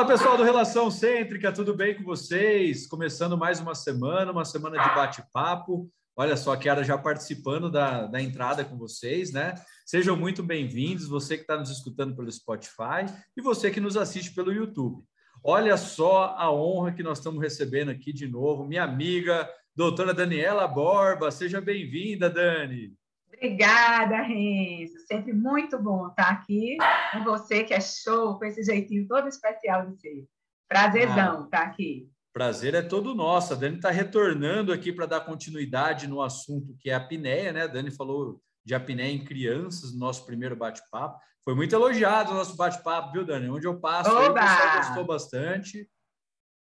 [0.00, 2.86] Fala pessoal do Relação Cêntrica, tudo bem com vocês?
[2.86, 5.90] Começando mais uma semana, uma semana de bate-papo.
[6.16, 9.54] Olha só, a Kiara já participando da, da entrada com vocês, né?
[9.84, 13.04] Sejam muito bem-vindos, você que está nos escutando pelo Spotify
[13.36, 15.04] e você que nos assiste pelo YouTube.
[15.44, 20.66] Olha só a honra que nós estamos recebendo aqui de novo, minha amiga, doutora Daniela
[20.66, 21.30] Borba.
[21.30, 22.94] Seja bem-vinda, Dani.
[23.40, 24.98] Obrigada, Renzo.
[25.08, 26.76] Sempre muito bom estar aqui
[27.10, 30.28] com você, que é show, com esse jeitinho todo especial de ser.
[30.68, 32.06] Prazerzão ah, estar aqui.
[32.34, 33.54] Prazer é todo nosso.
[33.54, 37.62] A Dani está retornando aqui para dar continuidade no assunto que é a apneia, né?
[37.62, 41.18] A Dani falou de apneia em crianças no nosso primeiro bate-papo.
[41.42, 43.48] Foi muito elogiado o nosso bate-papo, viu, Dani?
[43.48, 45.88] Onde eu passo, aí, o pessoal gostou bastante.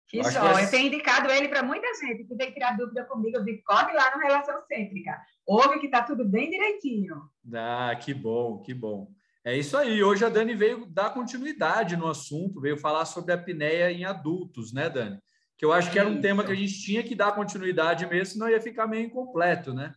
[0.10, 0.66] Que só, que é...
[0.66, 3.94] eu tenho indicado ele para muita gente que vem tirar dúvida comigo, eu digo, corre
[3.94, 5.18] lá no Relação Cêntrica.
[5.46, 7.30] Ouve que está tudo bem direitinho.
[7.54, 9.12] Ah, que bom, que bom.
[9.44, 10.04] É isso aí.
[10.04, 14.74] Hoje a Dani veio dar continuidade no assunto, veio falar sobre a apneia em adultos,
[14.74, 15.20] né, Dani?
[15.58, 18.34] Que eu acho que era um tema que a gente tinha que dar continuidade mesmo,
[18.34, 19.94] senão ia ficar meio incompleto, né?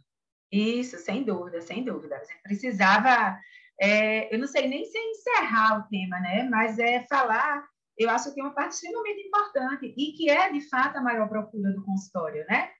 [0.52, 2.16] Isso, sem dúvida, sem dúvida.
[2.16, 3.38] A gente precisava,
[3.80, 6.46] é, eu não sei nem se encerrar o tema, né?
[6.50, 7.66] Mas é falar
[7.98, 11.28] eu acho que é uma parte extremamente importante e que é, de fato, a maior
[11.28, 12.70] procura do consultório, né?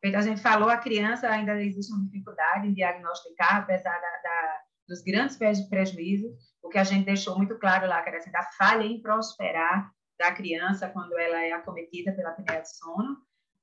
[0.00, 4.60] Feito a gente falou, a criança ainda existe uma dificuldade em diagnosticar, apesar da, da,
[4.88, 5.36] dos grandes
[5.68, 6.32] prejuízos,
[6.62, 9.90] o que a gente deixou muito claro lá, que era assim, da falha em prosperar
[10.18, 13.16] da criança quando ela é acometida pela apneia de sono,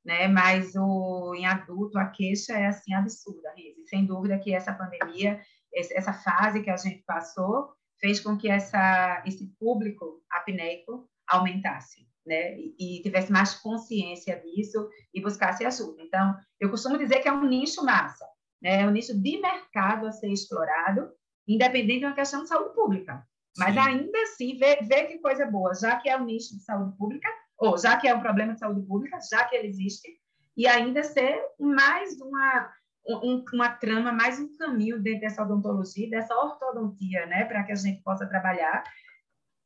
[0.04, 0.28] né?
[0.28, 3.90] Mas o, em adulto a queixa é assim absurda, Riz.
[3.90, 5.42] sem dúvida que essa pandemia,
[5.74, 12.58] essa fase que a gente passou, fez com que essa, esse público apneico aumentasse, né?
[12.58, 16.02] E, e, tivesse mais consciência disso e buscasse ajuda.
[16.02, 18.26] Então, eu costumo dizer que é um nicho massa,
[18.62, 18.82] né?
[18.82, 21.12] É um nicho de mercado a ser explorado,
[21.48, 23.26] independente de uma questão de saúde pública.
[23.58, 23.80] Mas Sim.
[23.80, 27.30] ainda assim, vê, vê que coisa boa, já que é um nicho de saúde pública,
[27.58, 30.10] ou já que é um problema de saúde pública, já que ele existe,
[30.58, 32.74] e ainda ser mais uma
[33.08, 37.76] um, uma trama, mais um caminho dentro dessa odontologia, dessa ortodontia, né, para que a
[37.76, 38.84] gente possa trabalhar,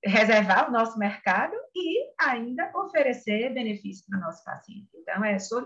[0.04, 4.90] reservar o nosso mercado e ainda oferecer benefícios para o nosso paciente.
[4.96, 5.62] Então, é show.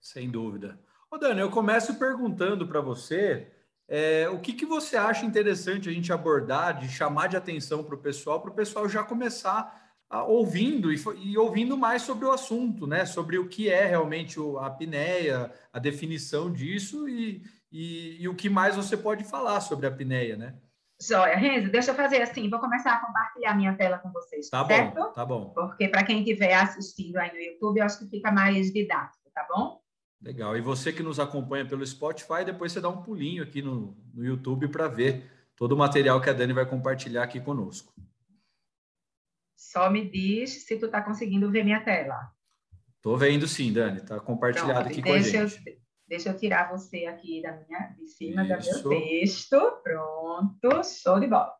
[0.00, 0.78] Sem dúvida.
[1.10, 3.50] Ô, Dani, eu começo perguntando para você
[3.88, 7.94] é, o que, que você acha interessante a gente abordar, de chamar de atenção para
[7.94, 9.88] o pessoal, para o pessoal já começar
[10.26, 13.04] ouvindo e, e, ouvindo mais sobre o assunto, né?
[13.04, 18.48] Sobre o que é realmente a apneia, a definição disso e, e, e o que
[18.48, 20.54] mais você pode falar sobre a apneia, né?
[21.00, 24.66] Joia, Renzo, deixa eu fazer assim, vou começar a compartilhar minha tela com vocês, tá
[24.66, 24.94] certo?
[24.94, 25.50] bom, tá bom.
[25.50, 29.46] Porque para quem estiver assistindo aí no YouTube, eu acho que fica mais didático, tá
[29.48, 29.80] bom?
[30.20, 30.56] Legal.
[30.56, 34.24] E você que nos acompanha pelo Spotify, depois você dá um pulinho aqui no, no
[34.24, 37.92] YouTube para ver todo o material que a Dani vai compartilhar aqui conosco.
[39.56, 42.32] Só me diz se tu está conseguindo ver minha tela.
[42.96, 43.98] Estou vendo sim, Dani.
[43.98, 45.68] Está compartilhado Pronto, aqui com a gente.
[45.68, 45.76] Eu,
[46.08, 48.82] deixa eu tirar você aqui da minha, de cima isso.
[48.82, 49.72] do meu texto.
[49.82, 51.58] Pronto, show de bola.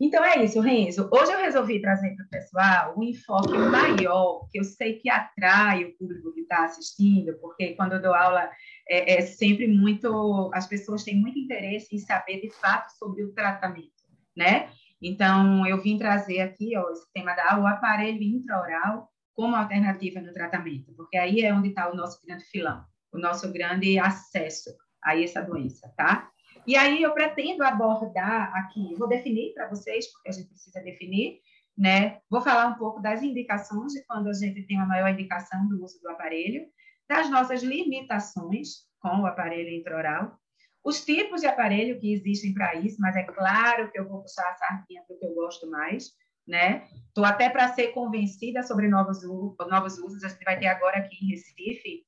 [0.00, 1.10] Então é isso, Renzo.
[1.12, 5.84] Hoje eu resolvi trazer para o pessoal um enfoque maior, que eu sei que atrai
[5.84, 8.50] o público que está assistindo, porque quando eu dou aula
[8.88, 10.50] é, é, sempre muito.
[10.54, 13.92] As pessoas têm muito interesse em saber de fato sobre o tratamento,
[14.34, 14.70] né?
[15.02, 20.32] Então, eu vim trazer aqui ó, esse tema da o aparelho intraoral como alternativa no
[20.32, 24.70] tratamento, porque aí é onde está o nosso grande filão, o nosso grande acesso
[25.02, 26.30] a essa doença, tá?
[26.66, 31.40] E aí eu pretendo abordar aqui, vou definir para vocês, porque a gente precisa definir,
[31.76, 32.20] né?
[32.28, 35.82] Vou falar um pouco das indicações de quando a gente tem uma maior indicação do
[35.82, 36.66] uso do aparelho,
[37.08, 40.38] das nossas limitações com o aparelho intraoral,
[40.84, 44.48] os tipos de aparelho que existem para isso, mas é claro que eu vou puxar
[44.48, 46.10] a sardinha para o que eu gosto mais,
[46.46, 46.88] né?
[47.08, 49.22] Estou até para ser convencida sobre novos,
[49.68, 50.24] novos usos.
[50.24, 52.04] A gente vai ter agora aqui em Recife,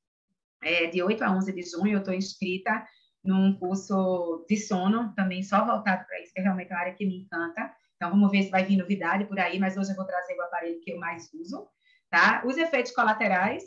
[0.63, 2.87] é, de 8 a 11 de junho, eu estou inscrita
[3.25, 7.07] num curso de sono, também só voltado para isso, que é realmente uma área que
[7.07, 7.73] me encanta.
[7.97, 10.43] Então, vamos ver se vai vir novidade por aí, mas hoje eu vou trazer o
[10.43, 11.69] aparelho que eu mais uso,
[12.11, 12.43] tá?
[12.45, 13.63] Os efeitos colaterais,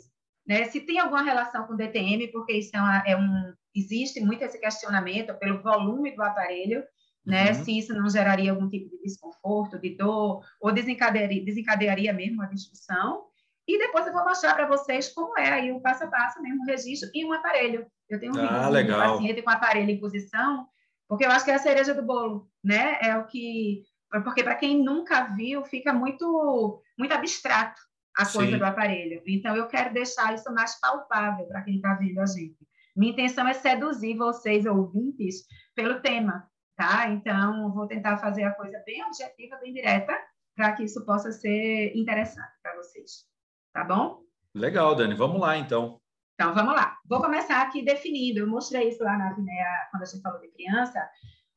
[0.46, 0.64] né?
[0.64, 2.76] Se tem alguma relação com DTM, porque isso
[3.06, 6.84] é, um, existe muito esse questionamento pelo volume do aparelho,
[7.24, 7.48] né?
[7.48, 7.64] Uhum.
[7.64, 12.46] Se isso não geraria algum tipo de desconforto, de dor, ou desencadearia, desencadearia mesmo a
[12.46, 13.24] discussão.
[13.66, 16.62] E depois eu vou mostrar para vocês como é aí o passo a passo mesmo,
[16.62, 17.86] o registro e um aparelho.
[18.08, 20.66] Eu tenho um ah, vídeo de paciente com aparelho em posição,
[21.08, 22.98] porque eu acho que é a cereja do bolo, né?
[23.00, 23.82] É o que
[24.24, 27.80] porque para quem nunca viu, fica muito muito abstrato
[28.16, 28.58] a coisa Sim.
[28.58, 29.22] do aparelho.
[29.26, 32.56] Então, eu quero deixar isso mais palpável para quem está vendo a gente.
[32.96, 37.10] Minha intenção é seduzir vocês, ouvintes, pelo tema, tá?
[37.10, 40.18] Então, vou tentar fazer a coisa bem objetiva, bem direta,
[40.54, 43.26] para que isso possa ser interessante para vocês.
[43.76, 44.22] Tá bom?
[44.54, 45.12] Legal, Dani.
[45.12, 46.00] Vamos lá, então.
[46.32, 46.96] Então, vamos lá.
[47.04, 48.38] Vou começar aqui definindo.
[48.38, 51.06] Eu mostrei isso lá na apneia quando a gente falou de criança,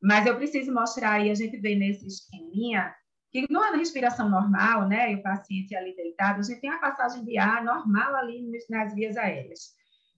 [0.03, 2.93] mas eu preciso mostrar aí, a gente vê nesse esqueminha,
[3.31, 7.23] que numa respiração normal, né, e o paciente ali deitado, a gente tem a passagem
[7.23, 9.69] de ar normal ali nas vias aéreas.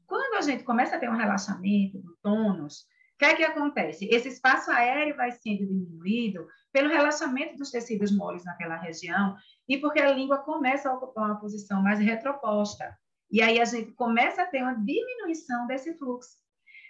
[0.07, 2.87] Quando a gente começa a ter um relaxamento do tônus,
[3.21, 4.09] que é que acontece?
[4.09, 9.35] Esse espaço aéreo vai sendo diminuído pelo relaxamento dos tecidos moles naquela região
[9.69, 12.97] e porque a língua começa a ocupar uma posição mais retroposta.
[13.29, 16.31] E aí a gente começa a ter uma diminuição desse fluxo.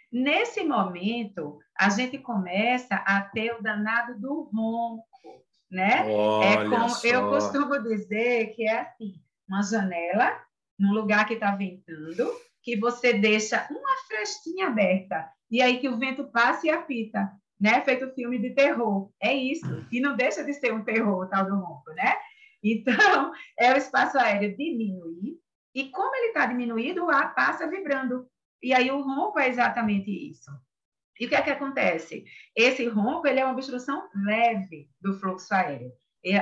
[0.10, 5.04] Nesse momento, a gente começa a ter o danado do ronco,
[5.69, 6.06] né?
[6.06, 7.07] Olha é como só.
[7.07, 9.16] eu costumo dizer que é assim,
[9.50, 10.42] uma janela
[10.80, 12.31] num lugar que está ventando,
[12.63, 17.81] que você deixa uma frestinha aberta e aí que o vento passa e apita, né?
[17.81, 19.11] Feito filme de terror.
[19.21, 19.85] É isso.
[19.91, 22.15] E não deixa de ser um terror tal do ronco, né?
[22.63, 25.39] Então, é o espaço aéreo diminuir
[25.73, 28.27] e como ele está diminuído, o ar passa vibrando.
[28.61, 30.51] E aí o ronco é exatamente isso.
[31.19, 32.25] E o que é que acontece?
[32.55, 35.91] Esse ronco ele é uma obstrução leve do fluxo aéreo.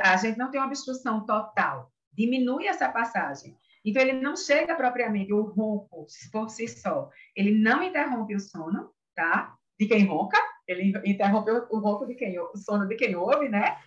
[0.04, 3.56] A gente não tem uma obstrução total, diminui essa passagem.
[3.86, 8.92] Então, ele não chega propriamente, o ronco por si só, ele não interrompe o sono,
[9.16, 9.56] tá?
[9.80, 10.38] De quem ronca,
[10.68, 13.78] ele interrompe o ronco de quem, o sono de quem ouve, né?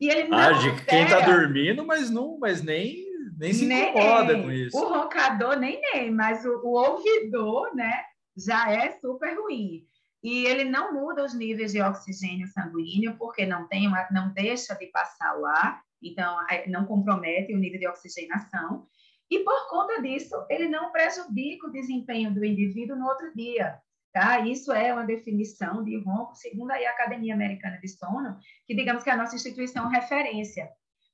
[0.00, 3.10] E ele não ah, de quem está dormindo, mas não, mas nem
[3.40, 4.76] nem se nem, incomoda com isso.
[4.76, 8.02] O roncador nem nem, mas o, o ouvidor, né,
[8.36, 9.86] já é super ruim.
[10.22, 14.86] E ele não muda os níveis de oxigênio sanguíneo, porque não tem não deixa de
[14.88, 18.86] passar o ar, então é, não compromete o nível de oxigenação.
[19.30, 23.78] E por conta disso, ele não prejudica o desempenho do indivíduo no outro dia.
[24.12, 24.40] Tá?
[24.40, 29.10] Isso é uma definição de ronco, segundo a Academia Americana de Sono, que digamos que
[29.10, 30.68] é a nossa instituição referência.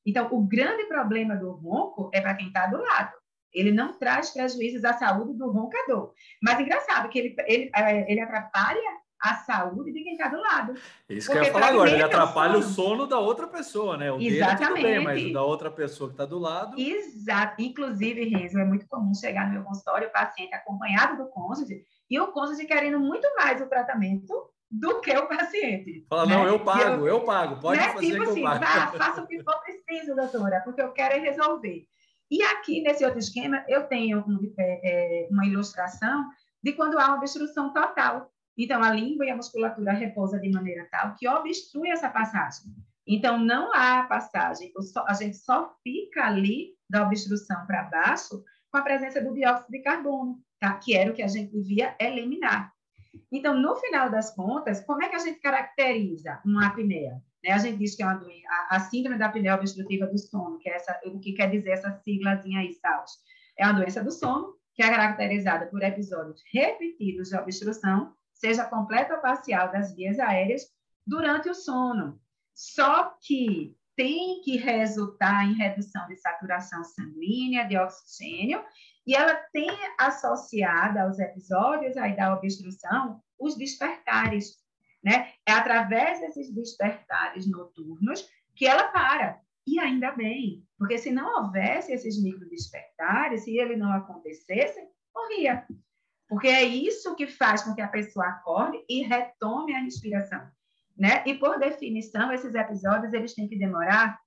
[0.04, 3.12] Então, o grande problema do ronco é para quem está do lado.
[3.52, 6.14] Ele não traz prejuízos à saúde do roncador.
[6.42, 10.74] Mas engraçado que ele, ele, é, ele atrapalha a saúde de quem está do lado.
[11.08, 13.06] Isso que eu ia falar agora, ele atrapalha o sono.
[13.06, 14.12] da outra pessoa, né?
[14.12, 14.58] O Exatamente.
[14.58, 16.78] dele tudo bem, mas o da outra pessoa que está do lado...
[16.78, 17.62] Exato.
[17.62, 22.20] Inclusive, Renzo, é muito comum chegar no meu consultório o paciente acompanhado do cônjuge e
[22.20, 24.34] o cônjuge querendo muito mais o tratamento
[24.70, 26.04] do que o paciente.
[26.08, 26.34] Fala, né?
[26.34, 27.92] não, eu pago, eu, eu pago, pode né?
[27.92, 28.64] fazer tipo que assim, eu pago.
[28.64, 31.86] Vá, faça o que for preciso, doutora, porque eu quero é resolver.
[32.30, 36.26] E aqui, nesse outro esquema, eu tenho um, é, é, uma ilustração
[36.62, 38.30] de quando há uma obstrução total.
[38.56, 42.72] Então, a língua e a musculatura repousam de maneira tal que obstrui essa passagem.
[43.06, 44.72] Então, não há passagem,
[45.06, 49.80] a gente só fica ali da obstrução para baixo com a presença do dióxido de
[49.80, 50.74] carbono, tá?
[50.74, 52.72] que era o que a gente devia eliminar.
[53.30, 57.22] Então, no final das contas, como é que a gente caracteriza uma apneia?
[57.44, 57.52] Né?
[57.52, 60.68] A gente diz que é uma a, a, síndrome da apneia obstrutiva do sono, que
[60.68, 63.12] é essa, o que quer dizer essa siglazinha aí, SAUS,
[63.58, 69.14] é uma doença do sono que é caracterizada por episódios repetidos de obstrução, seja completa
[69.14, 70.62] ou parcial das vias aéreas
[71.06, 72.20] durante o sono.
[72.54, 78.62] Só que tem que resultar em redução de saturação sanguínea, de oxigênio
[79.06, 84.56] e ela tem associada aos episódios aí da obstrução os despertares,
[85.02, 85.32] né?
[85.46, 89.40] É através desses despertares noturnos que ela para.
[89.66, 94.80] E ainda bem, porque se não houvesse esses micro despertares, se ele não acontecesse,
[95.14, 95.66] morria.
[96.28, 100.46] Porque é isso que faz com que a pessoa acorde e retome a respiração,
[100.96, 101.22] né?
[101.26, 104.18] E por definição, esses episódios eles têm que demorar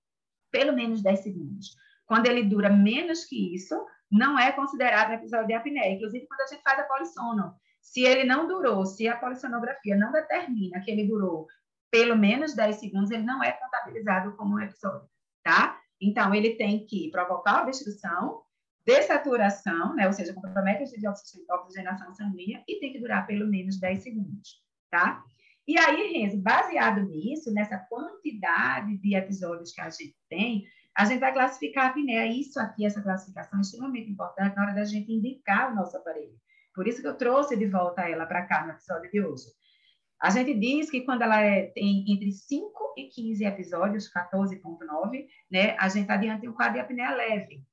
[0.51, 1.75] pelo menos 10 segundos.
[2.05, 3.75] Quando ele dura menos que isso,
[4.09, 5.93] não é considerado um episódio de apneia.
[5.93, 10.11] Inclusive, quando a gente faz a polissono, se ele não durou, se a polissonografia não
[10.11, 11.47] determina que ele durou
[11.91, 15.07] pelo menos 10 segundos, ele não é contabilizado como um episódio,
[15.43, 15.79] tá?
[16.01, 18.41] Então, ele tem que provocar obstrução,
[18.85, 20.07] dessaturação, né?
[20.07, 25.23] ou seja, compromete a oxigenação sanguínea e tem que durar pelo menos 10 segundos, tá?
[25.67, 30.63] E aí, Renzo, baseado nisso, nessa quantidade de episódios que a gente tem,
[30.97, 32.25] a gente vai classificar a apneia.
[32.25, 36.33] Isso aqui, essa classificação é extremamente importante na hora da gente indicar o nosso aparelho.
[36.73, 39.45] Por isso que eu trouxe de volta ela para cá no episódio de hoje.
[40.21, 45.77] A gente diz que quando ela é, tem entre 5 e 15 episódios, 14,9, né,
[45.79, 47.63] a gente está diante de um quadro de apneia leve.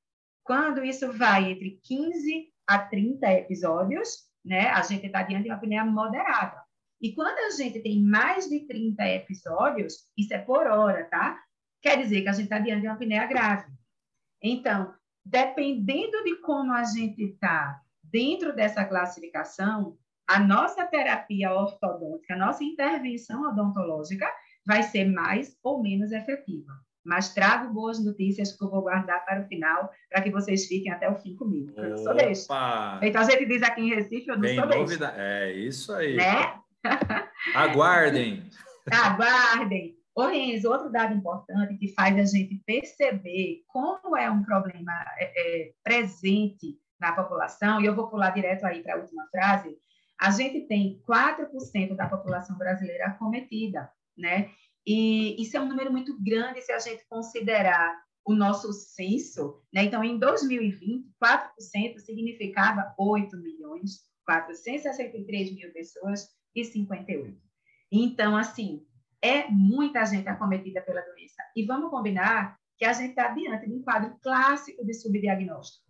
[0.47, 5.57] Quando isso vai entre 15 a 30 episódios, né, a gente está diante de uma
[5.57, 6.63] apneia moderada.
[6.99, 11.37] E quando a gente tem mais de 30 episódios, isso é por hora, tá?
[11.81, 13.71] quer dizer que a gente está diante de uma apneia grave.
[14.41, 14.93] Então,
[15.25, 22.63] dependendo de como a gente está dentro dessa classificação, a nossa terapia ortodôntica, a nossa
[22.63, 24.29] intervenção odontológica
[24.65, 26.73] vai ser mais ou menos efetiva.
[27.07, 30.91] Mas trago boas notícias que eu vou guardar para o final, para que vocês fiquem
[30.91, 31.71] até o fim comigo.
[31.77, 32.47] Eu não sou desse.
[33.01, 35.03] Então a gente diz aqui em Recife, eu não Bem sou desse.
[35.15, 36.17] É isso aí.
[36.17, 36.59] Né?
[37.55, 38.43] Aguardem.
[38.91, 39.95] Aguardem.
[40.13, 45.31] Ô, Renzo, outro dado importante que faz a gente perceber como é um problema é,
[45.35, 49.77] é, presente na população, e eu vou pular direto aí para a última frase,
[50.19, 54.49] a gente tem 4% da população brasileira acometida, né?
[54.87, 59.83] E isso é um número muito grande se a gente considerar o nosso censo, né?
[59.83, 67.37] Então, em 2020, 4% significava 8 milhões, 463 mil pessoas e 58.
[67.91, 68.85] Então, assim,
[69.21, 71.43] é muita gente acometida pela doença.
[71.53, 75.85] E vamos combinar que a gente está diante de um quadro clássico de subdiagnóstico.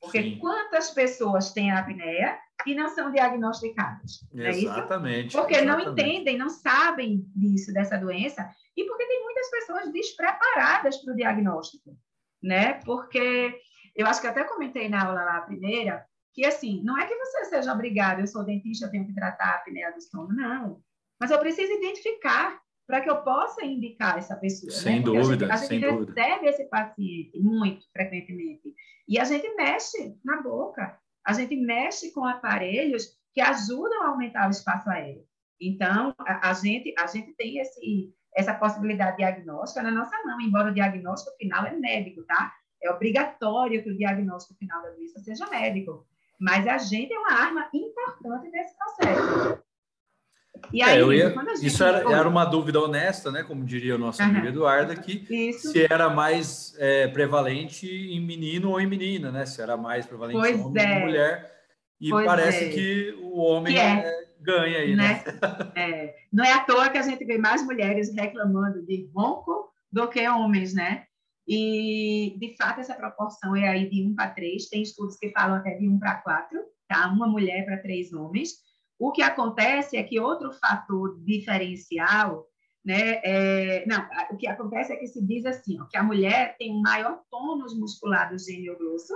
[0.00, 0.38] Porque Sim.
[0.38, 4.26] quantas pessoas têm apneia e não são diagnosticadas?
[4.32, 5.36] Exatamente.
[5.36, 5.86] É porque exatamente.
[5.86, 11.16] não entendem, não sabem disso, dessa doença, e porque tem muitas pessoas despreparadas para o
[11.16, 11.96] diagnóstico,
[12.42, 12.74] né?
[12.84, 13.54] Porque
[13.94, 17.14] eu acho que até comentei na aula lá, a primeira, que assim, não é que
[17.14, 20.82] você seja obrigado, eu sou dentista, eu tenho que tratar a apneia do estômago, não.
[21.20, 24.72] Mas eu preciso identificar para que eu possa indicar essa pessoa.
[24.72, 24.78] Né?
[24.78, 25.02] Sem né?
[25.02, 26.48] dúvida, a gente, a gente recebe dúvida.
[26.48, 28.74] esse paciente muito frequentemente.
[29.08, 34.46] E a gente mexe na boca, a gente mexe com aparelhos que ajudam a aumentar
[34.46, 35.24] o espaço aéreo.
[35.60, 40.70] Então, a, a gente, a gente tem esse, essa possibilidade diagnóstica na nossa mão, embora
[40.70, 42.52] o diagnóstico final é médico, tá?
[42.82, 46.06] É obrigatório que o diagnóstico final da doença seja médico.
[46.38, 49.62] Mas a gente é uma arma importante nesse processo.
[50.72, 51.66] E é, aí, é, ia, gente...
[51.66, 53.42] isso era, era, uma dúvida honesta, né?
[53.42, 54.28] Como diria o nosso uhum.
[54.28, 55.70] amigo Eduardo aqui, isso.
[55.72, 59.44] se era mais é, prevalente em menino ou em menina, né?
[59.46, 60.94] Se era mais prevalente pois em homem é.
[60.94, 61.54] ou mulher.
[62.00, 62.68] E pois parece é.
[62.70, 63.98] que o homem que é.
[63.98, 65.24] É, ganha aí, né?
[65.74, 66.14] né?
[66.32, 70.28] Não é à toa que a gente vê mais mulheres reclamando de ronco do que
[70.28, 71.04] homens, né?
[71.46, 74.68] E, de fato, essa proporção é aí de 1 para 3.
[74.68, 76.58] Tem estudos que falam até de 1 para 4,
[76.88, 77.08] tá?
[77.08, 78.63] Uma mulher para três homens.
[78.98, 82.46] O que acontece é que outro fator diferencial,
[82.84, 86.56] né, é, não, o que acontece é que se diz assim, ó, que a mulher
[86.58, 89.14] tem um maior tônus muscular do gênio grosso,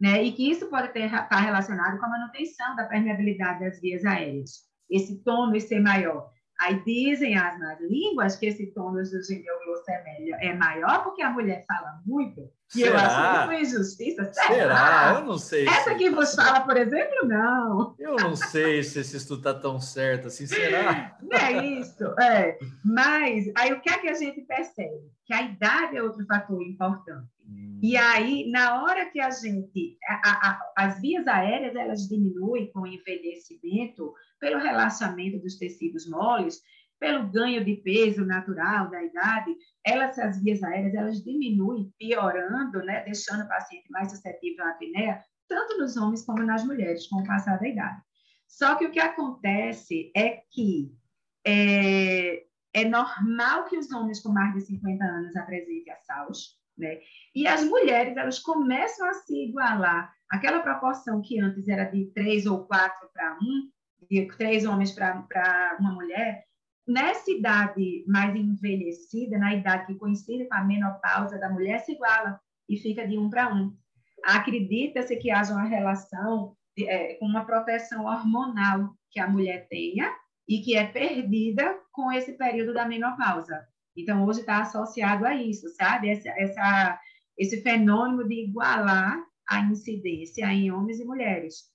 [0.00, 4.04] né, e que isso pode estar tá relacionado com a manutenção da permeabilidade das vias
[4.04, 4.62] aéreas.
[4.90, 6.31] Esse tônus ser maior.
[6.62, 11.30] Aí dizem as más línguas que esse tônus do glosso é, é maior porque a
[11.30, 12.48] mulher fala muito.
[12.74, 12.88] E Será?
[12.90, 14.32] eu acho uma injustiça.
[14.32, 14.46] Será?
[14.46, 15.14] Será?
[15.16, 15.66] Eu não sei.
[15.66, 15.96] Essa se...
[15.96, 17.96] que vos fala, por exemplo, não.
[17.98, 20.46] Eu não sei se esse estudo está tão certo assim.
[20.46, 21.18] Será?
[21.20, 22.04] Não é isso.
[22.20, 22.56] É.
[22.84, 25.10] Mas aí o que é que a gente percebe?
[25.26, 27.28] Que a idade é outro fator importante.
[27.44, 27.80] Hum.
[27.82, 29.98] E aí, na hora que a gente...
[30.08, 36.60] A, a, as vias aéreas, elas diminuem com o envelhecimento pelo relaxamento dos tecidos moles,
[36.98, 39.56] pelo ganho de peso natural da idade,
[39.86, 45.22] elas, as vias aéreas, elas diminuem, piorando, né, deixando o paciente mais suscetível à apneia,
[45.48, 48.02] tanto nos homens como nas mulheres, com o passar da idade.
[48.48, 50.92] Só que o que acontece é que
[51.46, 52.42] é,
[52.74, 56.98] é normal que os homens com mais de 50 anos apresentem assalos, né?
[57.32, 60.12] E as mulheres, elas começam a se igualar.
[60.28, 63.72] Aquela proporção que antes era de 3 ou 4 para 1, de
[64.36, 66.44] três homens para uma mulher,
[66.86, 72.40] nessa idade mais envelhecida, na idade que coincide com a menopausa da mulher, se iguala
[72.68, 73.76] e fica de um para um.
[74.24, 80.12] Acredita-se que haja uma relação é, com uma proteção hormonal que a mulher tenha
[80.48, 83.66] e que é perdida com esse período da menopausa.
[83.96, 86.08] Então, hoje está associado a isso, sabe?
[86.08, 87.00] Essa, essa,
[87.38, 91.70] esse fenômeno de igualar a incidência em homens e mulheres.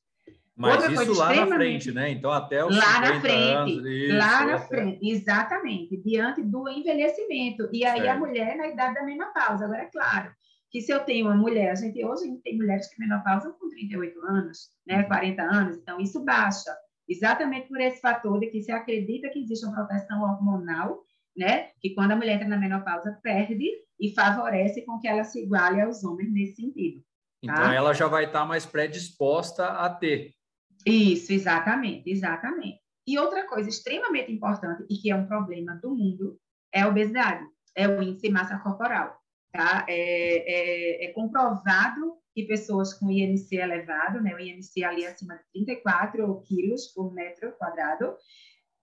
[0.57, 2.09] Mas Outra isso lá na frente, né?
[2.09, 4.67] Então, até os lá na frente, anos, isso, lá na até...
[4.67, 7.69] frente, exatamente, diante do envelhecimento.
[7.71, 8.09] E aí certo.
[8.09, 9.65] a mulher na idade da menopausa.
[9.65, 10.31] Agora, é claro
[10.71, 14.19] que se eu tenho uma mulher, a gente hoje tem mulheres que menopausam com 38
[14.25, 15.03] anos, né?
[15.03, 15.49] 40 uhum.
[15.51, 16.75] anos, então isso baixa.
[17.07, 21.03] Exatamente por esse fator de que se acredita que existe uma proteção hormonal,
[21.37, 21.69] né?
[21.79, 25.81] Que quando a mulher entra na menopausa, perde e favorece com que ela se iguale
[25.81, 27.03] aos homens nesse sentido.
[27.45, 27.53] Tá?
[27.53, 30.36] Então, ela já vai estar mais predisposta a ter.
[30.85, 32.79] Isso, exatamente, exatamente.
[33.05, 36.39] E outra coisa extremamente importante e que é um problema do mundo
[36.73, 39.17] é a obesidade, é o índice de massa corporal.
[39.51, 39.85] Tá?
[39.87, 45.43] É, é, é comprovado que pessoas com IMC elevado, né, o IMC ali acima de
[45.53, 48.15] 34 quilos por metro quadrado,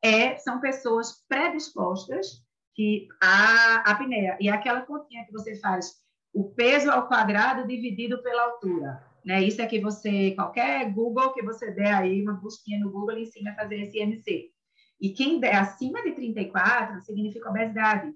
[0.02, 2.42] é, são pessoas predispostas
[2.74, 4.36] que a apneia.
[4.40, 9.13] E aquela continha que você faz o peso ao quadrado dividido pela altura.
[9.24, 9.42] Né?
[9.42, 13.52] Isso é que você, qualquer Google que você der aí, uma busquinha no Google, ensina
[13.52, 14.52] a fazer esse.
[15.00, 18.12] E quem der acima de 34 significa obesidade.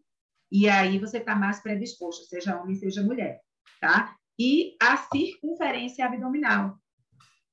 [0.51, 3.41] E aí você está mais predisposto, seja homem, seja mulher,
[3.81, 4.17] tá?
[4.39, 6.79] E a circunferência abdominal.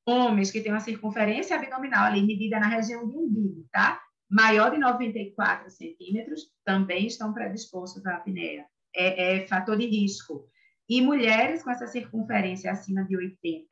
[0.08, 4.02] Homens que têm uma circunferência abdominal ali medida na região do umbigo, tá?
[4.30, 8.66] Maior de 94 centímetros, também estão predispostos à apneia.
[8.96, 10.48] É, é fator de risco.
[10.88, 13.68] E mulheres com essa circunferência acima de 80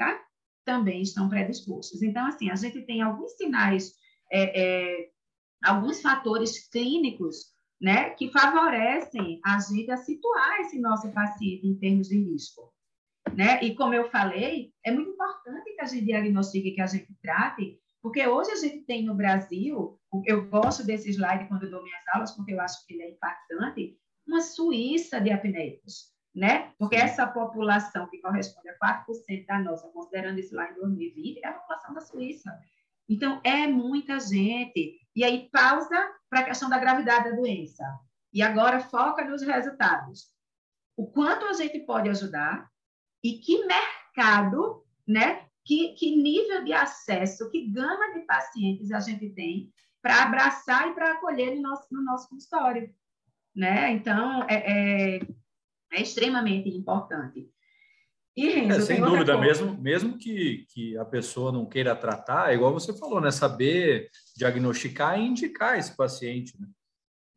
[0.66, 2.02] também estão predispostos.
[2.02, 3.94] Então, assim, a gente tem alguns sinais,
[4.32, 5.10] é, é,
[5.64, 12.08] alguns fatores clínicos, né, que favorecem a gente a situar esse nosso paciente em termos
[12.08, 12.74] de risco.
[13.36, 13.62] Né?
[13.64, 17.78] E como eu falei, é muito importante que a gente diagnostique, que a gente trate,
[18.02, 22.04] porque hoje a gente tem no Brasil, eu gosto desse slide quando eu dou minhas
[22.14, 26.74] aulas, porque eu acho que ele é impactante, uma Suíça de apneicos né?
[26.80, 31.48] Porque essa população que corresponde a 4% da nossa, considerando isso lá em 2020, é
[31.48, 32.52] a população da Suíça.
[33.08, 35.00] Então, é muita gente.
[35.16, 35.96] E aí, pausa
[36.30, 37.84] para a questão da gravidade da doença.
[38.34, 40.32] E agora, foca nos resultados.
[40.98, 42.68] O quanto a gente pode ajudar
[43.24, 45.46] e que mercado, né?
[45.66, 49.72] Que, que nível de acesso, que gama de pacientes a gente tem
[50.02, 52.94] para abraçar e para acolher no nosso, no nosso consultório.
[53.56, 53.92] Né?
[53.92, 55.28] Então, é, é
[55.94, 57.50] é extremamente importante.
[58.36, 62.56] E, Renzo, é, sem dúvida, mesmo, mesmo que, que a pessoa não queira tratar, é
[62.56, 63.30] igual você falou, né?
[63.30, 66.68] Saber diagnosticar e indicar esse paciente, né?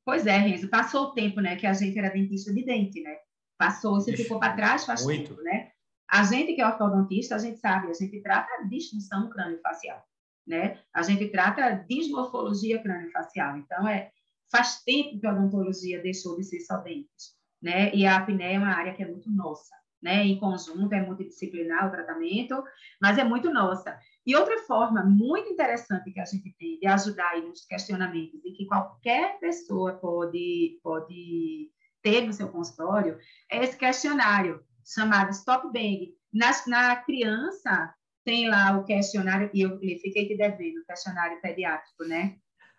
[0.07, 3.17] Pois é, Renzo, passou o tempo, né, que a gente era dentista de dente, né?
[3.59, 5.31] Passou, você ficou para trás faz muito.
[5.31, 5.71] tempo, né?
[6.09, 10.03] A gente que é ortodontista, a gente sabe, a gente trata a distinção crânio-facial,
[10.47, 10.81] né?
[10.95, 13.59] A gente trata a dismorfologia crânio-facial.
[13.59, 14.11] Então, é,
[14.51, 17.95] faz tempo que a odontologia deixou de ser só dentes né?
[17.95, 20.25] E a apneia é uma área que é muito nossa, né?
[20.25, 22.63] Em conjunto, é multidisciplinar o tratamento,
[23.01, 23.99] mas é muito nossa.
[24.27, 28.53] E outra forma muito interessante que a gente tem de ajudar aí nos questionamentos e
[28.53, 31.71] que qualquer pessoa pode, pode
[32.03, 33.19] ter no seu consultório
[33.51, 36.15] é esse questionário chamado Stop Bang.
[36.33, 42.05] Na, na criança, tem lá o questionário, e eu fiquei te devendo, o questionário pediátrico,
[42.05, 42.37] né?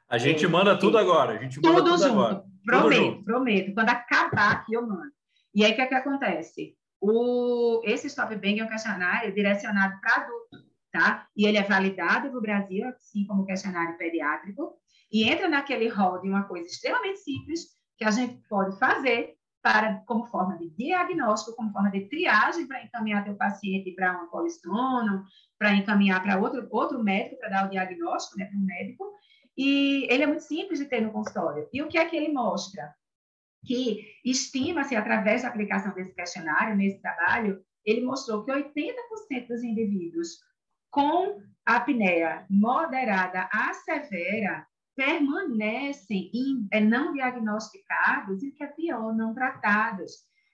[0.10, 1.34] A gente é, manda tudo agora.
[1.34, 2.20] A gente manda tudo, tudo junto.
[2.20, 2.44] Agora.
[2.66, 3.74] Prometo, prometo.
[3.74, 5.12] Quando acabar aqui, eu mando.
[5.54, 6.76] E aí, o que, é que acontece?
[7.00, 11.28] O, esse Stop Bang é um questionário direcionado para adulto, tá?
[11.36, 14.74] E ele é validado no Brasil, assim como o questionário pediátrico,
[15.12, 17.68] e entra naquele rol de uma coisa extremamente simples
[17.98, 22.84] que a gente pode fazer para como forma de diagnóstico, como forma de triagem para
[22.84, 25.24] encaminhar teu paciente para uma polistono,
[25.58, 29.12] para encaminhar para outro outro médico para dar o diagnóstico, né, para um médico,
[29.58, 31.68] e ele é muito simples de ter no consultório.
[31.74, 32.94] E o que é que ele mostra?
[33.66, 40.40] Que estima-se, através da aplicação desse questionário, nesse trabalho, ele mostrou que 80% dos indivíduos
[40.92, 44.66] com apneia moderada a severa
[44.96, 50.12] permanecem em, é, não diagnosticados e, que é pior, não tratados.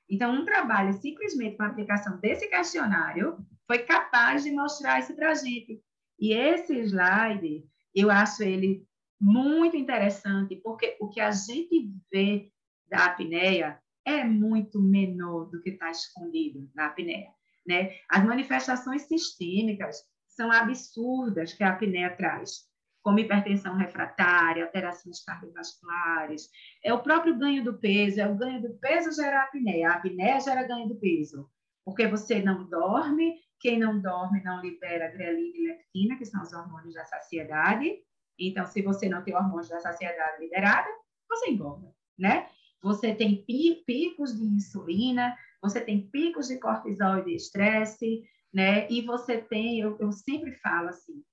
[0.10, 5.32] Então, um trabalho simplesmente com a aplicação desse questionário foi capaz de mostrar isso para
[5.32, 5.82] a gente.
[6.20, 7.64] E esse slide,
[7.96, 8.86] eu acho ele
[9.24, 12.52] muito interessante, porque o que a gente vê
[12.90, 17.30] da apneia é muito menor do que está escondido na apneia.
[17.66, 17.96] Né?
[18.10, 22.68] As manifestações sistêmicas são absurdas que a apneia traz,
[23.02, 26.50] como hipertensão refratária, alterações cardiovasculares,
[26.84, 30.40] é o próprio ganho do peso, é o ganho do peso gera apneia, a apneia
[30.42, 31.50] gera ganho do peso,
[31.86, 36.52] porque você não dorme, quem não dorme não libera grelina e leptina, que são os
[36.52, 37.98] hormônios da saciedade,
[38.40, 40.88] então, se você não tem hormônio da saciedade liberada,
[41.30, 42.48] você engorda, né?
[42.82, 48.90] Você tem picos de insulina, você tem picos de cortisol e de estresse, né?
[48.90, 51.24] E você tem, eu, eu sempre falo assim,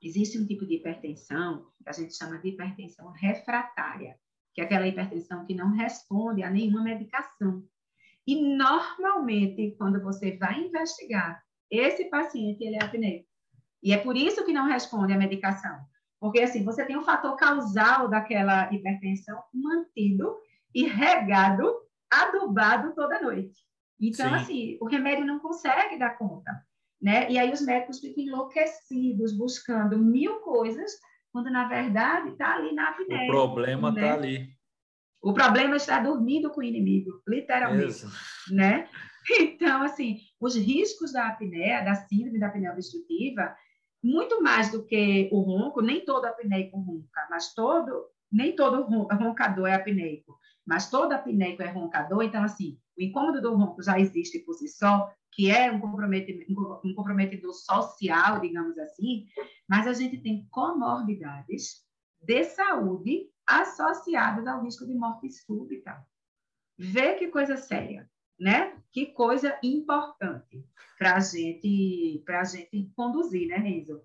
[0.00, 4.16] existe um tipo de hipertensão que a gente chama de hipertensão refratária,
[4.54, 7.66] que é aquela hipertensão que não responde a nenhuma medicação.
[8.26, 13.28] E normalmente, quando você vai investigar, esse paciente ele é apneico.
[13.82, 15.78] E é por isso que não responde à medicação.
[16.24, 20.34] Porque, assim, você tem o um fator causal daquela hipertensão mantido
[20.74, 21.70] e regado,
[22.10, 23.60] adubado toda noite.
[24.00, 24.34] Então, Sim.
[24.34, 26.50] assim, o remédio não consegue dar conta,
[26.98, 27.30] né?
[27.30, 30.92] E aí os médicos ficam enlouquecidos, buscando mil coisas,
[31.30, 33.24] quando, na verdade, está ali na apneia.
[33.24, 34.12] O problema está né?
[34.12, 34.48] ali.
[35.22, 38.10] O problema está dormindo com o inimigo, literalmente, Isso.
[38.50, 38.88] né?
[39.40, 43.56] Então, assim, os riscos da apneia, da síndrome da apneia obstrutiva,
[44.04, 48.84] muito mais do que o ronco, nem todo apneico ronca, mas todo, nem todo
[49.16, 53.98] roncador é apneico, mas todo apneico é roncador, então, assim, o incômodo do ronco já
[53.98, 56.52] existe por si só, que é um comprometimento,
[56.84, 59.24] um comprometidor social, digamos assim,
[59.66, 61.82] mas a gente tem comorbidades
[62.20, 66.06] de saúde associadas ao risco de morte súbita.
[66.78, 68.76] Vê que coisa séria, né?
[68.92, 70.64] Que coisa importante
[70.98, 74.00] para gente, a gente conduzir, né, Renzo?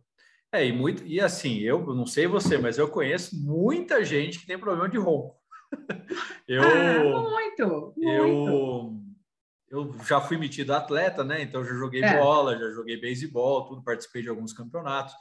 [0.51, 4.47] É, e, muito, e assim, eu não sei você, mas eu conheço muita gente que
[4.47, 5.35] tem problema de ronco.
[6.47, 8.99] eu, ah, muito, muito.
[9.69, 11.43] Eu, eu já fui metido atleta, né?
[11.43, 12.17] Então já joguei é.
[12.17, 15.13] bola, já joguei beisebol, tudo, participei de alguns campeonatos,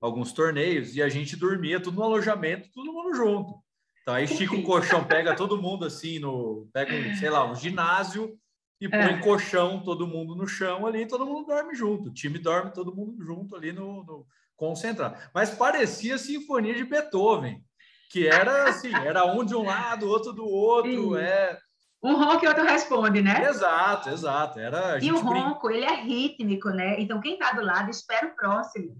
[0.00, 3.54] alguns torneios, e a gente dormia tudo no alojamento, todo mundo junto.
[4.02, 7.56] Então aí estica o colchão, pega todo mundo assim, no, pega, um, sei lá, um
[7.56, 8.38] ginásio
[8.80, 9.20] e põe é.
[9.20, 12.08] colchão, todo mundo no chão ali, todo mundo dorme junto.
[12.08, 15.16] O time dorme todo mundo junto ali no, no concentrado.
[15.34, 17.62] Mas parecia sinfonia de Beethoven,
[18.10, 21.20] que era assim, era um de um lado, outro do outro, Sim.
[21.22, 21.58] é
[22.02, 23.48] um ronco e outro responde, né?
[23.48, 24.60] Exato, exato.
[24.60, 27.00] Era, e o ronco, ele é rítmico, né?
[27.00, 28.96] Então, quem está do lado espera o próximo.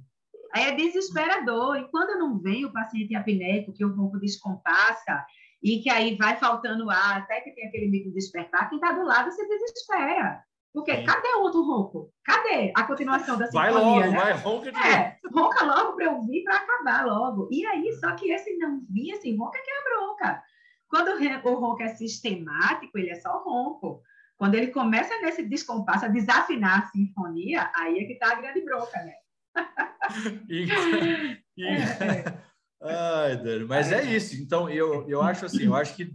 [0.53, 1.77] Aí é desesperador.
[1.77, 5.25] E quando não vem o paciente apneico, que o ronco descompassa,
[5.67, 9.05] e que aí vai faltando ar, até que tem aquele micro despertar, quem está do
[9.05, 10.41] lado se desespera.
[10.73, 11.05] Porque Sim.
[11.05, 12.13] cadê o outro ronco?
[12.23, 13.73] Cadê a continuação da sinfonia?
[13.73, 14.17] Vai logo, né?
[14.17, 17.49] vai, ronca de é, Ronca logo para eu vir para acabar logo.
[17.51, 20.43] E aí, só que esse não vir, assim, ronca que é a bronca.
[20.89, 21.09] Quando
[21.51, 24.03] o ronco é sistemático, ele é só ronco.
[24.37, 28.61] Quando ele começa nesse descompasso, a desafinar a sinfonia, aí é que está a grande
[28.65, 29.15] bronca, né?
[30.49, 31.47] e, e...
[31.59, 32.56] É, é.
[32.83, 34.41] Ai, Dani, mas é isso.
[34.41, 36.13] Então, eu, eu acho assim, eu acho que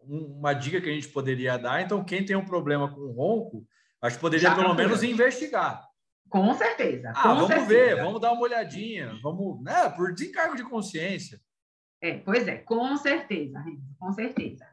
[0.00, 3.66] uma dica que a gente poderia dar, então, quem tem um problema com ronco,
[4.00, 5.84] acho que poderia Já pelo menos investigar.
[6.28, 7.12] Com certeza.
[7.14, 7.66] Ah, com vamos certeza.
[7.68, 11.40] ver, vamos dar uma olhadinha, vamos, né, por desencargo de consciência.
[12.00, 13.62] É, pois é, com certeza,
[13.98, 14.64] com certeza.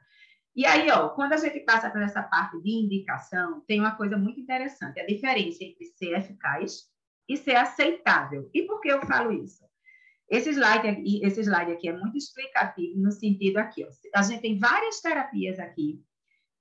[0.56, 4.18] E aí, ó, quando a gente passa por essa parte de indicação, tem uma coisa
[4.18, 6.84] muito interessante, a diferença entre ser eficaz
[7.28, 8.50] e ser aceitável.
[8.54, 9.64] E por que eu falo isso?
[10.30, 14.42] Esse slide aqui, esse slide aqui é muito explicativo no sentido aqui, ó, a gente
[14.42, 16.02] tem várias terapias aqui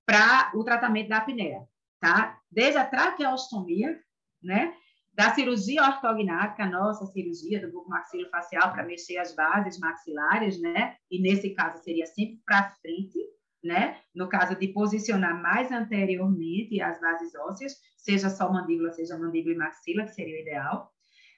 [0.05, 1.67] para o tratamento da apneia,
[2.01, 2.39] tá?
[2.51, 3.99] Desde a traqueostomia,
[4.43, 4.75] né?
[5.15, 10.97] da cirurgia ortognática, nossa cirurgia do buco maxilofacial para mexer as bases maxilares, né?
[11.11, 13.19] E nesse caso seria sempre para frente,
[13.63, 14.01] né?
[14.15, 19.59] No caso de posicionar mais anteriormente as bases ósseas, seja só mandíbula, seja mandíbula e
[19.59, 20.92] maxila, que seria o ideal.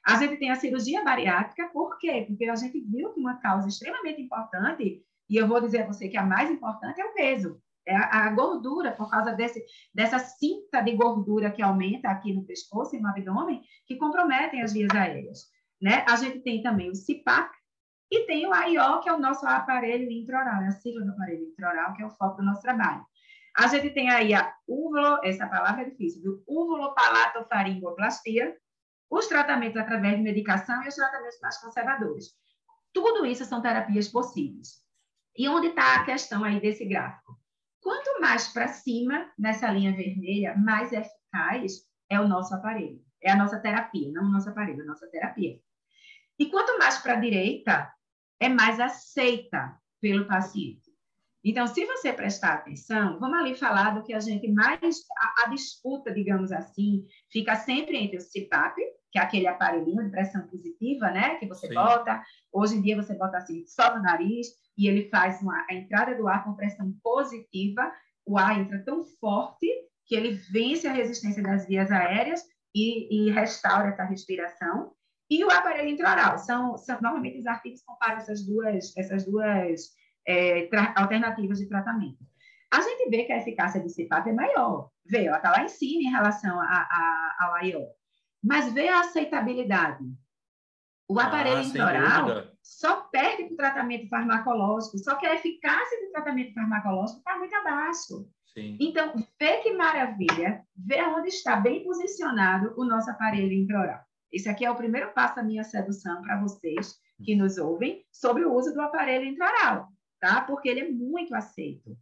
[0.06, 2.24] A gente tem a cirurgia bariátrica, por quê?
[2.28, 6.08] Porque a gente viu que uma causa extremamente importante, e eu vou dizer a você
[6.08, 7.60] que a mais importante é o peso.
[7.86, 9.62] É a, gordura, por causa desse,
[9.94, 14.72] dessa cinta de gordura que aumenta aqui no pescoço e no abdômen, que comprometem as
[14.72, 15.46] vias aéreas.
[15.80, 16.04] Né?
[16.08, 17.50] A gente tem também o CIPAC
[18.10, 21.44] e tem o AIO, que é o nosso aparelho intraoral, é a sigla do aparelho
[21.44, 23.04] intraoral, que é o foco do nosso trabalho.
[23.56, 26.42] A gente tem aí a uvulo, essa palavra é difícil, viu?
[26.48, 28.56] Uvulopalatofaringoplastia,
[29.10, 32.26] os tratamentos através de medicação e os tratamentos mais conservadores.
[32.92, 34.82] Tudo isso são terapias possíveis.
[35.36, 37.36] E onde está a questão aí desse gráfico?
[37.80, 43.04] Quanto mais para cima, nessa linha vermelha, mais eficaz é o nosso aparelho.
[43.20, 45.58] É a nossa terapia, não o nosso aparelho, a nossa terapia.
[46.38, 47.92] E quanto mais para a direita,
[48.40, 50.83] é mais aceita pelo paciente.
[51.44, 55.02] Então, se você prestar atenção, vamos ali falar do que a gente mais.
[55.18, 58.76] A, a disputa, digamos assim, fica sempre entre o CPAP,
[59.12, 61.34] que é aquele aparelhinho de pressão positiva, né?
[61.34, 61.74] Que você Sim.
[61.74, 62.22] bota.
[62.50, 66.14] Hoje em dia você bota assim, só no nariz, e ele faz uma, a entrada
[66.14, 67.92] do ar com pressão positiva,
[68.26, 69.66] o ar entra tão forte
[70.06, 72.42] que ele vence a resistência das vias aéreas
[72.74, 74.92] e, e restaura essa respiração.
[75.30, 79.92] E o aparelho intraoral, são, são normalmente os artigos comparam essas duas, essas duas
[80.26, 82.18] é, alternativas de tratamento.
[82.72, 85.68] A gente vê que a eficácia do CPAP é maior, vê, ela está lá em
[85.68, 87.86] cima em relação a, a, ao IO,
[88.42, 90.04] mas vê a aceitabilidade.
[91.08, 96.12] O aparelho ah, intraoral só perde para o tratamento farmacológico, só que a eficácia do
[96.12, 98.28] tratamento farmacológico está muito abaixo.
[98.54, 98.76] Sim.
[98.80, 104.00] Então, vê que maravilha, vê onde está bem posicionado o nosso aparelho intraoral.
[104.32, 108.44] Esse aqui é o primeiro passo da minha sedução para vocês que nos ouvem sobre
[108.44, 109.88] o uso do aparelho intraoral,
[110.24, 110.40] tá?
[110.40, 111.94] Porque ele é muito aceito.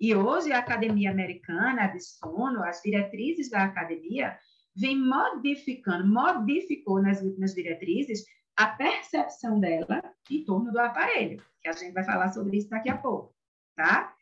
[0.00, 4.38] E hoje a Academia Americana de Sono, as diretrizes da academia,
[4.74, 8.24] vem modificando, modificou nas últimas diretrizes
[8.56, 12.88] a percepção dela em torno do aparelho, que a gente vai falar sobre isso daqui
[12.88, 13.34] a pouco,
[13.76, 14.14] tá?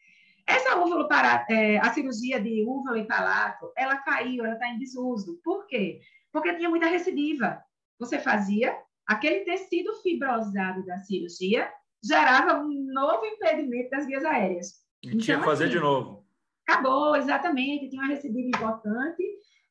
[0.44, 4.80] Essa úvula para é, a cirurgia de úvula e palato, ela caiu, ela está em
[4.80, 5.40] desuso.
[5.44, 6.00] Por quê?
[6.32, 7.62] Porque tinha muita recidiva.
[8.00, 11.72] Você fazia aquele tecido fibrosado da cirurgia
[12.04, 14.84] gerava um novo impedimento das vias aéreas.
[15.02, 16.24] E então, tinha que fazer assim, de novo.
[16.68, 17.88] Acabou, exatamente.
[17.88, 19.22] Tinha uma recidiva importante.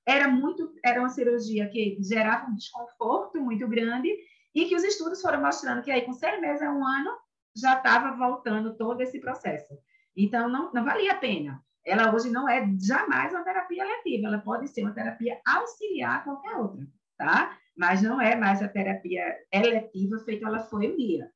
[0.05, 4.09] Era muito, era uma cirurgia que gerava um desconforto muito grande
[4.53, 7.11] e que os estudos foram mostrando que aí com seis meses a um ano
[7.55, 9.77] já estava voltando todo esse processo.
[10.15, 11.63] Então, não, não valia a pena.
[11.85, 16.23] ela hoje não é jamais uma terapia letiva, ela pode ser uma terapia auxiliar a
[16.23, 16.85] qualquer outra,
[17.17, 17.57] tá?
[17.75, 21.31] Mas não é mais a terapia eletiva feita ela foi um dia.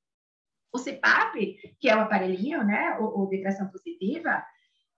[0.74, 4.44] O CPAP, que é o aparelhinho, né, o, o vibração positiva,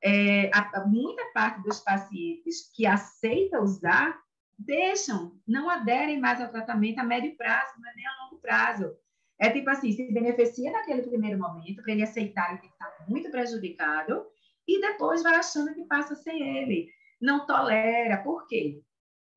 [0.03, 4.19] é, a, a, muita parte dos pacientes que aceita usar
[4.57, 8.93] deixam, não aderem mais ao tratamento a médio prazo, não é nem a longo prazo.
[9.39, 13.05] É tipo assim, se beneficia naquele primeiro momento, para ele aceitar, ele tem que estar
[13.07, 14.25] muito prejudicado,
[14.67, 16.89] e depois vai achando que passa sem ele.
[17.21, 18.17] Não tolera.
[18.17, 18.81] Por quê?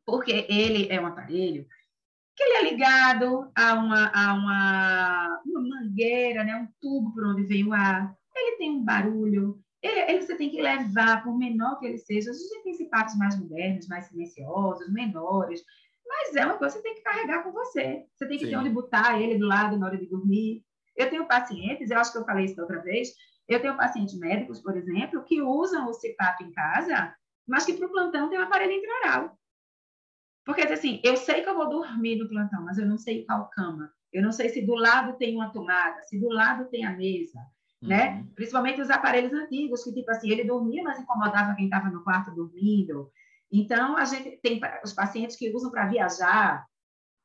[0.04, 1.66] Porque ele é um aparelho
[2.42, 6.56] que ele é ligado a uma, a uma, uma mangueira, né?
[6.56, 8.14] um tubo por onde vem o ar.
[8.34, 12.30] Ele tem um barulho, ele, ele, você tem que levar, por menor que ele seja.
[12.30, 15.62] A gente tem mais modernos, mais silenciosos, menores,
[16.06, 18.04] mas é uma coisa que você tem que carregar com você.
[18.14, 18.50] Você tem que Sim.
[18.50, 20.64] ter onde botar ele do lado na hora de dormir.
[20.96, 23.10] Eu tenho pacientes, eu acho que eu falei isso da outra vez,
[23.48, 27.14] eu tenho pacientes médicos, por exemplo, que usam o CPAP em casa,
[27.46, 29.38] mas que para o plantão tem um aparelho intraoral.
[30.44, 33.48] Porque, assim, eu sei que eu vou dormir no plantão, mas eu não sei qual
[33.50, 33.92] cama.
[34.12, 37.38] Eu não sei se do lado tem uma tomada, se do lado tem a mesa,
[37.80, 38.08] né?
[38.08, 38.16] uhum.
[38.16, 38.26] né?
[38.34, 42.34] Principalmente os aparelhos antigos, que, tipo assim, ele dormia, mas incomodava quem estava no quarto
[42.34, 43.10] dormindo.
[43.50, 46.66] Então, a gente tem os pacientes que usam para viajar.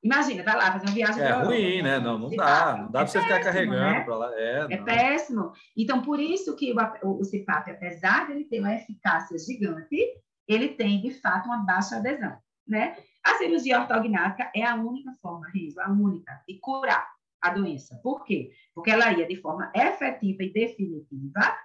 [0.03, 1.23] Imagina, vai lá fazer uma viagem.
[1.23, 1.99] É ruim, né?
[1.99, 2.77] Não, não dá.
[2.77, 4.01] Não dá é para você ficar carregando né?
[4.01, 4.31] para lá.
[4.35, 5.51] É, é péssimo.
[5.75, 9.97] Então, por isso que o, o CPAP, apesar de ele ter uma eficácia gigante,
[10.47, 12.97] ele tem, de fato, uma baixa adesão né?
[13.23, 17.07] A cirurgia ortognática é a única forma, Renzo, a única, de curar
[17.41, 17.99] a doença.
[18.01, 18.51] Por quê?
[18.73, 21.57] Porque ela ia, de forma efetiva e definitiva,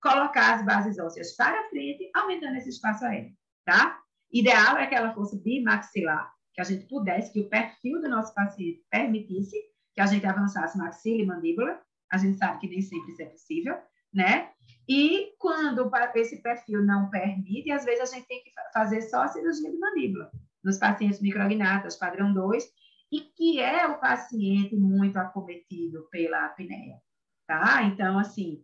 [0.00, 3.32] colocar as bases ósseas para frente, aumentando esse espaço aéreo,
[3.64, 4.00] tá?
[4.32, 8.34] Ideal é que ela fosse bimaxilar, que a gente pudesse, que o perfil do nosso
[8.34, 9.56] paciente permitisse
[9.94, 11.80] que a gente avançasse maxila e mandíbula.
[12.10, 13.76] A gente sabe que nem sempre isso é possível,
[14.12, 14.50] né?
[14.88, 19.28] E quando esse perfil não permite, às vezes a gente tem que fazer só a
[19.28, 20.30] cirurgia de mandíbula
[20.62, 22.64] nos pacientes micrognatas padrão 2,
[23.12, 27.00] e que é o paciente muito acometido pela apneia,
[27.46, 27.82] tá?
[27.82, 28.62] Então, assim,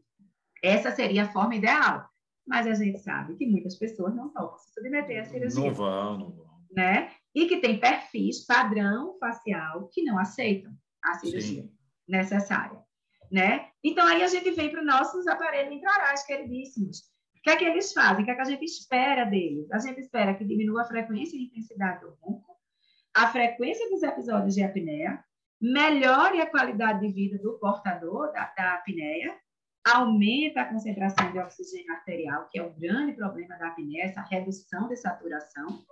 [0.62, 2.08] essa seria a forma ideal.
[2.46, 5.64] Mas a gente sabe que muitas pessoas não vão se submeter à cirurgia.
[5.64, 6.46] Não vão, não vão.
[6.70, 7.10] Né?
[7.34, 11.72] E que tem perfis padrão facial que não aceitam a cirurgia Sim.
[12.06, 12.78] necessária,
[13.30, 13.68] né?
[13.82, 17.02] Então, aí a gente vem para os nossos aparelhos intraorais queridíssimos,
[17.46, 18.22] que é que eles fazem?
[18.22, 19.70] O que é que a gente espera deles?
[19.70, 22.56] A gente espera que diminua a frequência e intensidade do ronco,
[23.14, 25.24] a frequência dos episódios de apneia,
[25.60, 29.32] melhore a qualidade de vida do portador da, da apneia,
[29.86, 34.88] aumenta a concentração de oxigênio arterial, que é o grande problema da apneia, essa redução
[34.88, 35.84] de saturação,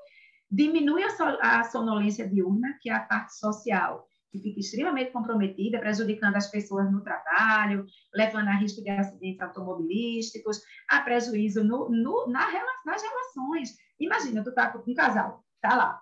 [0.50, 5.78] diminui a, so, a sonolência diurna, que é a parte social, que fica extremamente comprometida,
[5.78, 12.26] prejudicando as pessoas no trabalho, levando a risco de acidentes automobilísticos, a prejuízo no, no,
[12.26, 12.44] na,
[12.84, 13.76] nas relações.
[14.00, 16.00] Imagina, tu tá com um casal, tá lá.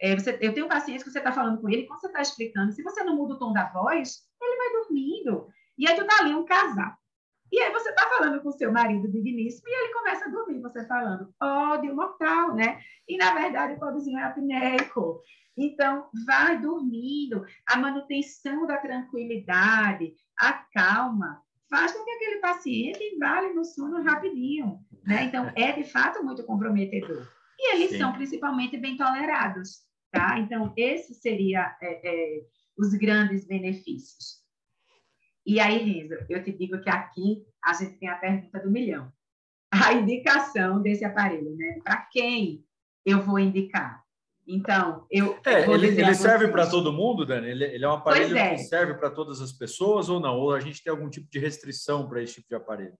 [0.00, 2.20] É, você, eu tenho um paciente que você está falando com ele, quando você está
[2.20, 5.46] explicando, se você não muda o tom da voz, ele vai dormindo.
[5.78, 6.92] E aí tu tá ali, um casal.
[7.52, 10.86] E aí você está falando com seu marido digníssimo e ele começa a dormir, você
[10.86, 12.80] falando ódio mortal, né?
[13.08, 15.20] E, na verdade, o pobrezinho é apneico.
[15.56, 17.44] Então, vai dormindo.
[17.66, 24.78] A manutenção da tranquilidade, a calma, faz com que aquele paciente embale no sono rapidinho.
[25.04, 25.24] Né?
[25.24, 27.26] Então, é de fato muito comprometedor.
[27.58, 27.98] E eles Sim.
[27.98, 29.80] são principalmente bem tolerados.
[30.10, 30.38] Tá?
[30.38, 32.42] Então, esses seriam é, é,
[32.76, 34.39] os grandes benefícios.
[35.46, 39.12] E aí, Renzo, eu te digo que aqui a gente tem a pergunta do milhão.
[39.70, 41.78] A indicação desse aparelho, né?
[41.82, 42.64] Para quem
[43.04, 44.02] eu vou indicar?
[44.46, 45.38] Então, eu.
[45.46, 47.48] É, ele, ele serve para todo mundo, Dani?
[47.48, 48.56] Ele, ele é um aparelho é.
[48.56, 50.36] que serve para todas as pessoas ou não?
[50.36, 52.98] Ou a gente tem algum tipo de restrição para esse tipo de aparelho?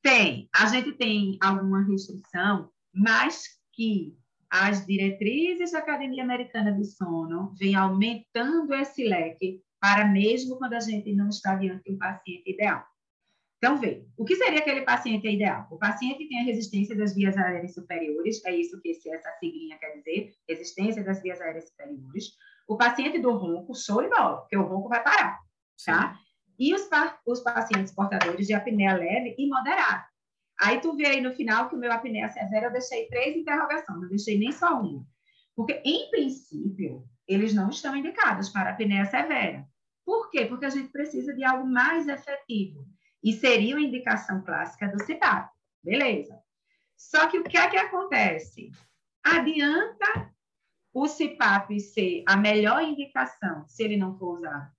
[0.00, 0.48] Tem.
[0.54, 3.42] A gente tem alguma restrição, mas
[3.72, 4.16] que
[4.48, 10.80] as diretrizes da Academia Americana de Sono vêm aumentando esse leque para mesmo quando a
[10.80, 12.82] gente não está diante de um paciente ideal.
[13.58, 15.68] Então, vê, o que seria aquele paciente ideal?
[15.70, 19.76] O paciente tem a resistência das vias aéreas superiores, é isso que esse, essa siglinha
[19.76, 22.30] quer dizer, resistência das vias aéreas superiores.
[22.66, 25.38] O paciente do ronco, show de bola, porque o ronco vai parar,
[25.84, 26.18] tá?
[26.58, 26.88] E os,
[27.26, 30.06] os pacientes portadores de apneia leve e moderada.
[30.62, 34.00] Aí tu vê aí no final que o meu apneia severa eu deixei três interrogações,
[34.00, 35.06] não deixei nem só uma.
[35.54, 39.68] Porque, em princípio, eles não estão indicados para apneia severa.
[40.04, 40.46] Por quê?
[40.46, 42.86] Porque a gente precisa de algo mais efetivo
[43.22, 45.50] e seria uma indicação clássica do CIPAP.
[45.82, 46.38] Beleza.
[46.96, 48.70] Só que o que é que acontece?
[49.22, 50.30] Adianta
[50.92, 54.70] o CIPAP ser a melhor indicação se ele não for usado?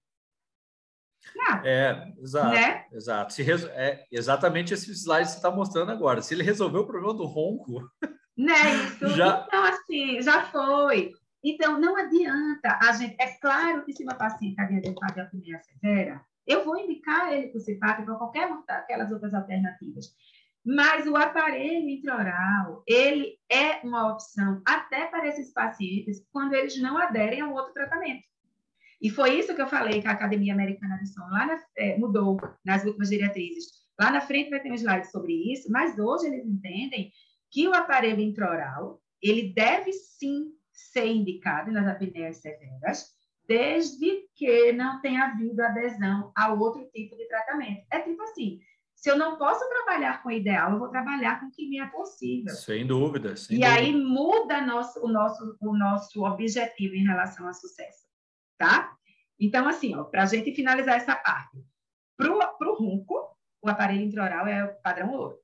[1.35, 1.67] Nada.
[1.67, 2.49] É, exato.
[2.49, 2.85] Né?
[2.91, 3.33] Exato.
[3.33, 3.67] Se reso...
[3.69, 6.21] é exatamente esse slide que você está mostrando agora.
[6.21, 7.89] Se ele resolveu o problema do ronco.
[8.37, 8.53] Né,
[8.85, 9.07] isso.
[9.15, 9.45] Já...
[9.47, 11.13] Então, assim, já foi.
[11.47, 13.15] Então, não adianta a gente.
[13.19, 17.57] É claro que se uma paciente está de apneia severa, eu vou indicar ele para
[17.59, 20.07] o CIPAP para qualquer aquelas outras alternativas.
[20.65, 26.97] Mas o aparelho intraoral, ele é uma opção até para esses pacientes quando eles não
[26.97, 28.25] aderem ao outro tratamento.
[28.99, 31.95] E foi isso que eu falei que a Academia Americana de Som lá na, é,
[31.99, 33.65] mudou nas últimas diretrizes.
[33.99, 37.11] Lá na frente vai ter um slide sobre isso, mas hoje eles entendem
[37.51, 40.55] que o aparelho intraoral, ele deve sim
[40.95, 43.13] ser indicado nas apneias severas,
[43.45, 47.85] desde que não tenha havido adesão a outro tipo de tratamento.
[47.91, 48.61] É tipo assim,
[48.95, 51.79] se eu não posso trabalhar com o ideal, eu vou trabalhar com o que me
[51.79, 52.55] é possível.
[52.55, 53.35] Sem dúvida.
[53.35, 53.75] Sem e dúvida.
[53.77, 58.07] aí muda nosso, o, nosso, o nosso objetivo em relação a sucesso,
[58.57, 58.95] tá?
[59.37, 61.61] Então, assim, para a gente finalizar essa parte,
[62.17, 65.37] para o ronco, o aparelho intraoral é o padrão ouro,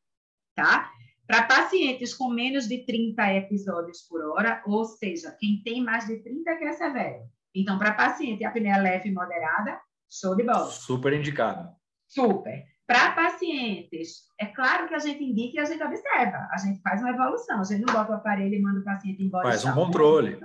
[0.56, 0.90] tá?
[1.32, 6.22] Para pacientes com menos de 30 episódios por hora, ou seja, quem tem mais de
[6.22, 7.24] 30 que é severo.
[7.56, 10.66] Então, para paciente apneia leve e moderada, show de bola.
[10.66, 11.70] Super indicado.
[12.06, 12.66] Super.
[12.86, 17.00] Para pacientes, é claro que a gente indica e a gente observa, a gente faz
[17.00, 19.48] uma evolução, a gente não bota o aparelho e manda o paciente embora.
[19.48, 20.38] Faz um controle.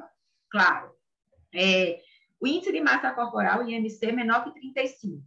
[0.48, 0.92] Claro.
[1.52, 1.98] É,
[2.40, 5.20] o índice de massa corporal, IMC, menor que 35.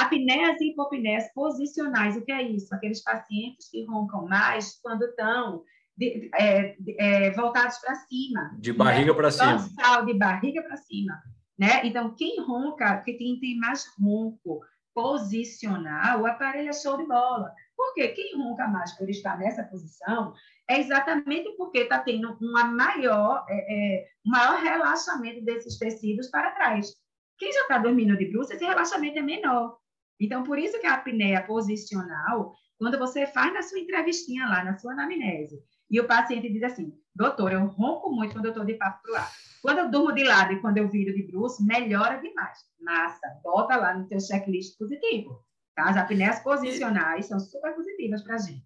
[0.00, 2.74] Apneias e hipopneias posicionais, o que é isso?
[2.74, 5.62] Aqueles pacientes que roncam mais quando estão
[5.96, 8.56] de, é, é, voltados para cima.
[8.58, 9.16] De barriga né?
[9.16, 9.52] para cima.
[9.52, 11.22] Dorsal, de barriga para cima.
[11.58, 11.86] Né?
[11.86, 14.60] Então, quem ronca, que tem, tem mais ronco
[14.94, 17.52] posicionar, o aparelho é show de bola.
[17.76, 20.32] Porque quem ronca mais por estar nessa posição
[20.68, 26.50] é exatamente porque está tendo uma maior, é, é, um maior relaxamento desses tecidos para
[26.52, 26.94] trás.
[27.38, 29.78] Quem já está dormindo de bruxa, esse relaxamento é menor.
[30.20, 34.76] Então, por isso que a apneia posicional, quando você faz na sua entrevistinha lá, na
[34.76, 35.58] sua anamnese,
[35.90, 39.12] e o paciente diz assim, doutor, eu ronco muito quando eu estou de papo para
[39.12, 39.30] o ar.
[39.62, 42.58] Quando eu durmo de lado e quando eu viro de bruxo, melhora demais.
[42.80, 45.44] Massa, bota lá no teu checklist positivo.
[45.74, 45.90] Tá?
[45.90, 48.64] As apneias posicionais são super positivas para a gente.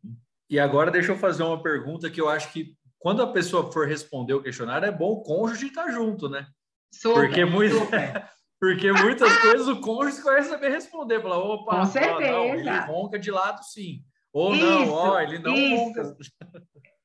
[0.48, 3.86] E agora deixa eu fazer uma pergunta que eu acho que quando a pessoa for
[3.86, 6.46] responder o questionário, é bom o cônjuge estar junto, né?
[6.92, 7.76] Super, porque, muito,
[8.60, 11.22] porque muitas coisas o cônjuge vai saber responder.
[11.22, 12.36] Falar, opa, Com certeza.
[12.36, 14.04] Ó, não, ele ronca de lado sim.
[14.32, 15.84] Ou isso, não, ó, ele não isso.
[15.84, 16.16] ronca.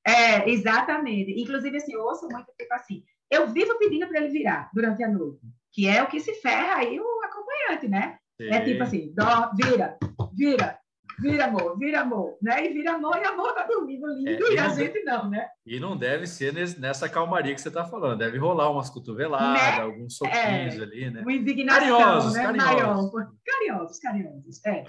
[0.05, 1.31] É, exatamente.
[1.41, 5.09] Inclusive, assim, eu ouço muito tipo assim, eu vivo pedindo para ele virar durante a
[5.09, 5.41] noite,
[5.71, 8.19] que é o que se ferra aí o acompanhante, né?
[8.39, 8.49] Sim.
[8.49, 9.97] É tipo assim, dó, vira,
[10.33, 10.77] vira,
[11.19, 12.65] vira amor, vira amor, né?
[12.65, 15.47] E vira amor e amor tá dormindo lindo é, e, e a gente não, né?
[15.65, 19.81] E não deve ser nessa calmaria que você tá falando, deve rolar umas cotoveladas, né?
[19.81, 21.21] alguns soquinhos é, ali, né?
[21.21, 22.43] Uma indignação, carinhosos, né?
[22.43, 23.13] Carinhosos.
[23.13, 24.83] Maior, carinhosos, carinhosos, é.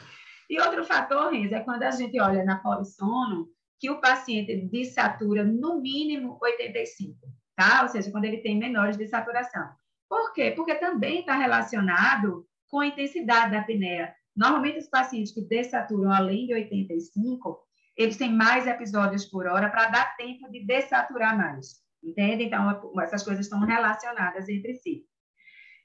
[0.48, 5.44] E outro fator, Renzo, é quando a gente olha na polissono, que o paciente desatura
[5.44, 7.16] no mínimo 85
[7.56, 7.82] tá?
[7.82, 9.66] Ou seja, quando ele tem menores de saturação.
[10.08, 10.52] Por quê?
[10.54, 14.14] Porque também está relacionado com a intensidade da apneia.
[14.37, 17.59] Normalmente, os pacientes que dessaturam além de 85,
[17.96, 21.81] eles têm mais episódios por hora para dar tempo de dessaturar mais.
[22.03, 22.44] Entende?
[22.44, 25.05] Então, essas coisas estão relacionadas entre si.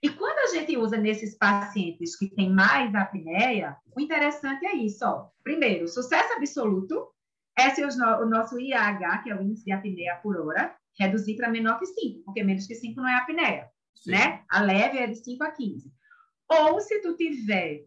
[0.04, 5.06] E quando a gente usa nesses pacientes que têm mais apneia, o interessante é isso.
[5.06, 5.30] Ó.
[5.44, 7.08] Primeiro, sucesso absoluto
[7.58, 11.50] é se o nosso IAH, que é o índice de apneia por hora, reduzir para
[11.50, 14.12] menor que 5, porque menos que 5 não é apneia, Sim.
[14.12, 14.44] né?
[14.50, 15.92] A leve é de 5 a 15.
[16.50, 17.86] Ou se tu tiver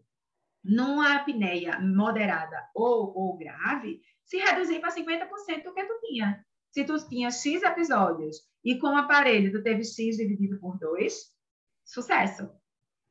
[0.65, 6.43] numa apneia moderada ou, ou grave, se reduzir para 50% do que tu tinha.
[6.71, 11.13] Se tu tinha X episódios e com o aparelho tu teve X dividido por 2,
[11.85, 12.49] sucesso.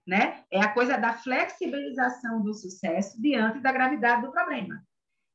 [0.06, 0.44] Né?
[0.50, 4.84] É a coisa da flexibilização do sucesso diante da gravidade do problema.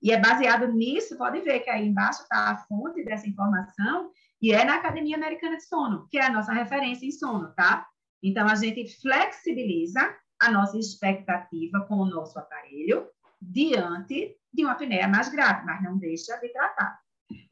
[0.01, 4.53] E é baseado nisso, pode ver que aí embaixo está a fonte dessa informação, e
[4.53, 7.85] é na Academia Americana de Sono, que é a nossa referência em sono, tá?
[8.23, 13.07] Então, a gente flexibiliza a nossa expectativa com o nosso aparelho
[13.41, 16.99] diante de uma apneia mais grave, mas não deixa de tratar.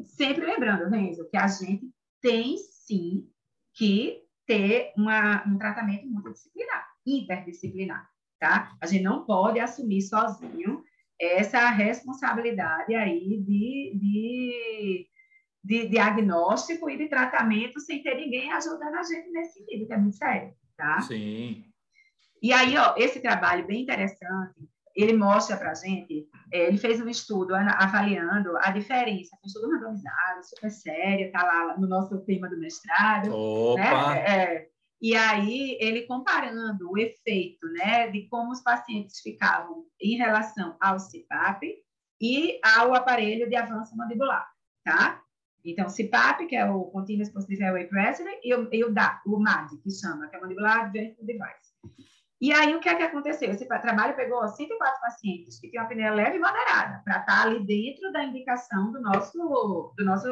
[0.04, 1.90] Sempre lembrando, Renzo, que a gente
[2.22, 3.30] tem sim
[3.74, 8.10] que ter uma, um tratamento multidisciplinar, interdisciplinar,
[8.40, 8.76] tá?
[8.82, 10.84] A gente não pode assumir sozinho
[11.20, 15.08] essa responsabilidade aí de, de
[15.68, 19.98] de diagnóstico e de tratamento sem ter ninguém ajudando a gente nesse sentido, que é
[19.98, 21.02] muito sério, tá?
[21.02, 21.66] Sim.
[22.42, 27.00] E aí, ó, esse trabalho bem interessante, ele mostra para a gente, é, ele fez
[27.00, 32.50] um estudo avaliando a diferença, um estudo randomizado, super sério, tá lá no nosso tema
[32.50, 33.32] do mestrado.
[33.32, 34.16] Opa!
[34.16, 34.20] Né?
[34.20, 34.68] É,
[35.00, 40.98] E aí, ele comparando o efeito né, de como os pacientes ficavam em relação ao
[41.00, 41.76] CPAP
[42.20, 44.48] e ao aparelho de avanço mandibular,
[44.84, 45.22] tá?
[45.64, 49.38] Então, CPAP, que é o Continuous Positive Airway Pressure, e o, e o, DA, o
[49.38, 51.68] MAD, que chama, que é Mandibular Advanced Device.
[52.40, 53.50] E aí, o que é que aconteceu?
[53.50, 57.66] Esse trabalho pegou 104 pacientes que tinham apneia leve e moderada, para estar tá ali
[57.66, 60.28] dentro da indicação do nosso, do nosso,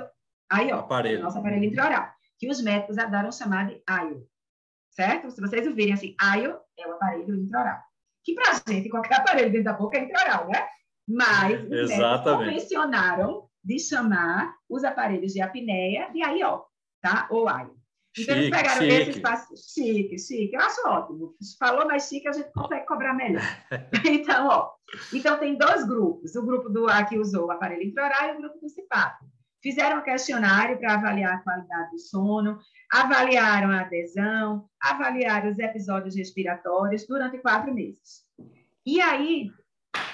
[0.49, 1.17] aí, ó, aparelho.
[1.17, 4.27] Do nosso aparelho intraoral, que os médicos adoram chamar de IO,
[4.91, 5.31] certo?
[5.31, 7.79] Se vocês ouvirem assim, IO é o aparelho intraoral.
[8.23, 10.67] Que para a gente, qualquer aparelho dentro da boca é intraoral, né?
[11.07, 16.65] Mas os médicos convencionaram de chamar os aparelhos de apneia de IO,
[17.01, 17.27] tá?
[17.31, 17.74] Ou IO.
[18.17, 18.93] Então, eles pegaram chique.
[18.93, 19.53] esse espaço.
[19.57, 20.55] Chique, chique.
[20.55, 21.35] Eu acho ótimo.
[21.59, 23.43] Falou mais chique, a gente consegue cobrar melhor.
[24.05, 24.71] então, ó.
[25.13, 26.35] Então, tem dois grupos.
[26.35, 29.25] O grupo do A que usou o aparelho intraoral e o grupo do CIPAP.
[29.61, 32.59] Fizeram um questionário para avaliar a qualidade do sono,
[32.91, 38.23] avaliaram a adesão, avaliaram os episódios respiratórios durante quatro meses.
[38.85, 39.49] E aí,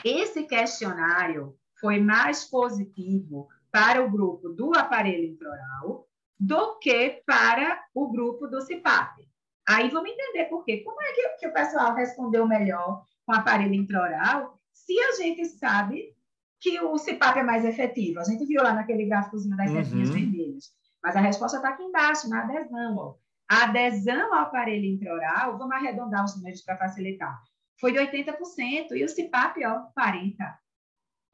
[0.06, 6.08] esse questionário foi mais positivo para o grupo do aparelho intraoral
[6.42, 9.30] do que para o grupo do CIPAP.
[9.70, 10.78] Aí vamos entender por quê.
[10.84, 15.46] Como é que, que o pessoal respondeu melhor com o aparelho intraoral se a gente
[15.46, 16.16] sabe
[16.60, 18.20] que o CIPAP é mais efetivo?
[18.20, 20.04] A gente viu lá naquele gráficozinho das uhum.
[20.04, 20.72] vermelhas.
[21.04, 22.98] Mas a resposta está aqui embaixo, na adesão.
[22.98, 23.16] Ó.
[23.48, 27.40] A adesão ao aparelho intraoral, vamos arredondar os números para facilitar,
[27.80, 30.34] foi de 80% e o CIPAP, ó, 40%.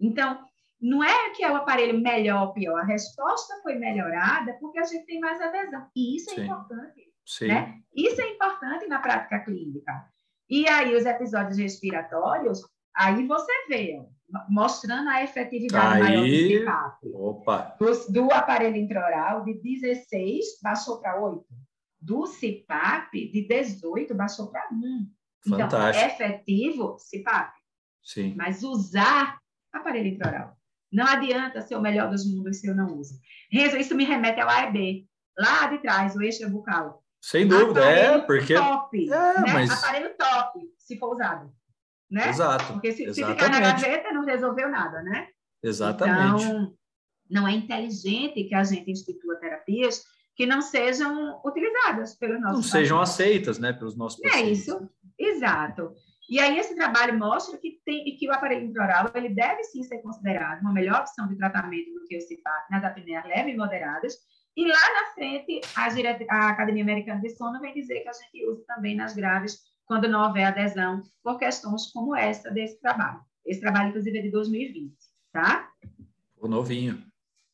[0.01, 0.43] Então,
[0.79, 4.83] não é que é o aparelho melhor ou pior, a resposta foi melhorada porque a
[4.83, 5.87] gente tem mais adesão.
[5.95, 6.43] E isso é Sim.
[6.43, 7.13] importante.
[7.25, 7.47] Sim.
[7.47, 7.79] Né?
[7.95, 10.05] Isso é importante na prática clínica.
[10.49, 12.61] E aí, os episódios respiratórios,
[12.95, 14.01] aí você vê,
[14.49, 17.13] mostrando a efetividade aí, maior do CPAP.
[17.13, 17.75] Opa.
[17.79, 21.45] Do, do aparelho intraoral, de 16 baixou para 8.
[21.99, 25.11] Do CPAP, de 18 baixou para 1.
[25.45, 26.13] Então, Fantástico.
[26.13, 27.53] Então, efetivo, CPAP.
[28.03, 28.35] Sim.
[28.35, 29.37] Mas usar
[29.73, 30.56] aparelho intraoral.
[30.91, 33.19] Não adianta ser o melhor dos mundos se eu não uso.
[33.51, 35.07] Renzo, isso me remete ao AEB,
[35.37, 37.03] lá de trás, o eixo bucal.
[37.21, 38.53] Sem dúvida, é, aparelho é, porque...
[38.53, 39.53] Top, é, né?
[39.53, 39.71] mas...
[39.71, 41.51] Aparelho top, se for usado.
[42.09, 42.29] Né?
[42.29, 42.73] Exato.
[42.73, 45.27] Porque se, se ficar na gaveta, não resolveu nada, né?
[45.61, 46.45] Exatamente.
[46.45, 46.73] Então,
[47.29, 50.03] não é inteligente que a gente institua terapias
[50.35, 52.69] que não sejam utilizadas pelos nossos Não pacientes.
[52.69, 54.49] sejam aceitas, né, pelos nossos é pacientes.
[54.49, 55.93] É isso, exato.
[56.29, 59.99] E aí esse trabalho mostra que, tem, que o aparelho intraoral ele deve sim ser
[59.99, 64.17] considerado uma melhor opção de tratamento do que o CPAP nas apneias leves e moderadas.
[64.55, 65.85] E lá na frente, a,
[66.35, 70.09] a Academia Americana de Sono vem dizer que a gente usa também nas graves quando
[70.09, 73.21] não houver adesão por questões como essa desse trabalho.
[73.45, 74.93] Esse trabalho, inclusive, é de 2020,
[75.31, 75.71] tá?
[76.37, 77.01] O novinho.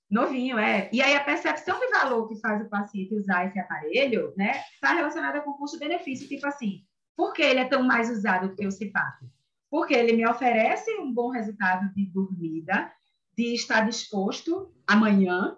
[0.10, 0.90] Novinho, é.
[0.92, 4.94] E aí a percepção de valor que faz o paciente usar esse aparelho, né, está
[4.94, 6.84] relacionada com custo-benefício, tipo assim,
[7.16, 9.26] por que ele é tão mais usado do que o CPAP?
[9.70, 12.92] Porque ele me oferece um bom resultado de dormida,
[13.38, 15.58] de estar disposto amanhã,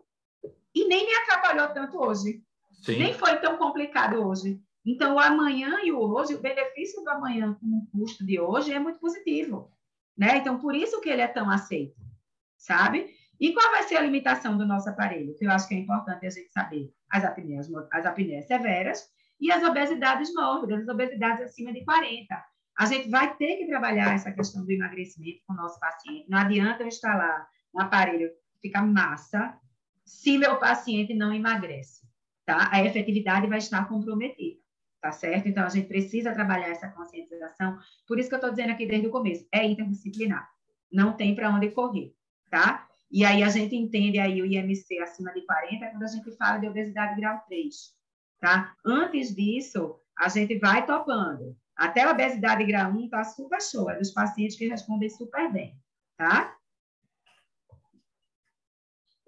[0.74, 2.44] e nem me atrapalhou tanto hoje.
[2.82, 3.00] Sim.
[3.00, 4.62] Nem foi tão complicado hoje.
[4.86, 8.72] Então, o amanhã e o hoje, o benefício do amanhã com o custo de hoje
[8.72, 9.72] é muito positivo.
[10.18, 10.38] Né?
[10.38, 12.00] Então, por isso que ele é tão aceito,
[12.58, 13.14] sabe?
[13.40, 15.36] E qual vai ser a limitação do nosso aparelho?
[15.36, 16.94] Que eu acho que é importante a gente saber.
[17.10, 19.10] As apneias, as apneias severas
[19.40, 22.46] e as obesidades mórbidas, as obesidades acima de 40.
[22.78, 26.30] A gente vai ter que trabalhar essa questão do emagrecimento com o nosso paciente.
[26.30, 29.58] Não adianta eu instalar um aparelho que fica massa
[30.04, 32.06] se meu paciente não emagrece,
[32.46, 32.70] tá?
[32.72, 34.60] A efetividade vai estar comprometida,
[35.02, 35.48] tá certo?
[35.48, 37.78] Então, a gente precisa trabalhar essa conscientização.
[38.08, 40.48] Por isso que eu estou dizendo aqui desde o começo, é interdisciplinar.
[40.92, 42.14] Não tem para onde correr,
[42.52, 42.88] tá?
[43.10, 46.58] E aí a gente entende aí o IMC acima de 40 quando a gente fala
[46.58, 47.96] de obesidade grau 3
[48.46, 48.76] tá?
[48.86, 51.58] Antes disso, a gente vai topando.
[51.76, 55.76] Até a obesidade grau 1 está super show, é dos pacientes que respondem super bem,
[56.16, 56.56] tá?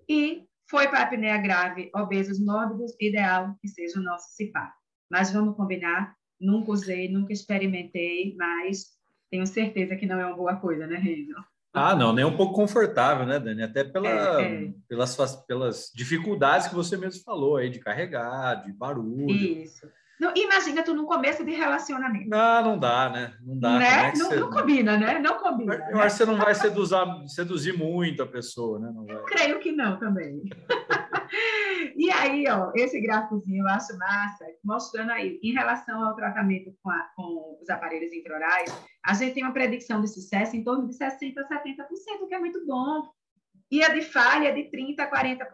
[0.08, 4.72] E foi para apneia grave, obesos mórbidos, ideal que seja o nosso CIPAP.
[5.10, 8.96] Mas vamos combinar, nunca usei, nunca experimentei, mas
[9.32, 11.34] tenho certeza que não é uma boa coisa, né, Renzo?
[11.74, 13.62] Ah, não, nem um pouco confortável, né, Dani?
[13.62, 14.08] Até pela,
[14.42, 14.74] é, é.
[14.88, 19.30] Pelas, pelas dificuldades que você mesmo falou aí, de carregar, de barulho.
[19.30, 19.88] Isso.
[20.20, 22.30] Não, imagina tu no começo de relacionamento.
[22.30, 23.38] Não, não dá, né?
[23.40, 23.78] Não dá.
[23.78, 24.10] Né?
[24.10, 24.36] É não, você...
[24.36, 25.20] não, combina, né?
[25.20, 25.76] Não combina.
[25.76, 26.04] Eu né?
[26.04, 26.96] acho que você não vai seduzir,
[27.28, 28.92] seduzir muito a pessoa, né?
[28.94, 29.16] Não vai.
[29.16, 30.42] Eu creio que não também.
[31.96, 36.90] e aí, ó, esse gráficozinho eu acho massa, mostrando aí, em relação ao tratamento com,
[36.90, 38.76] a, com os aparelhos intraorais,
[39.08, 42.40] a gente tem uma predição de sucesso em torno de 60% a 70%, que é
[42.40, 43.10] muito bom.
[43.72, 45.48] E a de falha é de 30% a 40%,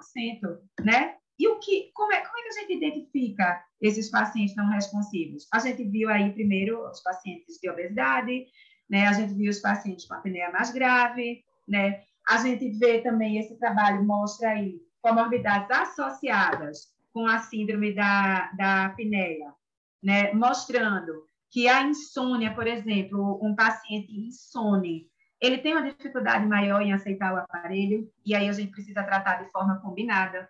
[0.84, 1.18] né?
[1.38, 5.48] E o que, como, é, como é que a gente identifica esses pacientes não responsivos?
[5.54, 8.48] A gente viu aí primeiro os pacientes de obesidade,
[8.90, 9.06] né?
[9.06, 12.02] A gente viu os pacientes com apneia mais grave, né?
[12.28, 18.86] A gente vê também esse trabalho mostra aí comorbidades associadas com a síndrome da, da
[18.86, 19.54] apneia,
[20.02, 20.34] né?
[20.34, 25.08] Mostrando que a insônia, por exemplo, um paciente insone,
[25.40, 29.36] ele tem uma dificuldade maior em aceitar o aparelho, e aí a gente precisa tratar
[29.36, 30.50] de forma combinada.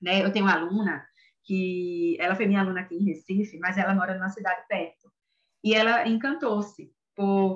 [0.00, 0.24] Né?
[0.24, 1.04] Eu tenho uma aluna
[1.44, 5.12] que ela foi minha aluna aqui em Recife, mas ela mora numa cidade perto.
[5.62, 6.90] E ela encantou-se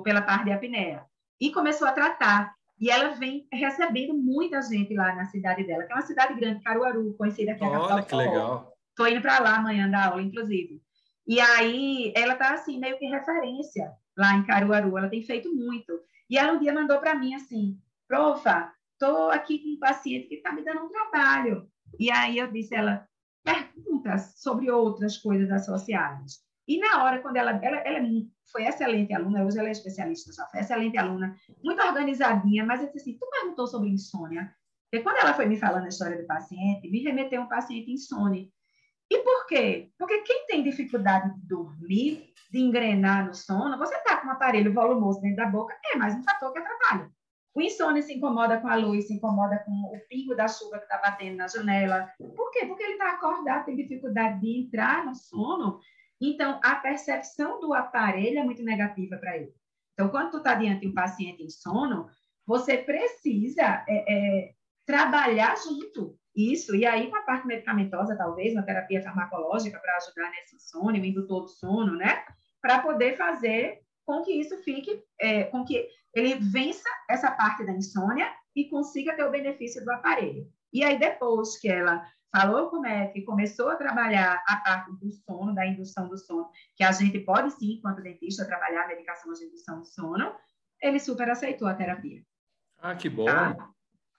[0.03, 1.03] pela parte de apneia
[1.41, 2.53] e começou a tratar.
[2.79, 6.61] E ela vem recebendo muita gente lá na cidade dela, que é uma cidade grande,
[6.61, 8.77] Caruaru, conhecida aqui Olha, que legal.
[8.89, 10.84] Estou indo para lá amanhã da aula, inclusive.
[11.27, 14.97] E aí ela está assim meio que referência lá em Caruaru.
[14.97, 15.99] Ela tem feito muito.
[16.29, 20.35] E ela um dia mandou para mim assim, profa, estou aqui com um paciente que
[20.35, 21.69] está me dando um trabalho.
[21.99, 23.07] E aí eu disse ela,
[23.43, 26.43] perguntas sobre outras coisas associadas.
[26.67, 28.01] E na hora, quando ela, ela, ela é
[28.51, 32.87] foi excelente aluna, hoje ela é especialista, já foi excelente aluna, muito organizadinha, mas eu
[32.87, 34.51] disse assim, tu perguntou sobre insônia?
[34.89, 38.51] Porque quando ela foi me falando a história do paciente, me remeteu um paciente insone.
[39.09, 39.91] E por quê?
[39.97, 44.73] Porque quem tem dificuldade de dormir, de engrenar no sono, você está com um aparelho
[44.73, 47.11] volumoso dentro da boca, é mais um fator que atrapalha.
[47.53, 50.83] O insônia se incomoda com a luz, se incomoda com o pingo da chuva que
[50.83, 52.11] está batendo na janela.
[52.35, 52.65] Por quê?
[52.65, 55.79] Porque ele está acordado, tem dificuldade de entrar no sono.
[56.19, 59.53] Então, a percepção do aparelho é muito negativa para ele.
[59.93, 62.09] Então, quando tu está diante de um paciente em sono,
[62.45, 64.53] você precisa é, é,
[64.85, 70.29] trabalhar junto isso, e aí com a parte medicamentosa, talvez, uma terapia farmacológica para ajudar
[70.31, 72.23] nesse sono, o indutor do sono, né?
[72.61, 77.71] Para poder fazer com que isso fique, é, com que ele vença essa parte da
[77.71, 80.47] insônia e consiga ter o benefício do aparelho.
[80.71, 82.05] E aí, depois que ela
[82.35, 86.49] falou com o e começou a trabalhar a parte do sono, da indução do sono,
[86.75, 90.35] que a gente pode sim, enquanto dentista, trabalhar a medicação de indução do sono,
[90.81, 92.21] ele super aceitou a terapia.
[92.79, 93.25] Ah, que bom!
[93.25, 93.55] Tá?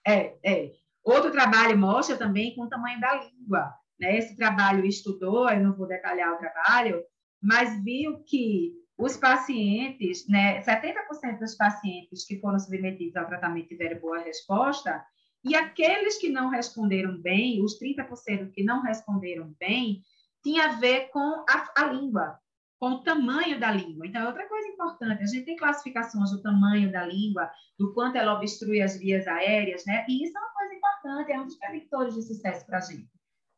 [0.05, 0.71] É, é.
[1.07, 3.73] Outro trabalho mostra também com o tamanho da língua.
[3.97, 4.17] Né?
[4.17, 7.01] Esse trabalho estudou, eu não vou detalhar o trabalho,
[7.41, 14.01] mas viu que os pacientes, né, 70% dos pacientes que foram submetidos ao tratamento tiveram
[14.01, 15.01] boa resposta,
[15.45, 20.01] e aqueles que não responderam bem, os 30% que não responderam bem,
[20.43, 22.37] tinha a ver com a, a língua,
[22.79, 24.05] com o tamanho da língua.
[24.05, 28.17] Então, é outra coisa importante, a gente tem classificações do tamanho da língua, do quanto
[28.17, 30.05] ela obstrui as vias aéreas, né?
[30.07, 33.09] E isso é uma coisa importante, é um dos predictores de sucesso para a gente,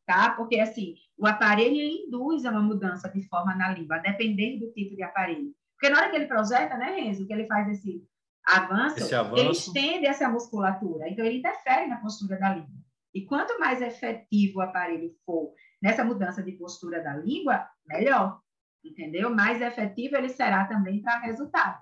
[0.06, 0.32] tá?
[0.32, 4.96] Porque, assim, o aparelho induz a uma mudança de forma na língua, dependendo do tipo
[4.96, 5.54] de aparelho.
[5.74, 8.04] Porque na hora que ele projeta, né, Renzo, que ele faz esse
[8.46, 12.80] avanço, esse avanço, ele estende essa musculatura, então ele interfere na postura da língua.
[13.14, 18.40] E quanto mais efetivo o aparelho for nessa mudança de postura da língua, melhor
[18.84, 19.30] entendeu?
[19.34, 21.82] Mais efetivo ele será também para resultado.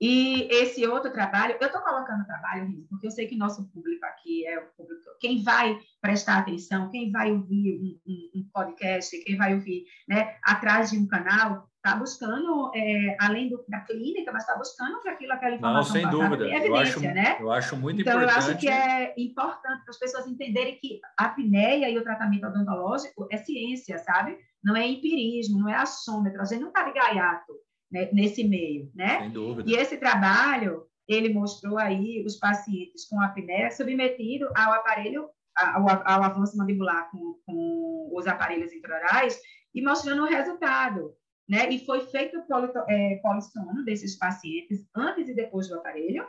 [0.00, 4.46] E esse outro trabalho, eu estou colocando trabalho, porque eu sei que nosso público aqui
[4.46, 9.36] é o público, quem vai prestar atenção, quem vai ouvir um, um, um podcast, quem
[9.36, 14.42] vai ouvir né, atrás de um canal, está buscando, é, além do, da clínica, mas
[14.44, 16.44] está buscando que aquilo, aquela informação Não, sem dúvida.
[16.44, 17.36] evidência, eu acho, né?
[17.38, 18.38] Eu acho muito então, importante.
[18.38, 22.02] Então, eu acho que é importante para as pessoas entenderem que a apneia e o
[22.02, 24.38] tratamento odontológico é ciência, sabe?
[24.62, 26.40] Não é empirismo, não é achômetro.
[26.40, 27.52] A gente não está de gaiato
[27.92, 29.20] né, nesse meio, né?
[29.20, 29.70] Sem dúvida.
[29.70, 36.22] E esse trabalho, ele mostrou aí os pacientes com apneia submetido ao aparelho, ao, ao
[36.22, 39.38] avanço mandibular com, com os aparelhos intraorais
[39.74, 41.14] e mostrando o resultado
[41.48, 41.68] né?
[41.70, 46.26] E foi feito o é, polissono desses pacientes antes e depois do aparelho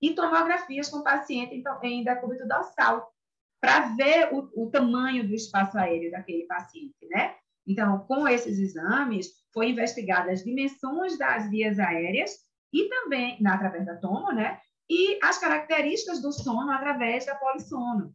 [0.00, 3.10] e tomografias com paciente então, em decúbito dorsal
[3.60, 7.34] para ver o, o, tamanho do espaço aéreo daquele paciente, né?
[7.66, 12.32] Então, com esses exames, foi investigada as dimensões das vias aéreas
[12.72, 14.60] e também, através da tomo, né?
[14.88, 18.14] E as características do sono através da polissono.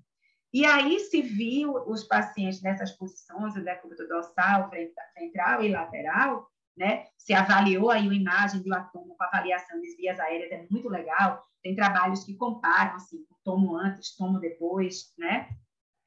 [0.53, 4.69] E aí se viu os pacientes nessas posições, o decúbito dorsal,
[5.17, 7.07] central e lateral, né?
[7.17, 11.41] Se avaliou aí uma imagem do atomo com avaliação das vias aéreas, é muito legal.
[11.63, 15.49] Tem trabalhos que comparam, assim, tomo antes, tomo depois, né?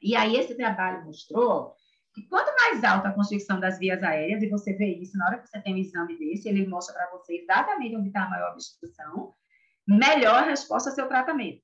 [0.03, 1.75] E aí esse trabalho mostrou
[2.15, 5.39] que quanto mais alta a constricção das vias aéreas, e você vê isso na hora
[5.39, 8.53] que você tem um exame desse, ele mostra para você exatamente onde está a maior
[8.53, 9.35] obstrução,
[9.87, 11.63] melhor a resposta ao seu tratamento,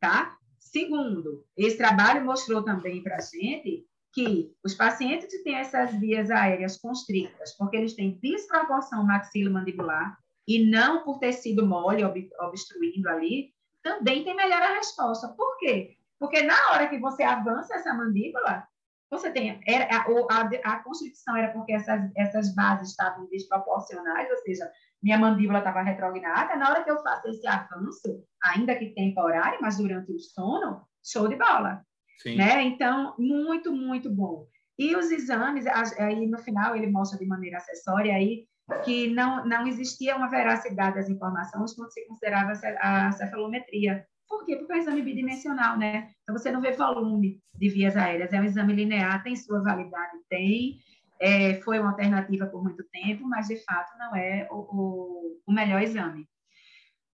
[0.00, 0.36] tá?
[0.72, 6.30] Segundo, esse trabalho mostrou também para a gente que os pacientes que têm essas vias
[6.30, 13.52] aéreas constrictas, porque eles têm desproporção maxilomandibular e não por tecido mole obstruindo ali,
[13.82, 15.28] também tem melhor a resposta.
[15.28, 15.96] Por quê?
[16.18, 18.66] Porque na hora que você avança essa mandíbula,
[19.08, 24.68] você tem era, a, a, a era porque essas, essas bases estavam desproporcionais, ou seja,
[25.06, 26.56] minha mandíbula estava retrogradada.
[26.56, 31.28] Na hora que eu faço esse avanço, ainda que temporário, mas durante o sono, show
[31.28, 31.80] de bola.
[32.20, 32.34] Sim.
[32.34, 32.60] Né?
[32.64, 34.48] Então, muito, muito bom.
[34.76, 35.64] E os exames,
[35.96, 38.48] aí no final ele mostra de maneira acessória aí
[38.84, 42.50] que não, não existia uma veracidade das informações quando se considerava
[42.80, 44.04] a cefalometria.
[44.28, 44.56] Por quê?
[44.56, 46.10] Porque é um exame bidimensional, né?
[46.24, 50.18] Então, você não vê volume de vias aéreas, é um exame linear, tem sua validade?
[50.28, 50.78] Tem.
[51.20, 55.52] É, foi uma alternativa por muito tempo, mas, de fato, não é o, o, o
[55.52, 56.28] melhor exame.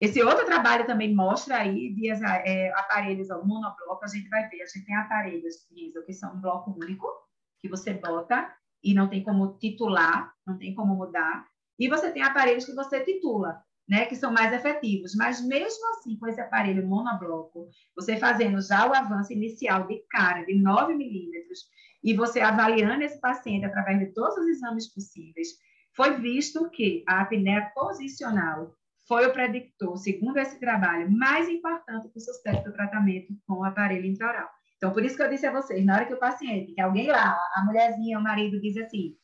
[0.01, 4.63] Esse outro trabalho também mostra aí vias, é, aparelhos ó, monobloco, a gente vai ver,
[4.63, 5.57] a gente tem aparelhos,
[6.07, 7.07] que são um bloco único,
[7.61, 8.51] que você bota
[8.83, 11.47] e não tem como titular, não tem como mudar,
[11.79, 15.17] e você tem aparelhos que você titula né, que são mais efetivos.
[15.17, 20.45] Mas mesmo assim, com esse aparelho monobloco, você fazendo já o avanço inicial de cara
[20.45, 21.65] de 9 milímetros
[22.03, 25.49] e você avaliando esse paciente através de todos os exames possíveis,
[25.95, 28.75] foi visto que a apneia posicional
[29.07, 33.65] foi o predictor, segundo esse trabalho, mais importante para o sucesso do tratamento com o
[33.65, 34.49] aparelho intraoral.
[34.77, 37.09] Então, por isso que eu disse a vocês, na hora que o paciente, que alguém
[37.09, 39.17] lá, a mulherzinha, o marido, diz assim,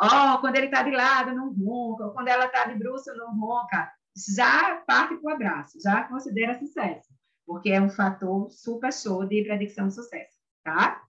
[0.00, 3.14] ó, oh, quando ele está de lado, não ronca, ou quando ela está de bruxo,
[3.16, 3.90] não ronca,
[4.36, 7.08] já parte para o abraço, já considera sucesso,
[7.46, 11.00] porque é um fator super show de predicção de sucesso, tá?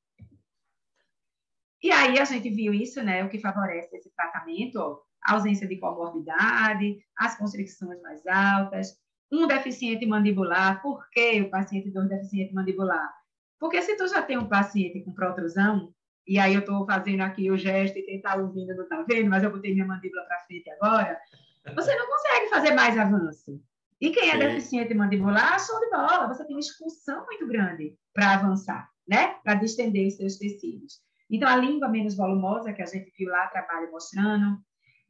[1.84, 3.23] E aí a gente viu isso, né?
[3.23, 8.97] O que favorece esse tratamento, ó, a ausência de comorbidade, as constricções mais altas,
[9.32, 10.82] um deficiente mandibular.
[10.82, 13.11] Por que o paciente tem um deficiente mandibular?
[13.59, 15.93] Porque se tu já tem um paciente com protrusão,
[16.27, 19.29] e aí eu estou fazendo aqui o gesto e quem está ouvindo não está vendo,
[19.29, 21.19] mas eu botei minha mandíbula para frente agora,
[21.75, 23.61] você não consegue fazer mais avanço.
[23.99, 24.39] E quem é Sim.
[24.39, 29.36] deficiente mandibular, show de bola, você tem uma expulsão muito grande para avançar, né?
[29.43, 30.99] Para distender os seus tecidos.
[31.32, 34.57] Então, a língua menos volumosa, que a gente viu lá, trabalho mostrando.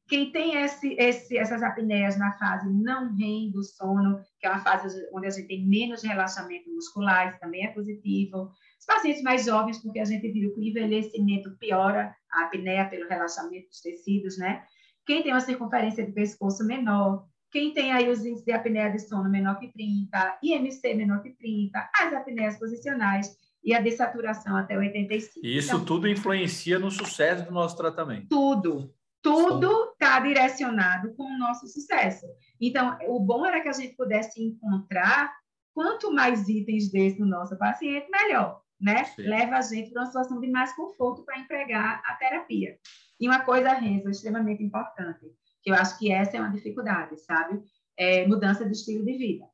[0.08, 4.60] Quem tem esse, esse, essas apneias na fase não REM do sono, que é uma
[4.60, 8.52] fase onde a gente tem menos relaxamento muscular, também é positivo.
[8.80, 13.08] Os pacientes mais jovens, porque a gente viu que o envelhecimento piora a apneia pelo
[13.08, 14.64] relaxamento dos tecidos, né?
[15.06, 19.00] quem tem uma circunferência de pescoço menor, quem tem aí os índices de apneia de
[19.00, 24.78] sono menor que 30, IMC menor que 30, as apneias posicionais e a dessaturação até
[24.78, 25.46] 85.
[25.46, 28.28] E isso então, tudo influencia no sucesso do nosso tratamento.
[28.30, 28.94] Tudo.
[29.22, 32.26] Tudo está direcionado com o nosso sucesso.
[32.60, 35.32] Então, o bom era que a gente pudesse encontrar
[35.74, 39.04] quanto mais itens desse no nosso paciente, melhor, né?
[39.06, 39.22] Sim.
[39.22, 42.78] Leva a gente para uma situação de mais conforto para empregar a terapia.
[43.20, 45.28] E uma coisa, Renzo, extremamente importante,
[45.62, 47.62] que eu acho que essa é uma dificuldade, sabe?
[47.96, 49.46] É mudança de estilo de vida.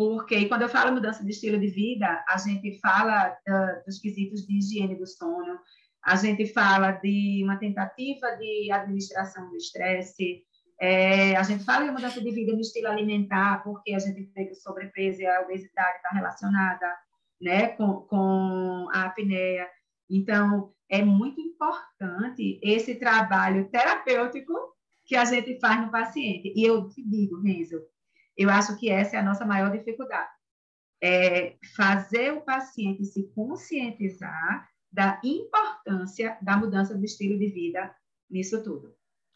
[0.00, 4.46] Porque quando eu falo mudança de estilo de vida, a gente fala uh, dos quesitos
[4.46, 5.60] de higiene do sono,
[6.02, 10.42] a gente fala de uma tentativa de administração do estresse,
[10.80, 14.46] é, a gente fala em mudança de vida no estilo alimentar, porque a gente vê
[14.46, 16.96] que o sobrepeso e a obesidade está relacionada
[17.38, 19.68] né, com, com a apneia.
[20.08, 24.54] Então, é muito importante esse trabalho terapêutico
[25.04, 26.54] que a gente faz no paciente.
[26.56, 27.82] E eu te digo, Renzo,
[28.40, 30.30] eu acho que essa é a nossa maior dificuldade.
[31.02, 37.94] É fazer o paciente se conscientizar da importância da mudança do estilo de vida
[38.30, 38.94] nisso tudo.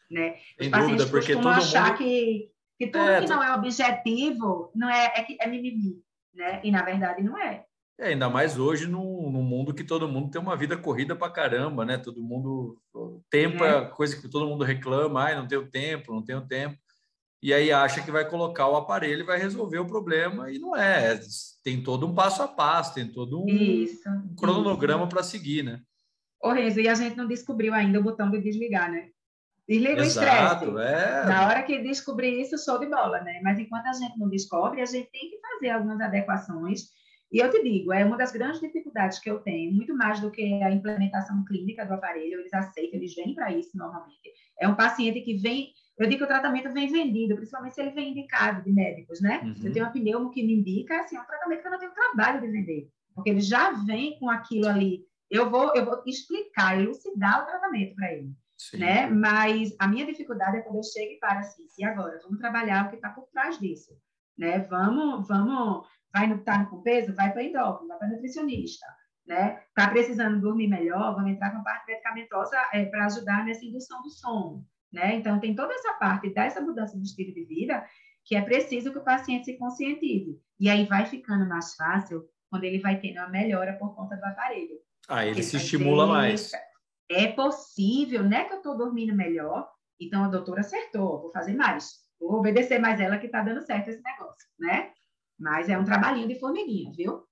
[0.09, 0.37] Né?
[0.59, 1.97] Os pacientes dúvida, costumam achar mundo...
[1.99, 6.01] que, que tudo é, que não é objetivo não é, é, é mimimi,
[6.33, 6.61] né?
[6.63, 7.63] E, na verdade, não é.
[7.99, 11.31] É, ainda mais hoje no, no mundo que todo mundo tem uma vida corrida para
[11.31, 11.97] caramba, né?
[11.97, 12.81] Todo mundo
[13.29, 13.77] tempo é.
[13.77, 16.77] é coisa que todo mundo reclama, ai, não tenho tempo, não tenho tempo.
[17.45, 20.75] E aí acha que vai colocar o aparelho e vai resolver o problema e não
[20.75, 21.19] é.
[21.63, 25.79] Tem todo um passo a passo, tem todo um, isso, um cronograma para seguir, né?
[26.41, 29.09] Ô, Renzo, e a gente não descobriu ainda o botão de desligar, né?
[29.69, 30.97] Desliga Exato, o estresse.
[30.97, 31.25] É.
[31.27, 33.39] Na hora que descobrir isso, show de bola, né?
[33.43, 36.89] Mas enquanto a gente não descobre, a gente tem que fazer algumas adequações
[37.31, 40.31] e eu te digo, é uma das grandes dificuldades que eu tenho, muito mais do
[40.31, 44.31] que a implementação clínica do aparelho, eles aceitam, eles vêm para isso normalmente.
[44.59, 47.91] É um paciente que vem, eu digo que o tratamento vem vendido, principalmente se ele
[47.91, 49.41] vem indicado de médicos, né?
[49.43, 49.55] Uhum.
[49.55, 51.79] Se eu tenho uma pneumo que me indica, assim, é um tratamento que eu não
[51.79, 55.05] tenho trabalho de vender, porque ele já vem com aquilo ali.
[55.29, 58.31] Eu vou, eu vou explicar, elucidar o tratamento para ele.
[58.57, 58.77] Sim.
[58.77, 59.07] Né?
[59.07, 62.19] Mas a minha dificuldade é quando eu chego e paro assim, e agora?
[62.23, 63.91] Vamos trabalhar o que está por trás disso.
[64.37, 64.59] Né?
[64.59, 65.85] Vamos, vamos
[66.15, 68.85] vai no, tá com peso, vai para endócrino, vai para nutricionista,
[69.27, 69.61] né?
[69.75, 74.01] Tá precisando dormir melhor, vamos entrar com a parte medicamentosa é, para ajudar nessa indução
[74.01, 75.15] do sono, né?
[75.15, 77.85] Então, tem toda essa parte dessa mudança de estilo de vida
[78.25, 80.39] que é preciso que o paciente se conscientize.
[80.59, 84.25] E aí vai ficando mais fácil quando ele vai tendo uma melhora por conta do
[84.25, 84.79] aparelho.
[85.07, 86.51] Ah, ele, ele se estimula mais.
[87.09, 89.69] É possível, né, que eu estou dormindo melhor,
[89.99, 93.89] então a doutora acertou, vou fazer mais, vou obedecer mais ela que está dando certo
[93.89, 94.91] esse negócio, né?
[95.37, 97.23] Mas é um trabalhinho de formiguinha, viu?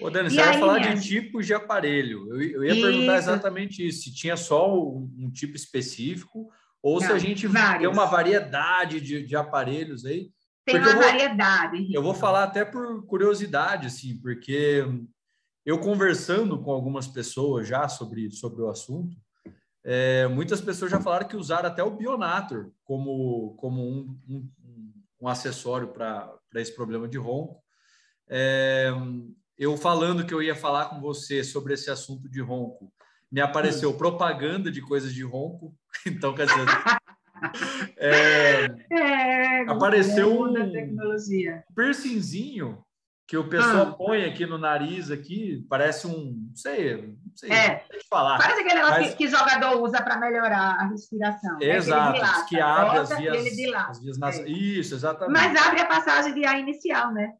[0.00, 2.28] Ô, Dani, e você aí, vai falar de tipos de aparelho.
[2.28, 2.82] Eu, eu ia isso.
[2.82, 6.50] perguntar exatamente isso, se tinha só um, um tipo específico
[6.82, 7.80] ou Não, se a gente vários.
[7.80, 10.30] tem uma variedade de, de aparelhos aí.
[10.64, 11.76] Tem uma vou, variedade.
[11.76, 11.94] Henrique.
[11.94, 14.84] Eu vou falar até por curiosidade, assim, porque
[15.64, 19.16] eu conversando com algumas pessoas já sobre, sobre o assunto,
[19.84, 24.50] é, muitas pessoas já falaram que usaram até o Bionator como, como um, um,
[25.22, 27.62] um acessório para esse problema de ronco.
[28.28, 28.90] É,
[29.58, 32.92] eu falando que eu ia falar com você sobre esse assunto de ronco,
[33.30, 35.74] me apareceu propaganda de coisas de ronco.
[36.06, 36.66] Então, quer dizer,
[37.98, 40.54] é, é, apareceu um
[41.74, 42.82] piercingzinho
[43.26, 43.92] que o pessoal ah.
[43.92, 47.68] põe aqui no nariz aqui, parece um, não sei, não sei, é.
[47.68, 48.38] não sei falar.
[48.38, 49.10] Parece aquele negócio mas...
[49.10, 51.58] que, que jogador usa para melhorar a respiração.
[51.58, 51.76] Né?
[51.76, 53.36] Exato, que abre as vias,
[53.88, 54.38] as vias nas...
[54.38, 54.48] É.
[54.48, 55.32] Isso, exatamente.
[55.32, 57.34] Mas abre a passagem de ar inicial, né?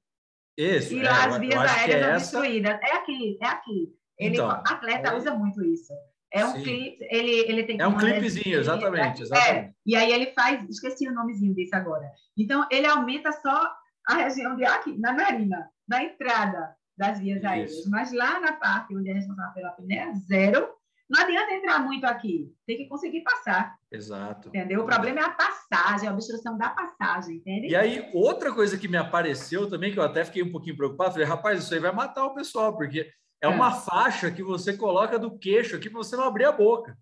[0.57, 0.95] Isso.
[0.95, 2.79] E é, lá as vias aéreas é obstruídas.
[2.83, 4.00] É aqui, é aqui.
[4.21, 5.17] Ele, então, atleta é...
[5.17, 5.93] usa muito isso.
[6.33, 6.63] É um Sim.
[6.63, 9.51] clipe, ele, ele tem É um clipezinho, exatamente, exatamente.
[9.51, 12.09] É, e aí ele faz, esqueci o nomezinho desse agora.
[12.39, 13.69] Então, ele aumenta só
[14.07, 17.85] a região de aqui, na narina, na entrada das vias aéreas.
[17.89, 20.69] Mas lá na parte onde é responsável pela apneia, zero.
[21.09, 23.75] Não adianta entrar muito aqui, tem que conseguir passar.
[23.91, 24.49] Exato.
[24.51, 24.83] Entendeu?
[24.83, 27.67] O problema é a passagem, a obstrução da passagem, entende?
[27.67, 31.15] E aí, outra coisa que me apareceu também, que eu até fiquei um pouquinho preocupado,
[31.15, 33.11] falei, rapaz, isso aí vai matar o pessoal, porque
[33.41, 33.81] é uma é.
[33.81, 36.97] faixa que você coloca do queixo aqui para você não abrir a boca.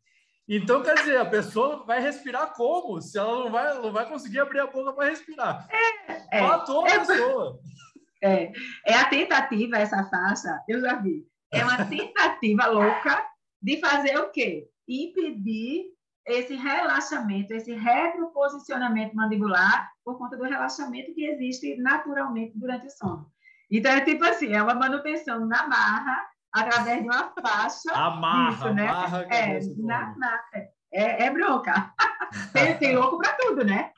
[0.48, 3.02] Então, quer dizer, a pessoa vai respirar como?
[3.02, 5.68] Se ela não vai, não vai conseguir abrir a boca para respirar.
[5.70, 7.60] É, é, Matou a é, pessoa.
[8.22, 8.52] É,
[8.86, 11.26] é a tentativa, essa faixa, eu já vi.
[11.52, 13.26] É uma tentativa louca
[13.60, 14.68] de fazer o quê?
[14.88, 15.84] Impedir
[16.26, 23.30] esse relaxamento, esse retroposicionamento mandibular por conta do relaxamento que existe naturalmente durante o sono.
[23.70, 27.92] Então, é tipo assim, é uma manutenção na marra, através de uma faixa.
[27.92, 28.88] Amarra, né?
[28.88, 29.26] amarra.
[29.30, 30.40] É, na, na,
[30.92, 31.92] é, é bronca.
[32.52, 33.90] tem, tem louco para tudo, né?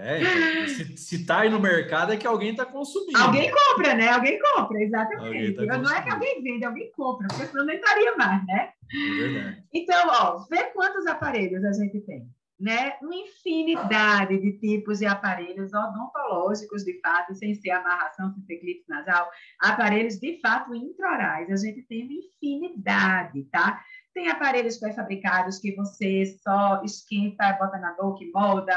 [0.00, 3.18] É, então, se, se tá aí no mercado é que alguém está consumindo.
[3.18, 4.08] Alguém compra, né?
[4.10, 5.66] Alguém compra, exatamente.
[5.66, 8.70] Tá não é que alguém vende, alguém compra, porque senão não estaria mais, né?
[8.92, 9.64] É verdade.
[9.72, 12.28] Então, ó, vê quantos aparelhos a gente tem
[12.58, 18.56] né, uma infinidade de tipos de aparelhos odontológicos, de fato, sem ser amarração, sem ser
[18.56, 19.30] clipe nasal,
[19.60, 21.50] aparelhos de fato intraorais.
[21.50, 23.80] A gente tem uma infinidade, tá?
[24.12, 28.76] Tem aparelhos pré-fabricados que você só esquenta, bota na boca e molda.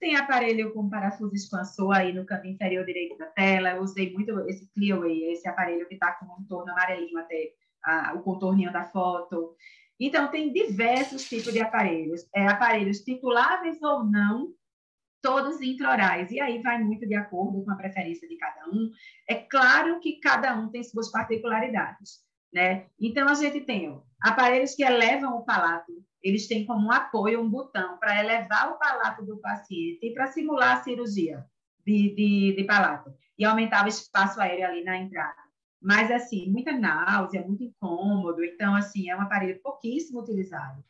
[0.00, 3.70] Tem aparelho com parafuso expansor aí no canto inferior direito da tela.
[3.70, 7.52] Eu usei muito esse Clearway, esse aparelho que está com um contorno amarelinho até
[8.14, 9.54] o contorninho da foto.
[10.00, 12.26] Então, tem diversos tipos de aparelhos.
[12.34, 14.52] É, aparelhos tituláveis ou não,
[15.20, 16.30] todos intraorais.
[16.30, 18.90] E aí vai muito de acordo com a preferência de cada um.
[19.28, 22.20] É claro que cada um tem suas particularidades,
[22.52, 22.86] né?
[23.00, 25.92] Então, a gente tem aparelhos que elevam o palato.
[26.22, 30.78] Eles têm como apoio um botão para elevar o palato do paciente e para simular
[30.78, 31.44] a cirurgia
[31.84, 35.47] de, de, de palato e aumentar o espaço aéreo ali na entrada.
[35.80, 38.44] Mas, assim, muita náusea, muito incômodo.
[38.44, 40.84] Então, assim, é um aparelho pouquíssimo utilizado.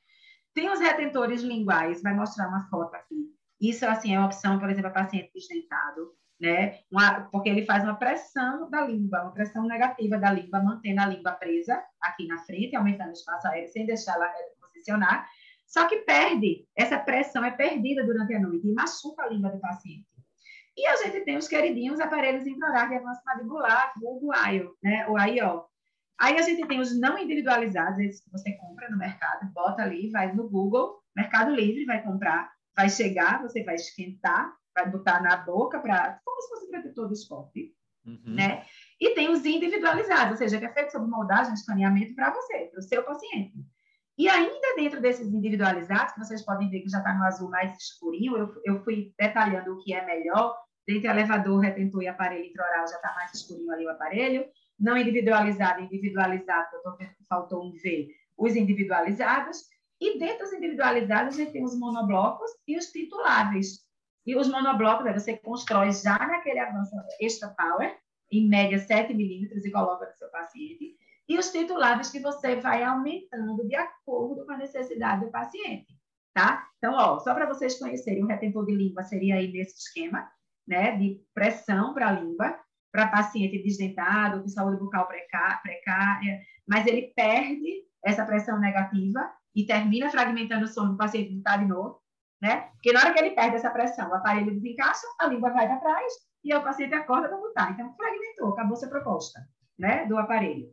[0.54, 3.28] Tem os retentores linguais, vai mostrar uma foto aqui.
[3.60, 6.78] Isso, assim, é uma opção, por exemplo, para paciente desdentado, né?
[6.90, 11.06] Uma, porque ele faz uma pressão da língua, uma pressão negativa da língua, mantendo a
[11.06, 15.28] língua presa aqui na frente, aumentando o espaço aéreo, sem deixar ela posicionar.
[15.66, 19.60] Só que perde, essa pressão é perdida durante a noite e machuca a língua do
[19.60, 20.06] paciente.
[20.78, 25.08] E a gente tem os queridinhos aparelhos intraorais de avanço mandibular, vulgo AIO, né?
[25.08, 25.64] o AIO.
[26.20, 30.08] Aí a gente tem os não individualizados, esses que você compra no mercado, bota ali,
[30.10, 35.38] vai no Google, Mercado Livre, vai comprar, vai chegar, você vai esquentar, vai botar na
[35.38, 37.74] boca para como se fosse protetor do esporte,
[38.06, 38.34] uhum.
[38.34, 38.64] né?
[39.00, 42.78] E tem os individualizados, ou seja, que é feito sob moldagem, escaneamento para você, para
[42.78, 43.54] o seu paciente.
[44.16, 47.76] E ainda dentro desses individualizados, que vocês podem ver que já está no azul mais
[47.76, 50.56] escurinho, eu, eu fui detalhando o que é melhor,
[50.88, 54.46] Dentro elevador, retentor e aparelho intraoral já está mais escurinho ali o aparelho.
[54.80, 58.08] Não individualizado, individualizado, eu estou vendo que faltou um V,
[58.38, 59.64] os individualizados.
[60.00, 63.80] E dentro dos individualizados, a gente tem os monoblocos e os tituláveis.
[64.24, 67.94] E os monoblocos, né, você constrói já naquele avanço extra power,
[68.32, 70.96] em média 7 milímetros, e coloca no seu paciente.
[71.28, 75.94] E os tituláveis que você vai aumentando de acordo com a necessidade do paciente,
[76.32, 76.66] tá?
[76.78, 80.26] Então, ó, só para vocês conhecerem, o retentor de língua seria aí nesse esquema
[80.68, 82.60] né, de pressão para a língua.
[82.92, 90.10] para paciente desdentado, com saúde bucal precária, mas ele perde essa pressão negativa e termina
[90.10, 92.00] fragmentando o sono do paciente de de novo,
[92.40, 92.70] né?
[92.72, 95.80] Porque na hora que ele perde essa pressão, o aparelho desencaixa, a língua vai para
[95.80, 96.12] trás
[96.42, 97.72] e o paciente acorda para voltar.
[97.72, 99.40] Então, fragmentou, acabou essa proposta,
[99.78, 100.68] né, do aparelho.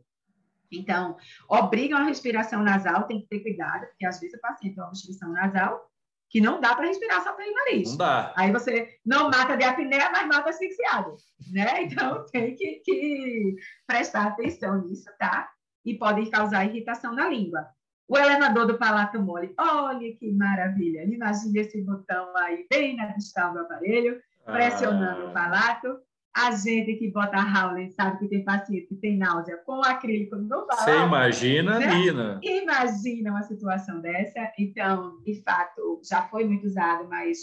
[0.72, 1.16] Então,
[1.48, 4.88] obrigam a respiração nasal, tem que ter cuidado, porque às vezes o paciente tem uma
[4.88, 5.80] obstrução nasal
[6.28, 7.90] que não dá para respirar só pelo nariz.
[7.90, 8.32] Não dá.
[8.36, 11.16] Aí você não mata de apneia, mas mata asfixiado,
[11.52, 11.82] né?
[11.86, 13.56] Então, tem que, que
[13.86, 15.48] prestar atenção nisso, tá?
[15.84, 17.66] E pode causar irritação na língua.
[18.08, 21.04] O elevador do palato mole, olha que maravilha!
[21.04, 25.28] Imagine esse botão aí bem na distal do aparelho, pressionando ah.
[25.28, 25.98] o palato
[26.36, 30.66] a gente que bota Howley sabe que tem paciente que tem náusea com acrílico no
[30.66, 30.84] balão.
[30.84, 31.86] Você imagina, né?
[31.86, 32.40] Nina?
[32.42, 34.52] Imagina uma situação dessa.
[34.58, 37.38] Então, de fato, já foi muito usado, mas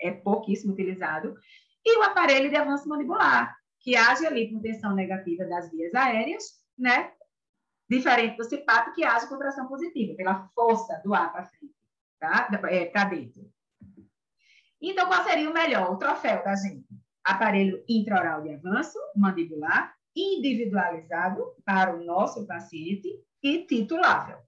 [0.00, 1.36] é pouquíssimo utilizado.
[1.86, 6.42] E o aparelho de avanço mandibular, que age ali com tensão negativa das vias aéreas,
[6.76, 7.12] né?
[7.88, 11.72] Diferente do CPAP, que age com tração positiva, pela força do ar para frente,
[12.18, 12.48] tá?
[12.64, 13.48] É, para dentro.
[14.82, 15.92] Então, qual seria o melhor?
[15.92, 16.84] O troféu da gente
[17.24, 23.08] aparelho intraoral de avanço mandibular, individualizado para o nosso paciente
[23.42, 24.38] e titulável,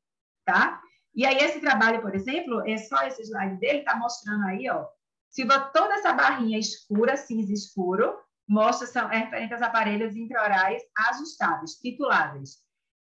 [0.45, 0.81] tá?
[1.15, 4.87] E aí, esse trabalho, por exemplo, é só esse slide dele, está mostrando aí, ó,
[5.31, 8.15] se toda essa barrinha escura, cinza escuro,
[8.49, 12.59] mostra são é referente aos aparelhos intraorais ajustáveis, tituláveis.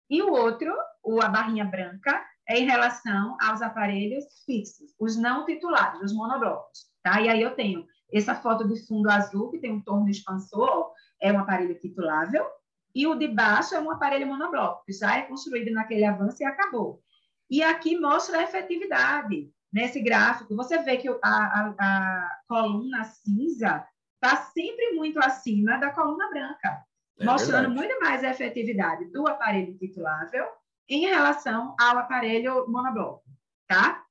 [0.09, 0.73] E o outro,
[1.03, 6.85] o, a barrinha branca, é em relação aos aparelhos fixos, os não titulados, os monoblocos,
[7.03, 7.21] tá?
[7.21, 7.85] E aí eu tenho
[8.17, 10.91] essa foto de fundo azul, que tem um torno expansor,
[11.21, 12.45] é um aparelho titulável,
[12.93, 16.45] e o de baixo é um aparelho monobloco, que já é construído naquele avanço e
[16.45, 17.01] acabou.
[17.49, 19.51] E aqui mostra a efetividade.
[19.71, 23.85] Nesse gráfico, você vê que a, a, a coluna cinza
[24.15, 26.81] está sempre muito acima da coluna branca,
[27.19, 27.75] é mostrando verdade.
[27.75, 30.47] muito mais a efetividade do aparelho titulável
[30.87, 33.23] em relação ao aparelho monobloco,
[33.67, 34.04] tá?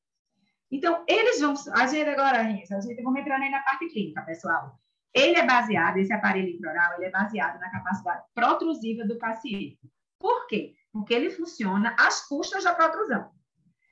[0.71, 1.55] Então, eles vão.
[1.75, 4.79] A gente agora, a gente, vamos entrar aí na parte clínica, pessoal.
[5.13, 9.79] Ele é baseado, esse aparelho intraoral, ele é baseado na capacidade protrusiva do paciente.
[10.19, 10.75] Por quê?
[10.93, 13.31] Porque ele funciona às custas da protrusão.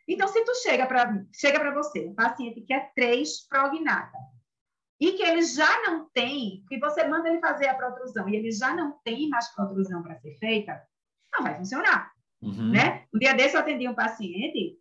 [0.09, 4.19] Então, se tu chega para chega você, um paciente que é 3 prognata,
[5.03, 8.53] e que ele já não tem, que você manda ele fazer a protrusão e ele
[8.53, 10.81] já não tem mais protrusão para ser feita,
[11.33, 12.13] não vai funcionar.
[12.41, 12.71] Uhum.
[12.71, 13.05] Né?
[13.13, 14.79] Um dia desse eu atendi um paciente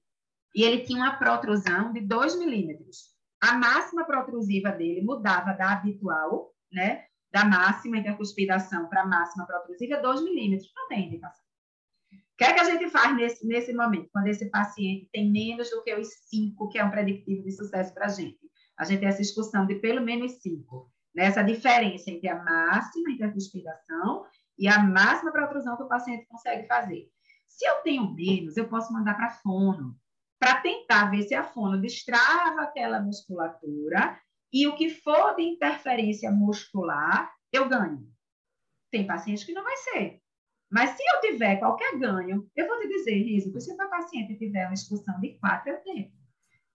[0.54, 3.12] e ele tinha uma protrusão de 2 milímetros.
[3.42, 7.06] A máxima protrusiva dele mudava da habitual, né?
[7.32, 10.70] Da máxima intercuspidação para a máxima protrusiva, 2 milímetros.
[10.76, 11.44] Não tem indicação.
[12.12, 15.70] O que é que a gente faz nesse, nesse momento, quando esse paciente tem menos
[15.70, 18.40] do que os 5, que é um predictivo de sucesso para a gente?
[18.78, 20.92] A gente tem essa discussão de pelo menos 5.
[21.14, 21.54] Nessa né?
[21.54, 24.26] diferença entre a máxima intercuspidação
[24.58, 27.10] e a máxima protrusão que o paciente consegue fazer.
[27.48, 29.96] Se eu tenho menos, eu posso mandar para fono
[30.42, 34.20] para tentar ver se a fono destrava aquela musculatura
[34.52, 38.12] e o que for de interferência muscular, eu ganho.
[38.92, 40.20] Tem pacientes que não vai ser.
[40.72, 44.36] Mas se eu tiver qualquer ganho, eu vou te dizer, Riso, se o meu paciente
[44.36, 46.12] tiver uma expulsão de quatro, eu tenho.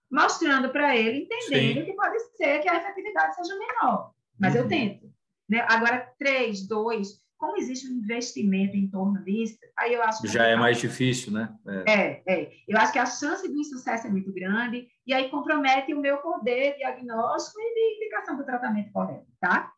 [0.09, 1.87] Mostrando para ele, entendendo Sim.
[1.87, 4.12] que pode ser que a efetividade seja menor.
[4.39, 4.61] Mas uhum.
[4.61, 5.12] eu tento.
[5.49, 5.67] Né?
[5.69, 10.47] Agora, três, dois, como existe um investimento em torno disso, aí eu acho que já
[10.47, 11.55] é mais difícil, né?
[11.87, 11.93] É.
[11.93, 12.22] é.
[12.26, 16.01] é, Eu acho que a chance de insucesso é muito grande e aí compromete o
[16.01, 19.72] meu poder diagnóstico e de indicação do tratamento correto, tá?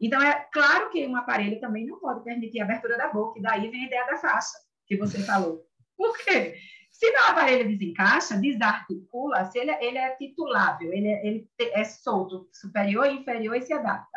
[0.00, 3.42] Então é claro que um aparelho também não pode permitir a abertura da boca e
[3.42, 4.52] daí vem a ideia da faixa
[4.86, 5.62] que você falou.
[5.96, 6.56] Por quê?
[6.90, 11.84] Se meu aparelho desencaixa, desarticula, se ele, é, ele é titulável, ele é, ele é
[11.84, 14.11] solto, superior e inferior e se adapta.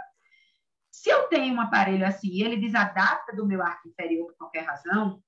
[1.06, 4.66] Se eu tenho um aparelho assim e ele desadapta do meu arco inferior por qualquer
[4.66, 5.22] razão,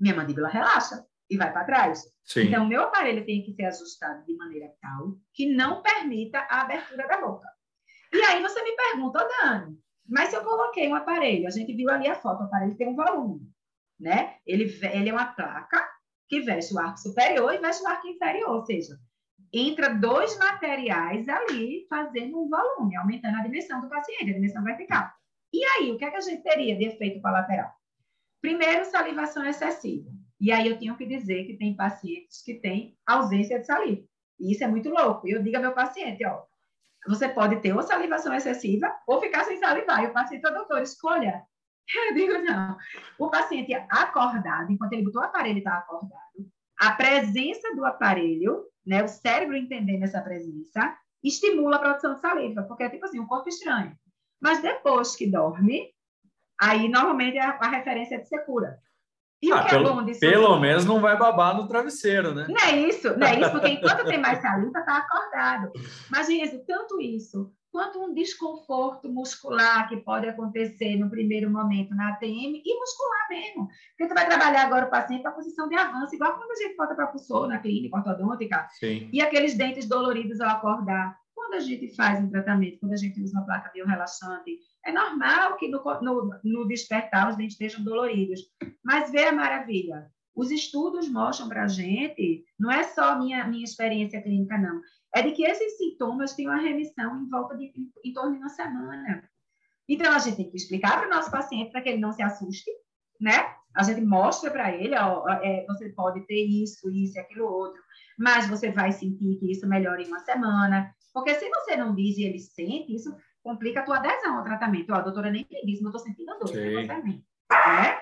[0.00, 2.02] minha mandíbula relaxa e vai para trás.
[2.24, 2.44] Sim.
[2.44, 7.06] Então, meu aparelho tem que ser ajustado de maneira tal que não permita a abertura
[7.06, 7.46] da boca.
[8.10, 11.74] E aí você me pergunta, oh, Dani, mas se eu coloquei um aparelho, a gente
[11.74, 13.52] viu ali a foto, o aparelho tem um volume,
[14.00, 14.36] né?
[14.46, 15.90] Ele, ele é uma placa
[16.26, 18.98] que veste o arco superior e veste o arco inferior, ou seja,
[19.52, 25.10] entra dois materiais ali fazendo um volume, aumentando a dimensão do paciente, a dimensão vertical.
[25.52, 27.70] E aí, o que, é que a gente teria de efeito colateral?
[28.40, 30.10] Primeiro, salivação excessiva.
[30.40, 34.02] E aí eu tenho que dizer que tem pacientes que têm ausência de saliva.
[34.40, 35.28] E isso é muito louco.
[35.28, 36.42] Eu digo ao meu paciente, ó,
[37.06, 40.02] você pode ter ou salivação excessiva ou ficar sem salivar.
[40.02, 41.42] E o paciente, doutor, escolha.
[41.94, 42.76] Eu digo, não.
[43.18, 46.51] O paciente acordado, enquanto ele botou o aparelho, está acordado.
[46.82, 52.64] A presença do aparelho né, o cérebro entendendo essa presença, estimula a produção de saliva,
[52.64, 53.96] porque é tipo assim, um corpo estranho.
[54.40, 55.92] Mas depois que dorme,
[56.62, 58.78] Aí, normalmente, a, a referência é de secura.
[59.42, 60.20] E ah, o que é pelo, é bom disso?
[60.20, 62.46] Pelo menos não vai babar no travesseiro, né?
[62.48, 65.72] Não é isso, não é isso, porque enquanto tem mais saliva, está acordado.
[66.08, 72.10] Mas, isso, tanto isso quanto um desconforto muscular que pode acontecer no primeiro momento na
[72.10, 73.68] ATM e muscular mesmo.
[73.96, 76.76] Porque tu vai trabalhar agora o paciente para posição de avanço, igual quando a gente
[76.76, 78.68] bota para pulsor na clínica ortodôntica.
[78.78, 79.08] Sim.
[79.10, 81.18] E aqueles dentes doloridos ao acordar.
[81.34, 85.56] Quando a gente faz um tratamento, quando a gente usa uma placa biorelaxante, é normal
[85.56, 88.40] que no, no, no despertar os dentes estejam doloridos.
[88.84, 90.06] Mas vê a maravilha.
[90.34, 94.80] Os estudos mostram para a gente, não é só minha, minha experiência clínica, não
[95.14, 98.38] é de que esses sintomas têm uma remissão em volta de em, em torno de
[98.38, 99.28] uma semana.
[99.88, 102.22] Então, a gente tem que explicar para o nosso paciente para que ele não se
[102.22, 102.70] assuste,
[103.20, 103.54] né?
[103.74, 107.80] A gente mostra para ele, ó, é, você pode ter isso, isso e aquilo outro,
[108.18, 110.94] mas você vai sentir que isso melhora em uma semana.
[111.12, 114.92] Porque se você não diz e ele sente, isso complica a tua adesão ao tratamento.
[114.92, 116.54] Ó, a doutora nem me disse, mas eu estou sentindo dor,
[117.56, 118.01] né?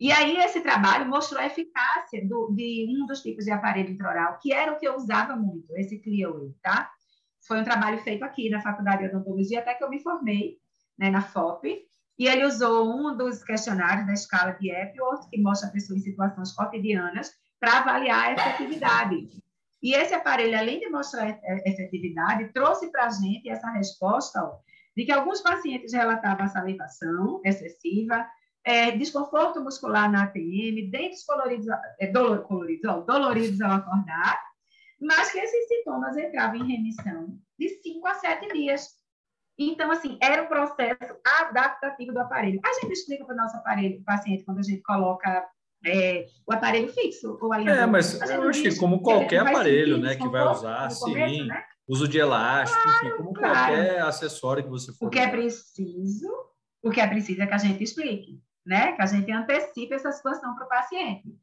[0.00, 4.38] E aí esse trabalho mostrou a eficácia do, de um dos tipos de aparelho intraoral,
[4.40, 6.90] que era o que eu usava muito, esse ClearWay, tá?
[7.46, 10.58] Foi um trabalho feito aqui na Faculdade de Odontologia, até que eu me formei
[10.98, 11.86] né, na FOP,
[12.18, 16.02] e ele usou um dos questionários da escala de Epworth, que mostra a pessoa em
[16.02, 19.28] situações cotidianas, para avaliar a efetividade.
[19.82, 24.58] E esse aparelho, além de mostrar efetividade, trouxe para a gente essa resposta ó,
[24.96, 28.26] de que alguns pacientes relatavam salivação excessiva,
[28.64, 31.66] é, desconforto muscular na ATM, dentes coloridos,
[32.00, 34.40] é, dolor, coloridos, ó, doloridos ao acordar,
[35.00, 38.88] mas que esses sintomas entravam em remissão de 5 a 7 dias.
[39.58, 42.58] Então, assim, era um processo adaptativo do aparelho.
[42.64, 45.46] A gente explica para o nosso aparelho, paciente, quando a gente coloca
[45.86, 47.82] é, o aparelho fixo, o alinhador.
[47.82, 51.64] É, mas eu acho que como qualquer aparelho, né, que vai usar, sim, começo, né?
[51.86, 53.54] uso de elástico, claro, enfim, como claro.
[53.54, 55.06] qualquer acessório que você for.
[55.06, 56.28] O que é preciso,
[56.82, 58.92] o que é preciso é que a gente explique né?
[58.92, 61.36] Que a gente antecipe essa situação para o paciente.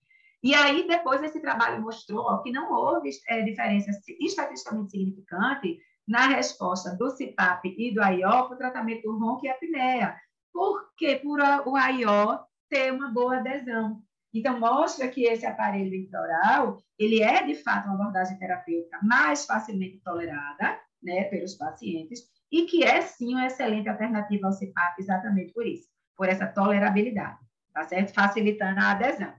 [0.44, 6.96] E aí, depois, esse trabalho mostrou que não houve é, diferença estatisticamente significante na resposta
[6.96, 10.20] do CPAP e do AIO para o tratamento do ronco e apneia.
[10.52, 11.20] Por quê?
[11.22, 14.02] Por o AIO ter uma boa adesão.
[14.34, 20.00] Então, mostra que esse aparelho intraoral, ele é, de fato, uma abordagem terapêutica mais facilmente
[20.00, 25.66] tolerada né, pelos pacientes e que é, sim, uma excelente alternativa ao CPAP exatamente por
[25.66, 27.40] isso por essa tolerabilidade,
[27.74, 28.14] tá certo?
[28.14, 29.34] Facilitando a adesão.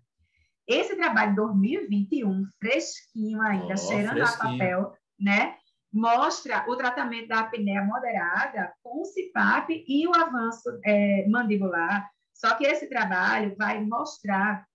[0.66, 4.54] Esse trabalho de 2021, fresquinho ainda, oh, cheirando fresquinho.
[4.54, 5.56] a papel, né?
[5.92, 12.08] Mostra o tratamento da apneia moderada com o CPAP e o avanço é, mandibular.
[12.32, 14.66] Só que esse trabalho vai mostrar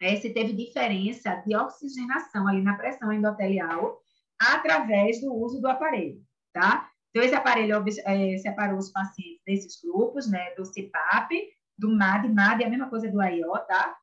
[0.00, 3.98] é, se teve diferença de oxigenação ali na pressão endotelial
[4.38, 6.20] através do uso do aparelho,
[6.52, 6.90] tá?
[7.10, 11.30] Então, esse aparelho é, separou os pacientes desses grupos, né, do CPAP,
[11.78, 13.96] do MAD, MAD é a mesma coisa do AIO, tá?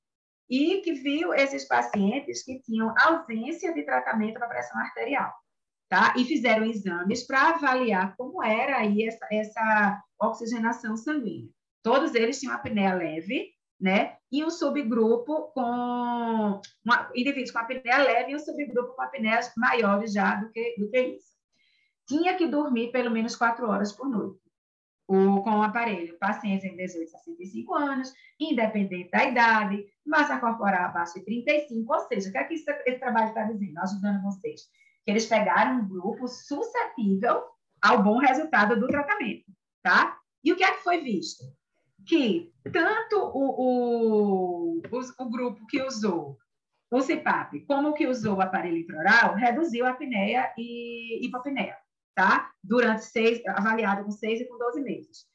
[0.50, 5.34] E que viu esses pacientes que tinham ausência de tratamento para pressão arterial,
[5.90, 6.14] tá?
[6.18, 11.50] E fizeram exames para avaliar como era aí essa, essa oxigenação sanguínea.
[11.82, 14.18] Todos eles tinham apneia leve, né?
[14.32, 20.12] E um subgrupo com uma, indivíduos com apneia leve e um subgrupo com apneias maiores
[20.12, 21.32] já do que, do que isso
[22.12, 24.41] tinha que dormir pelo menos quatro horas por noite.
[25.12, 31.16] Com o aparelho, pacientes em 18 a 65 anos, independente da idade, massa corporal abaixo
[31.16, 34.62] de 35, ou seja, o que é que esse, esse trabalho está dizendo, ajudando vocês?
[35.04, 37.44] Que eles pegaram um grupo suscetível
[37.82, 39.52] ao bom resultado do tratamento,
[39.84, 40.18] tá?
[40.42, 41.44] E o que é que foi visto?
[42.08, 46.38] Que tanto o, o, o, o grupo que usou
[46.90, 51.81] o CPAP como o que usou o aparelho intraoral reduziu a apneia e hipopneia
[52.16, 52.52] tá?
[52.64, 55.26] Durante seis, avaliado com seis e com 12 meses.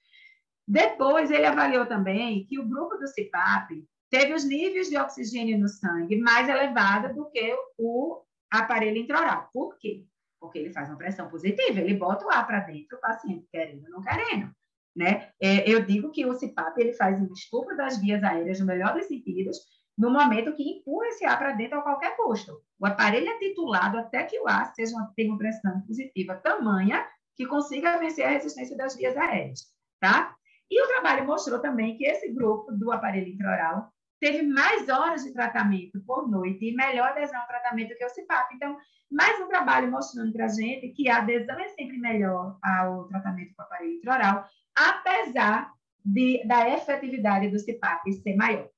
[0.67, 5.69] Depois, ele avaliou também que o grupo do CPAP teve os níveis de oxigênio no
[5.69, 9.49] sangue mais elevados do que o aparelho intraoral.
[9.53, 10.05] Por quê?
[10.41, 13.85] Porque ele faz uma pressão positiva, ele bota o ar para dentro, o paciente querendo
[13.85, 14.51] ou não querendo.
[14.95, 15.31] Né?
[15.41, 18.95] É, eu digo que o CPAP ele faz um estupro das vias aéreas no melhor
[18.95, 19.59] dos sentidos,
[19.97, 22.61] no momento que empurra esse ar para dentro a qualquer custo.
[22.79, 27.07] O aparelho é titulado até que o ar seja uma, tenha uma pressão positiva tamanha
[27.35, 29.61] que consiga vencer a resistência das vias aéreas,
[30.01, 30.35] tá?
[30.71, 33.91] E o trabalho mostrou também que esse grupo do aparelho intraoral
[34.21, 38.55] teve mais horas de tratamento por noite e melhor adesão ao tratamento que o CPAP.
[38.55, 38.77] Então,
[39.11, 43.55] mais um trabalho mostrando para a gente que a adesão é sempre melhor ao tratamento
[43.55, 45.71] com aparelho intraoral, apesar
[46.05, 48.69] de, da efetividade do CPAP ser maior.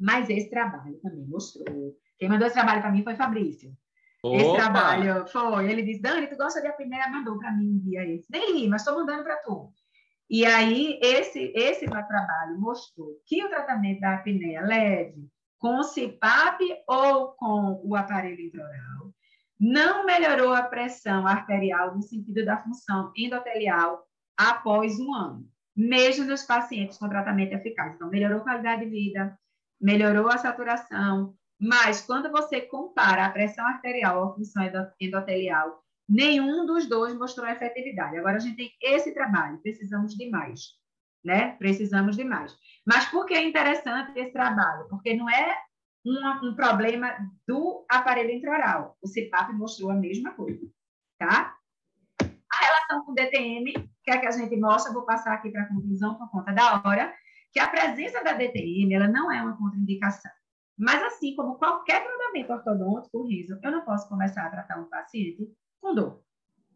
[0.00, 1.94] Mas esse trabalho também mostrou.
[2.18, 3.76] Quem mandou esse trabalho para mim foi Fabrício.
[4.22, 4.36] Opa!
[4.36, 5.70] Esse trabalho foi.
[5.70, 7.08] Ele disse: Dani, tu gosta de apneia?
[7.08, 8.26] Mandou para mim um dia esse.
[8.30, 9.70] Nem li, mas estou mandando para tu.
[10.28, 15.28] E aí, esse, esse trabalho mostrou que o tratamento da apneia leve,
[15.58, 19.12] com o CPAP ou com o aparelho intraoral,
[19.58, 24.06] não melhorou a pressão arterial no sentido da função endotelial
[24.38, 25.46] após um ano,
[25.76, 27.94] mesmo nos pacientes com tratamento eficaz.
[27.94, 29.36] Então, melhorou a qualidade de vida,
[29.80, 34.62] melhorou a saturação, mas quando você compara a pressão arterial à função
[35.00, 38.16] endotelial, nenhum dos dois mostrou efetividade.
[38.16, 40.72] Agora a gente tem esse trabalho, precisamos de mais,
[41.24, 41.52] né?
[41.56, 42.56] Precisamos de mais.
[42.86, 44.88] Mas por que é interessante esse trabalho?
[44.88, 45.56] Porque não é
[46.04, 47.14] um, um problema
[47.46, 48.96] do aparelho intraoral.
[49.02, 50.66] O CPAP mostrou a mesma coisa,
[51.18, 51.54] tá?
[52.20, 53.72] A relação com DTM,
[54.02, 56.82] que é que a gente mostra, vou passar aqui para a conclusão por conta da
[56.84, 57.14] hora,
[57.52, 60.30] que a presença da DTM, ela não é uma contraindicação.
[60.78, 65.46] Mas assim como qualquer tratamento ortodôntico, riso, eu não posso começar a tratar um paciente
[65.80, 66.22] com dor.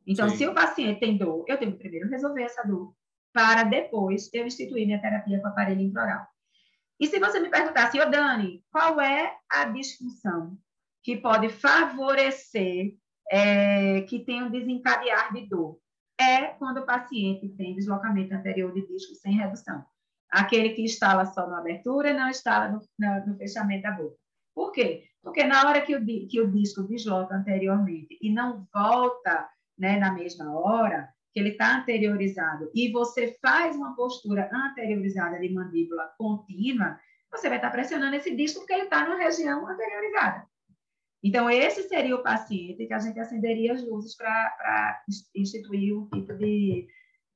[0.07, 0.37] Então, Sim.
[0.37, 2.95] se o paciente tem dor, eu tenho que primeiro resolver essa dor,
[3.33, 6.27] para depois eu instituir minha terapia com aparelho intraoral.
[7.01, 10.57] E se você me perguntasse, ô Dani, qual é a disfunção
[11.03, 12.97] que pode favorecer
[13.31, 15.79] é, que tenha um desencadear de dor?
[16.21, 19.85] É quando o paciente tem deslocamento anterior de disco sem redução.
[20.35, 24.17] Aquele que instala só na abertura não instala no, no, no, fechamento da boca.
[24.53, 25.05] Por quê?
[25.23, 30.13] Porque na hora que o, que o disco desloca anteriormente e não volta né, na
[30.13, 36.99] mesma hora, que ele está anteriorizado, e você faz uma postura anteriorizada de mandíbula contínua,
[37.31, 40.47] você vai estar tá pressionando esse disco porque ele está na região anteriorizada.
[41.23, 45.01] Então, esse seria o paciente que a gente acenderia as luzes para
[45.35, 46.89] instituir o tipo de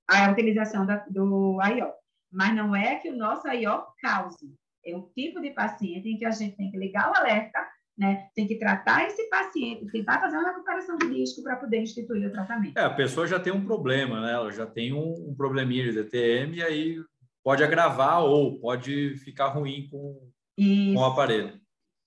[0.08, 1.92] a utilização da, do AIO.
[2.30, 4.54] Mas não é que o nosso AIO cause.
[4.84, 7.58] É um tipo de paciente em que a gente tem que ligar o alerta
[7.98, 8.28] né?
[8.32, 12.32] Tem que tratar esse paciente, tentar fazer uma recuperação de disco para poder instituir o
[12.32, 12.78] tratamento.
[12.78, 14.32] É, a pessoa já tem um problema, né?
[14.32, 17.04] Ela já tem um, um probleminha de DTM e aí
[17.42, 21.60] pode agravar ou pode ficar ruim com, com o aparelho.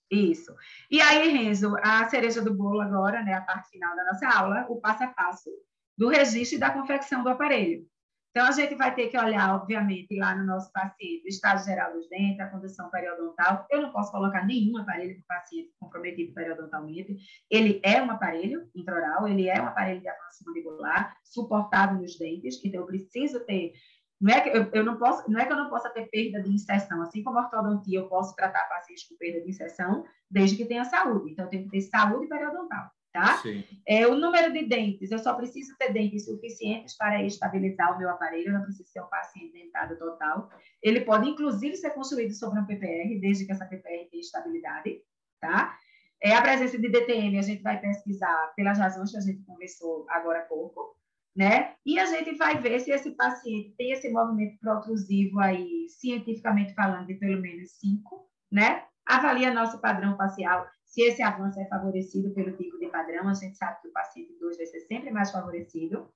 [0.10, 0.56] Isso.
[0.90, 4.66] E aí, Renzo, a cereja do bolo agora, né, a parte final da nossa aula,
[4.70, 5.50] o passo a passo
[5.98, 7.86] do registro e da confecção do aparelho.
[8.32, 11.92] Então, a gente vai ter que olhar, obviamente, lá no nosso paciente, o estado geral
[11.92, 13.66] dos dentes, a condição periodontal.
[13.70, 17.18] Eu não posso colocar nenhum aparelho para o paciente comprometido periodontalmente.
[17.50, 22.64] Ele é um aparelho intraoral, ele é um aparelho de avanço mandibular, suportado nos dentes,
[22.64, 23.74] então eu preciso ter
[24.20, 26.44] não é que eu, eu, não posso, não é que eu não possa ter perda
[26.44, 30.58] de inserção, assim como a ortodontia, eu posso tratar pacientes com perda de inserção, desde
[30.58, 31.32] que tenha saúde.
[31.32, 33.38] Então, eu tenho que ter saúde periodontal tá?
[33.38, 33.64] Sim.
[33.88, 38.10] É, o número de dentes, eu só preciso ter dentes suficientes para estabilizar o meu
[38.10, 40.50] aparelho, eu não preciso ser um paciente dentado total.
[40.82, 45.02] Ele pode, inclusive, ser construído sobre um PPR, desde que essa PPR tenha estabilidade,
[45.40, 45.78] tá?
[46.24, 50.06] É, a presença de DTM a gente vai pesquisar pelas razões que a gente conversou
[50.10, 50.96] agora há pouco,
[51.36, 51.74] né?
[51.86, 57.08] E a gente vai ver se esse paciente tem esse movimento protrusivo aí, cientificamente falando,
[57.08, 58.84] de pelo menos 5, né?
[59.06, 63.58] Avalia nosso padrão facial se esse avanço é favorecido pelo pico de padrão, a gente
[63.58, 66.14] sabe que o paciente 2 vai ser sempre mais favorecido.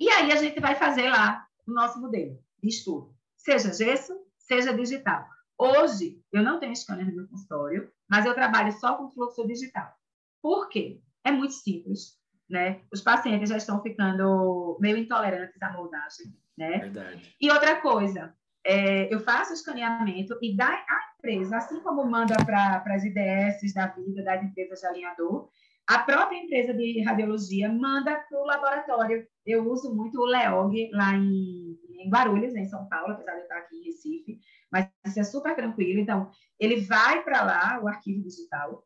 [0.00, 4.72] E aí a gente vai fazer lá o nosso modelo de estudo, seja gesso, seja
[4.72, 5.28] digital.
[5.58, 9.92] Hoje, eu não tenho scanner no meu consultório, mas eu trabalho só com fluxo digital.
[10.40, 11.02] Por quê?
[11.22, 12.18] É muito simples,
[12.48, 12.80] né?
[12.90, 16.78] Os pacientes já estão ficando meio intolerantes à moldagem, né?
[16.78, 17.36] Verdade.
[17.38, 18.34] E outra coisa,
[18.66, 23.72] é, eu faço o escaneamento e da a empresa, assim como manda para as IDS
[23.72, 25.48] da vida, das empresas de alinhador,
[25.86, 29.24] a própria empresa de radiologia manda para o laboratório.
[29.46, 33.42] Eu uso muito o LEOG lá em, em Guarulhos, em São Paulo, apesar de eu
[33.42, 34.40] estar aqui em Recife,
[34.70, 36.00] mas isso é super tranquilo.
[36.00, 36.28] Então,
[36.58, 38.84] ele vai para lá, o arquivo digital,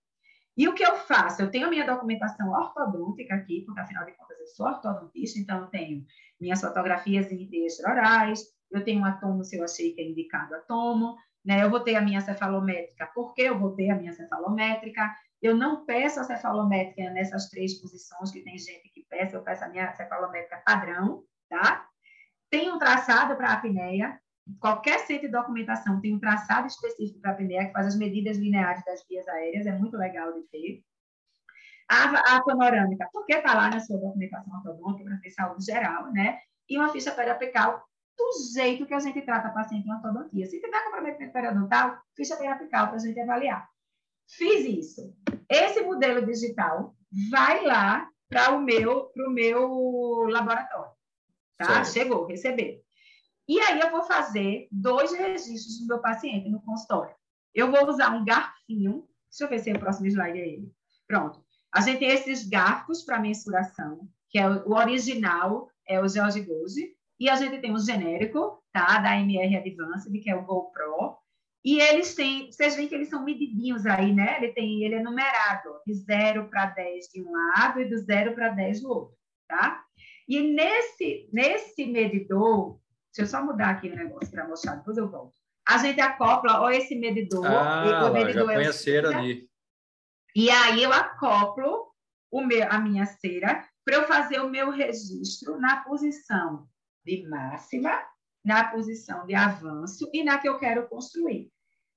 [0.59, 1.41] e o que eu faço?
[1.41, 5.61] Eu tenho a minha documentação ortodôntica aqui, porque afinal de contas eu sou ortodontista, então
[5.63, 6.05] eu tenho
[6.39, 11.17] minhas fotografias em extraorais, eu tenho um atomo se eu achei que é indicado atomo,
[11.45, 11.63] né?
[11.63, 15.15] Eu vou ter a minha cefalométrica, porque eu vou ter a minha cefalométrica.
[15.41, 19.65] Eu não peço a cefalométrica nessas três posições, que tem gente que peça, eu peço
[19.65, 21.87] a minha cefalométrica padrão, tá?
[22.51, 24.21] Tem um traçado para a apneia,
[24.59, 28.37] qualquer centro de documentação tem um traçado específico para a apneia, que faz as medidas
[28.37, 30.83] lineares das vias aéreas, é muito legal de ter.
[31.89, 36.39] A, a panorâmica, porque está lá na sua documentação ortodôntica para ter saúde geral, né?
[36.69, 37.83] E uma ficha periapical
[38.21, 40.47] do jeito que a gente trata paciente em ortodontia.
[40.47, 43.69] Se tiver comprometimento periodontal, ficha periapical para a gente avaliar.
[44.29, 45.15] Fiz isso.
[45.49, 46.95] Esse modelo digital
[47.31, 50.93] vai lá para o meu, pro meu laboratório.
[51.57, 51.85] Tá?
[51.85, 52.81] Chegou, recebeu.
[53.49, 57.15] E aí eu vou fazer dois registros do meu paciente no consultório.
[57.53, 59.09] Eu vou usar um garfinho.
[59.29, 60.73] Deixa eu ver se é o próximo slide é ele.
[61.07, 61.45] Pronto.
[61.73, 66.95] A gente tem esses garfos para mensuração, que é o original, é o George Gouge,
[67.21, 68.99] e a gente tem um genérico, tá?
[68.99, 71.19] Da MR Advanced, que é o GoPro.
[71.63, 74.39] E eles têm, vocês veem que eles são medidinhos aí, né?
[74.39, 78.35] Ele tem, ele é numerado, de 0 para 10 de um lado e do 0
[78.35, 79.17] para 10 do outro,
[79.47, 79.85] tá?
[80.27, 82.81] E nesse, nesse medidor,
[83.15, 85.35] deixa eu só mudar aqui o negócio para mostrar, depois eu volto.
[85.69, 87.45] A gente acopla, ó, esse medidor.
[87.47, 89.47] Ah, o medidor já é a cera ali.
[90.35, 91.93] E aí eu acoplo
[92.31, 96.70] o meu, a minha cera para eu fazer o meu registro na posição
[97.05, 97.91] de máxima,
[98.45, 101.51] na posição de avanço e na que eu quero construir.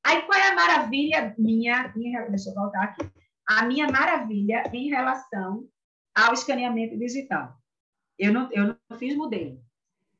[0.05, 1.87] Aí, qual é a maravilha minha?
[2.29, 3.09] Deixa eu voltar aqui.
[3.47, 5.67] A minha maravilha em relação
[6.13, 7.57] ao escaneamento digital.
[8.19, 9.61] Eu não, eu não fiz modelo.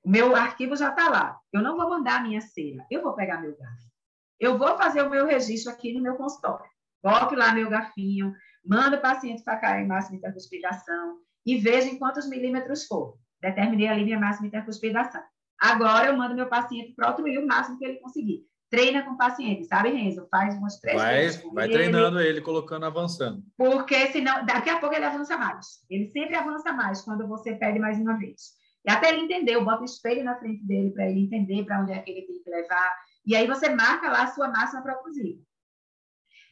[0.04, 1.40] O meu arquivo já está lá.
[1.52, 2.86] Eu não vou mandar a minha cera.
[2.90, 3.92] Eu vou pegar meu garfo.
[4.40, 6.66] Eu vou fazer o meu registro aqui no meu consultório.
[7.02, 8.34] Boto lá meu garfinho,
[8.66, 13.88] mando o paciente para cair em máxima intercuspidação e veja em quantos milímetros for determinei
[13.88, 15.22] ali minha máxima intercuspidação.
[15.60, 18.46] Agora eu mando meu paciente outro o máximo que ele conseguir.
[18.70, 20.28] Treina com o paciente, sabe, Renzo?
[20.32, 21.30] Faz umas três vai.
[21.54, 23.44] Vai ele, treinando ele, colocando, avançando.
[23.56, 25.84] Porque senão, daqui a pouco ele avança mais.
[25.90, 28.54] Ele sempre avança mais quando você pede mais uma vez.
[28.86, 31.82] E até ele entender, eu boto o espelho na frente dele para ele entender para
[31.82, 32.92] onde é que ele tem que levar.
[33.26, 35.40] E aí você marca lá a sua máxima propulsiva.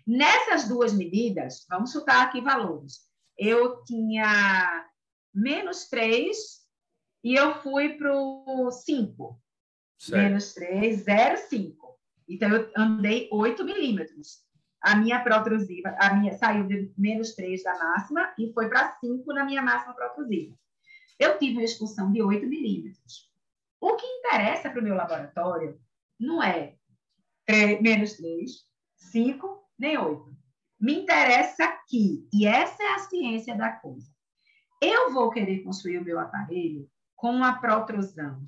[0.06, 3.00] Nessas duas medidas, vamos chutar aqui valores.
[3.38, 4.86] Eu tinha
[5.34, 6.61] menos 3
[7.24, 9.40] e eu fui para o 5.
[10.10, 12.00] Menos 3, 0, 5.
[12.28, 14.40] Então, eu andei 8 milímetros.
[14.82, 19.32] A minha protrusiva, a minha saiu de menos 3 da máxima e foi para 5
[19.34, 20.56] na minha máxima protrusiva.
[21.20, 23.30] Eu tive uma expulsão de 8 milímetros.
[23.80, 25.80] O que interessa para o meu laboratório
[26.20, 26.76] não é
[27.46, 28.52] 3, menos 3,
[28.96, 30.36] 5, nem 8.
[30.80, 34.10] Me interessa aqui, e essa é a ciência da coisa.
[34.82, 36.90] Eu vou querer construir o meu aparelho
[37.22, 38.42] com uma protrusão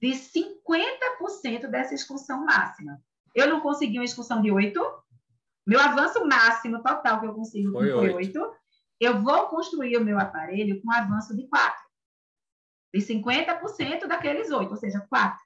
[0.00, 2.98] de 50% dessa expulsão máxima.
[3.34, 4.80] Eu não consegui uma expulsão de 8,
[5.66, 8.38] meu avanço máximo total que eu consigo foi, foi 8.
[8.38, 8.56] 8.
[8.98, 11.78] Eu vou construir o meu aparelho com um avanço de 4.
[12.94, 15.38] De 50% daqueles 8, ou seja, 4.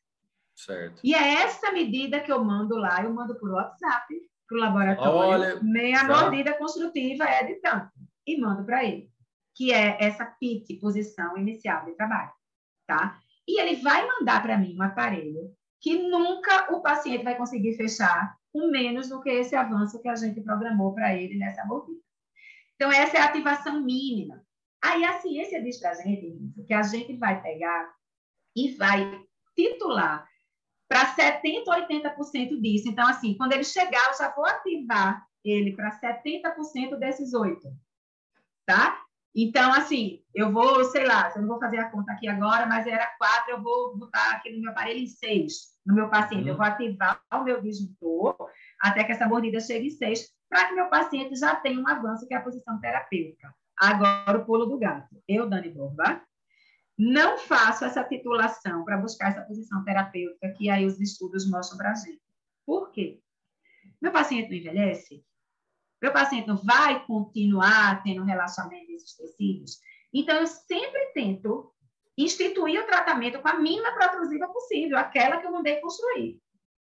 [0.55, 1.01] Certo.
[1.03, 4.15] E é essa medida que eu mando lá, eu mando por WhatsApp
[4.49, 5.19] para o laboratório.
[5.19, 7.91] Olha, meia mordida construtiva é de tanto.
[8.25, 9.11] E mando para ele,
[9.57, 12.31] que é essa PIT, posição inicial de trabalho
[12.91, 13.21] tá?
[13.47, 18.37] E ele vai mandar para mim um aparelho que nunca o paciente vai conseguir fechar
[18.53, 22.01] com menos do que esse avanço que a gente programou para ele nessa mordida.
[22.75, 24.45] Então, essa é a ativação mínima.
[24.83, 26.37] Aí a ciência diz para a gente
[26.67, 27.95] que a gente vai pegar
[28.57, 29.23] e vai
[29.55, 30.27] titular
[30.89, 32.89] para 70% ou 80% disso.
[32.89, 37.69] Então, assim, quando ele chegar, eu já vou ativar ele para 70% desses oito,
[38.67, 39.01] tá?
[39.35, 42.87] Então, assim, eu vou, sei lá, eu não vou fazer a conta aqui agora, mas
[42.87, 46.43] era quatro, eu vou botar aqui no meu aparelho em seis, no meu paciente.
[46.43, 46.49] Uhum.
[46.49, 48.37] Eu vou ativar o meu disjuntor
[48.81, 52.27] até que essa mordida chegue em seis, para que meu paciente já tenha um avanço,
[52.27, 53.55] que é a posição terapêutica.
[53.79, 55.23] Agora, o pulo do gato.
[55.29, 56.23] Eu, Dani Borba,
[56.99, 61.93] não faço essa titulação para buscar essa posição terapêutica que aí os estudos mostram para
[61.93, 62.21] a gente.
[62.67, 63.21] Por quê?
[64.03, 65.25] Meu paciente não envelhece?
[66.01, 69.79] Meu paciente não vai continuar tendo relacionamento desses tecidos?
[70.13, 71.73] Então, eu sempre tento
[72.17, 76.41] instituir o tratamento com a mínima protrusiva possível, aquela que eu mandei construir.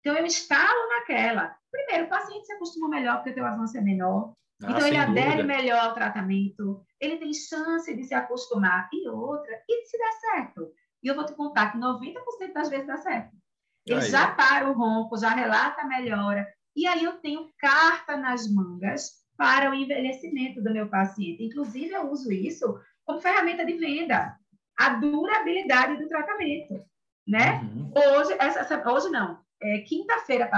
[0.01, 1.55] Então, eu instalo naquela.
[1.71, 4.33] Primeiro, o paciente se acostuma melhor porque o teu avanço é menor.
[4.63, 6.85] Ah, então, ele adere melhor ao tratamento.
[7.01, 8.89] Ele tem chance de se acostumar.
[8.93, 10.73] E outra, e se der certo?
[11.03, 13.35] E eu vou te contar que 90% das vezes dá certo.
[13.87, 14.11] Ele Aí.
[14.11, 16.47] já para o ronco, já relata a melhora.
[16.77, 21.45] E aí eu tenho carta nas mangas para o envelhecimento do meu paciente.
[21.45, 24.37] Inclusive, eu uso isso como ferramenta de venda,
[24.79, 26.85] a durabilidade do tratamento,
[27.27, 27.61] né?
[27.63, 27.93] Uhum.
[27.97, 30.51] Hoje, essa, hoje não, é, quinta-feira,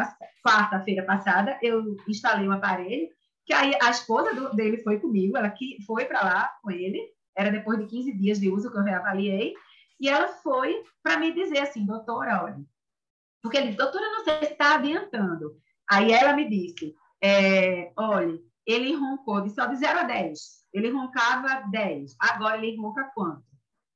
[0.44, 3.08] quarta-feira passada, eu instalei um aparelho
[3.44, 7.00] que aí a esposa do, dele foi comigo, ela que foi para lá com ele,
[7.36, 9.54] era depois de 15 dias de uso que eu reavaliei,
[10.00, 12.60] e ela foi para me dizer assim, doutora, olha,
[13.42, 15.56] porque ele, doutora, não sei se está adiantando,
[15.92, 20.38] Aí ela me disse: é, olha, ele roncou de só de 0 a 10.
[20.72, 22.16] Ele roncava 10.
[22.18, 23.44] Agora ele ronca quanto?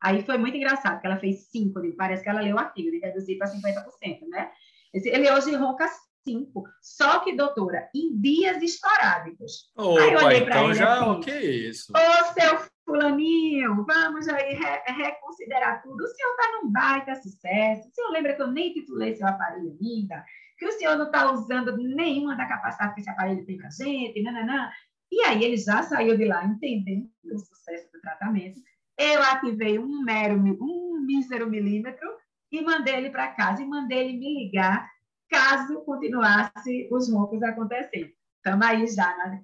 [0.02, 1.80] Aí foi muito engraçado, porque ela fez 5.
[1.96, 4.50] Parece que ela leu o artigo de reduzir para 50%, né?
[4.92, 5.88] Ele hoje ronca
[6.28, 6.64] 5.
[6.82, 9.72] Só que, doutora, em dias esporádicos.
[9.74, 11.92] Opa, aí eu olhei para então ele já, assim, o que é isso?
[11.96, 16.04] Ô, seu fulaninho, vamos aí re reconsiderar tudo.
[16.04, 17.88] O senhor está num baita sucesso.
[17.88, 20.22] O senhor lembra que eu nem titulei seu aparelho ainda?
[20.58, 23.70] Que o senhor não está usando nenhuma da capacidade que esse aparelho tem para a
[23.70, 24.70] gente, nananã.
[25.10, 28.60] E aí ele já saiu de lá entendendo o sucesso do tratamento.
[28.98, 32.08] Eu ativei um mero, um mísero milímetro
[32.50, 34.88] e mandei ele para casa e mandei ele me ligar
[35.28, 38.10] caso continuasse os roncos acontecendo.
[38.36, 39.38] Estamos aí já na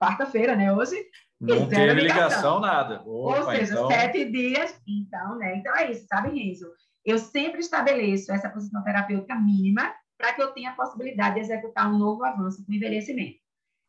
[0.00, 0.72] quarta-feira, né?
[0.72, 0.96] Hoje.
[1.40, 3.02] Não teve ligação, ligação nada.
[3.04, 3.88] Opa, Ou seja, então...
[3.88, 4.80] sete dias.
[4.86, 5.56] Então, né?
[5.56, 6.70] Então é isso, sabe, Renzo?
[7.04, 11.92] Eu sempre estabeleço essa posição terapêutica mínima para que eu tenha a possibilidade de executar
[11.92, 13.40] um novo avanço com envelhecimento.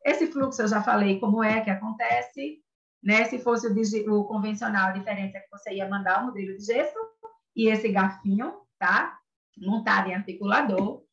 [0.03, 2.57] Esse fluxo eu já falei como é que acontece,
[3.03, 3.25] né?
[3.25, 6.65] Se fosse o, o convencional, a diferença é que você ia mandar o modelo de
[6.65, 6.97] gesso
[7.55, 9.15] e esse garfinho, tá?
[9.55, 11.03] Montado em articulador.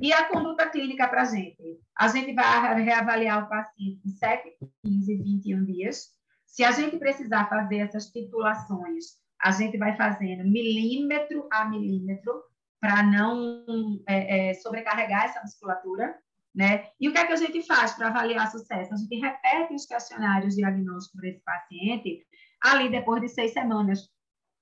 [0.00, 1.78] E a conduta clínica para a gente?
[1.94, 6.08] A gente vai reavaliar o paciente em 7, 15, 21 dias.
[6.46, 12.49] Se a gente precisar fazer essas titulações, a gente vai fazendo milímetro a milímetro
[12.80, 13.64] para não
[14.08, 16.16] é, é, sobrecarregar essa musculatura,
[16.54, 16.86] né?
[16.98, 18.94] E o que é que a gente faz para avaliar sucesso?
[18.94, 22.26] A gente repete os questionários diagnósticos para esse paciente
[22.62, 24.08] ali depois de seis semanas,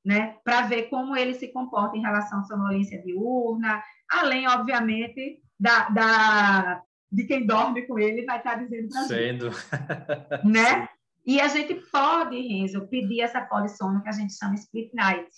[0.05, 0.36] né?
[0.45, 6.82] Para ver como ele se comporta em relação à sonolência diurna, além, obviamente, da, da,
[7.11, 9.51] de quem dorme com ele vai estar dizendo para Sendo.
[10.45, 10.89] Né?
[11.27, 15.28] E a gente pode, Renzo, pedir essa polissono que a gente chama split night,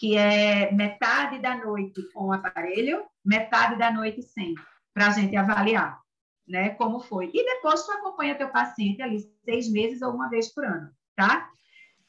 [0.00, 4.54] que é metade da noite com o aparelho, metade da noite sem,
[4.94, 6.00] para a gente avaliar,
[6.48, 6.70] né?
[6.70, 7.30] Como foi.
[7.34, 11.46] E depois tu acompanha teu paciente ali seis meses ou uma vez por ano, tá?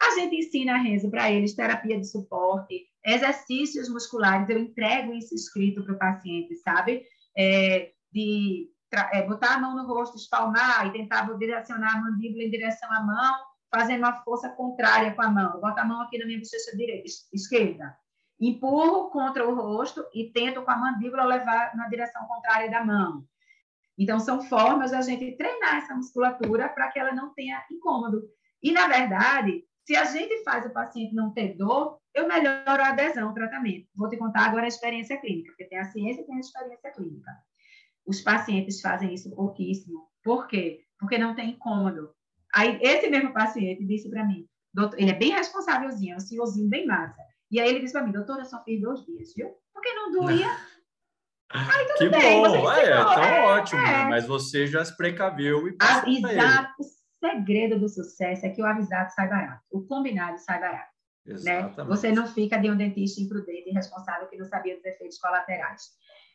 [0.01, 5.83] A gente ensina, Renzo, para eles terapia de suporte, exercícios musculares, eu entrego isso escrito
[5.83, 7.03] para o paciente, sabe?
[7.37, 8.69] É, de
[9.11, 13.01] é, botar a mão no rosto, espalmar e tentar direcionar a mandíbula em direção à
[13.01, 13.35] mão,
[13.71, 15.59] fazendo uma força contrária com a mão.
[15.59, 17.97] Bota a mão aqui na minha bochecha direita, esquerda.
[18.39, 23.23] Empurro contra o rosto e tento com a mandíbula levar na direção contrária da mão.
[23.97, 28.23] Então, são formas da gente treinar essa musculatura para que ela não tenha incômodo.
[28.61, 32.89] E, na verdade, se a gente faz o paciente não ter dor, eu melhoro a
[32.89, 33.87] adesão ao tratamento.
[33.95, 36.91] Vou te contar agora a experiência clínica, porque tem a ciência e tem a experiência
[36.91, 37.31] clínica.
[38.05, 40.07] Os pacientes fazem isso pouquíssimo.
[40.23, 40.83] Por quê?
[40.99, 42.13] Porque não tem incômodo.
[42.53, 46.85] Aí, esse mesmo paciente disse para mim, doutor, ele é bem responsávelzinho, um senhorzinho bem
[46.85, 47.21] massa.
[47.49, 49.51] E aí ele disse para mim, doutora, eu só fiz dois dias, viu?
[49.73, 50.49] Porque não doía.
[51.49, 54.05] Aí, tudo que bem, bom, é, então é, ótimo, é.
[54.05, 56.09] mas você já se precaveu e passou
[56.39, 56.83] ah, o
[57.19, 60.91] segredo do sucesso é que o avisado sai barato, o combinado sai barato.
[61.25, 61.67] Né?
[61.87, 65.81] Você não fica de um dentista imprudente e irresponsável que não sabia dos efeitos colaterais.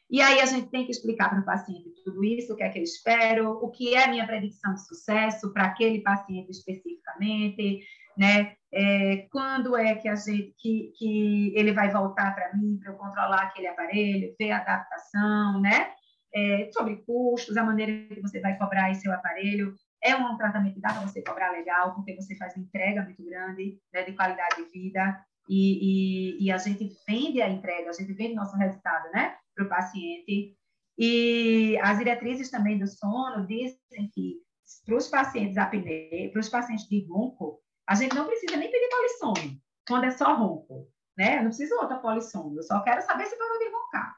[0.09, 2.69] E aí a gente tem que explicar para o paciente tudo isso, o que é
[2.69, 7.81] que eu espero, o que é minha predição de sucesso para aquele paciente especificamente,
[8.17, 8.55] né?
[8.73, 12.97] É, quando é que a gente que, que ele vai voltar para mim para eu
[12.97, 15.93] controlar aquele aparelho, ver a adaptação, né?
[16.35, 19.75] É, sobre custos, a maneira que você vai cobrar esse seu aparelho.
[20.03, 23.25] É um tratamento que dá para você cobrar legal, porque você faz uma entrega muito
[23.25, 27.93] grande né, de qualidade de vida e, e, e a gente vende a entrega, a
[27.93, 29.35] gente vende nosso resultado, né?
[29.57, 30.57] Para o paciente.
[30.99, 34.37] E as diretrizes também do sono dizem que
[34.85, 38.89] para os pacientes apneia, para os pacientes de ronco, a gente não precisa nem pedir
[38.89, 41.39] polissono, quando é só ronco, né?
[41.39, 44.17] Eu não preciso outra polissono, eu só quero saber se parou de roncar.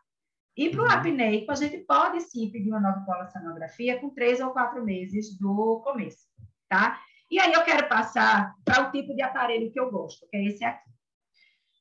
[0.57, 0.91] E para o uhum.
[0.91, 5.81] apneico, a gente pode sim pedir uma nova polissonografia com três ou quatro meses do
[5.85, 6.27] começo,
[6.69, 6.99] tá?
[7.31, 10.45] E aí eu quero passar para o tipo de aparelho que eu gosto, que é
[10.47, 10.89] esse aqui.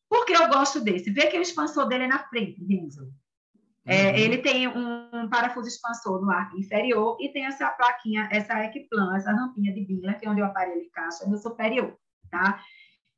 [0.09, 1.09] Por que eu gosto desse?
[1.11, 3.11] Vê que o expansor dele é na frente, Renzo.
[3.89, 4.15] É, uhum.
[4.17, 9.31] ele tem um parafuso expansor no arco inferior e tem essa plaquinha, essa equiplan, essa
[9.31, 11.97] rampinha de Bingler, que é onde o aparelho encaixa no superior,
[12.29, 12.61] tá?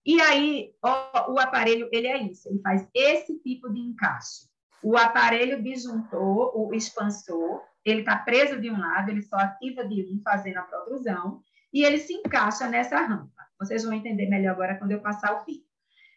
[0.06, 4.48] E aí, o, o aparelho, ele é isso, ele faz esse tipo de encaixe.
[4.84, 10.04] O aparelho disjuntor, o expansor, ele está preso de um lado, ele só ativa de
[10.04, 11.42] um, fazendo a protrusão,
[11.74, 13.42] e ele se encaixa nessa rampa.
[13.60, 15.64] Vocês vão entender melhor agora quando eu passar o fio.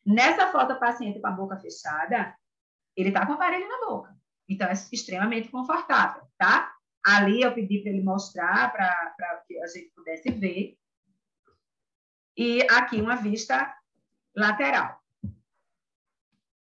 [0.04, 2.34] Nessa foto, paciente com a boca fechada,
[2.94, 4.21] ele está com o aparelho na boca.
[4.48, 6.74] Então, é extremamente confortável, tá?
[7.04, 10.78] Ali eu pedi para ele mostrar para que a gente pudesse ver.
[12.36, 13.76] E aqui uma vista
[14.34, 15.00] lateral.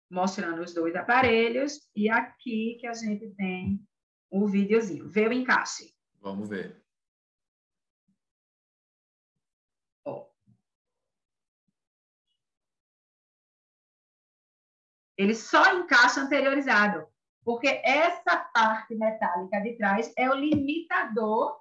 [0.09, 1.89] Mostrando os dois aparelhos.
[1.95, 3.85] E aqui que a gente tem
[4.29, 5.09] o videozinho.
[5.09, 5.95] Vê o encaixe.
[6.21, 6.79] Vamos ver.
[15.19, 17.05] Ele só encaixa anteriorizado
[17.49, 21.57] porque essa parte metálica de trás é o limitador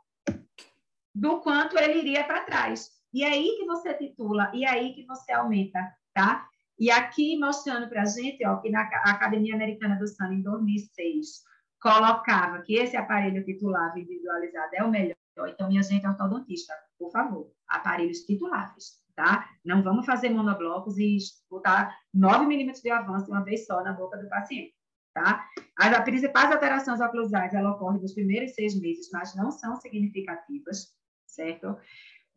[1.14, 2.90] do quanto ele iria para trás.
[3.10, 5.80] E é aí que você titula, e é aí que você aumenta,
[6.12, 6.46] tá?
[6.78, 11.42] E aqui mostrando para a gente, ó, que na Academia Americana do Sono, em 2006,
[11.80, 15.16] colocava que esse aparelho titulável individualizado é o melhor.
[15.48, 19.48] Então, minha gente ortodontista, por favor, aparelhos tituláveis, tá?
[19.64, 21.16] Não vamos fazer monoblocos e
[21.50, 24.74] botar 9 milímetros de avanço uma vez só na boca do paciente,
[25.14, 25.46] tá?
[25.78, 30.88] As principais alterações oclusais, ela ocorre nos primeiros seis meses, mas não são significativas,
[31.26, 31.76] certo?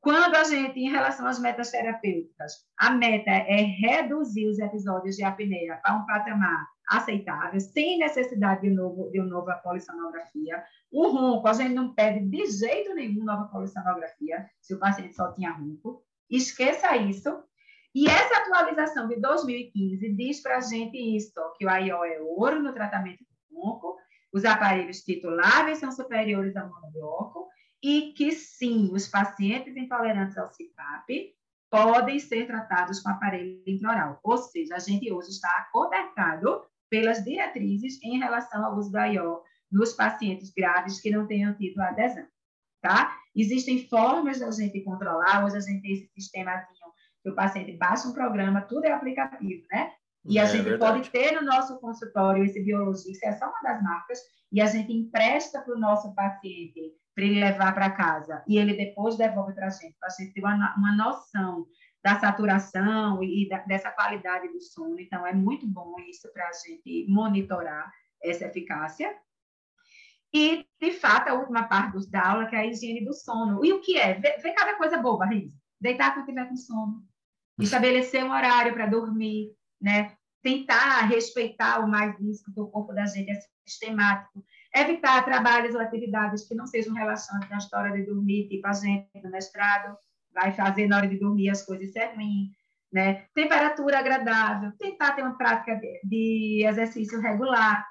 [0.02, 5.24] Quando a gente, em relação às metas terapêuticas, a meta é reduzir os episódios de
[5.24, 10.64] apneia para um patamar aceitável, sem necessidade de, novo, de uma nova polissonografia.
[10.92, 15.32] O ronco, a gente não pede de jeito nenhum nova polissonografia, se o paciente só
[15.34, 16.04] tinha ronco.
[16.30, 17.44] Esqueça isso.
[17.94, 22.62] E essa atualização de 2015 diz para a gente isso, que o AIO é ouro
[22.62, 23.20] no tratamento
[23.50, 23.98] do ronco,
[24.34, 27.50] os aparelhos tituláveis são superiores ao monobloco,
[27.84, 31.36] e que sim, os pacientes intolerantes ao CPAP
[31.70, 34.20] podem ser tratados com aparelho intraoral.
[34.24, 39.42] Ou seja, a gente hoje está acobertado pelas diretrizes em relação ao uso do IO
[39.72, 42.28] nos pacientes graves que não tenham tido adesão,
[42.82, 43.18] tá?
[43.34, 46.81] Existem formas da gente controlar, hoje a gente tem esse sistemazinho que
[47.26, 49.92] o paciente baixa um programa, tudo é aplicativo, né?
[50.26, 50.94] E a é, gente verdade.
[50.94, 54.20] pode ter no nosso consultório esse biologista, é só uma das marcas,
[54.52, 58.74] e a gente empresta para o nosso paciente para ele levar para casa e ele
[58.74, 61.66] depois devolve para a gente, para a gente ter uma, uma noção
[62.04, 65.00] da saturação e, e da, dessa qualidade do sono.
[65.00, 67.92] Então, é muito bom isso para a gente monitorar
[68.24, 69.16] essa eficácia.
[70.34, 73.64] E, de fato, a última parte da aula, que é a higiene do sono.
[73.64, 74.14] E o que é?
[74.14, 75.60] Vê, vê cada coisa boba, Risa.
[75.80, 77.04] Deitar quando tiver com sono.
[77.60, 80.16] Estabelecer um horário para dormir, né?
[80.42, 84.44] Tentar respeitar o mais isso do corpo da gente é sistemático.
[84.76, 88.74] Evitar trabalhos ou atividades que não sejam relacionadas com a história de dormir, tipo a
[88.74, 89.96] gente no mestrado
[90.34, 92.52] vai fazer na hora de dormir as coisas ruim,
[92.92, 93.26] né?
[93.34, 97.86] Temperatura agradável, tentar ter uma prática de exercício regular,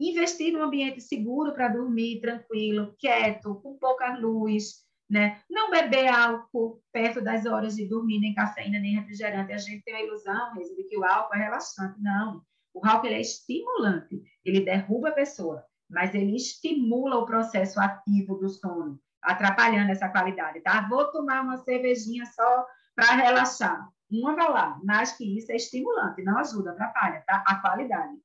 [0.00, 5.40] investir num ambiente seguro para dormir, tranquilo, quieto, com pouca luz, né?
[5.48, 9.52] Não beber álcool perto das horas de dormir, nem cafeína, nem refrigerante.
[9.52, 12.00] A gente tem a ilusão mesmo de que o álcool é relaxante.
[12.00, 12.42] Não.
[12.74, 18.34] O álcool ele é estimulante, ele derruba a pessoa mas ele estimula o processo ativo
[18.36, 20.86] do sono, atrapalhando essa qualidade, tá?
[20.88, 23.88] Vou tomar uma cervejinha só para relaxar.
[24.10, 27.42] Uma vai lá, mas que isso é estimulante, não ajuda, atrapalha, tá?
[27.46, 28.16] A qualidade.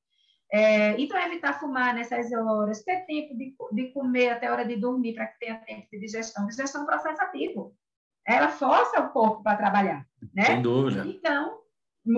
[0.54, 4.76] É, então, evitar fumar nessas horas, ter tempo de, de comer até a hora de
[4.76, 6.46] dormir, para que tenha tempo de digestão.
[6.46, 7.76] Digestão é um processo ativo.
[8.24, 10.46] Ela força o corpo para trabalhar, né?
[10.46, 11.08] Sem dúvida.
[11.08, 11.60] Então,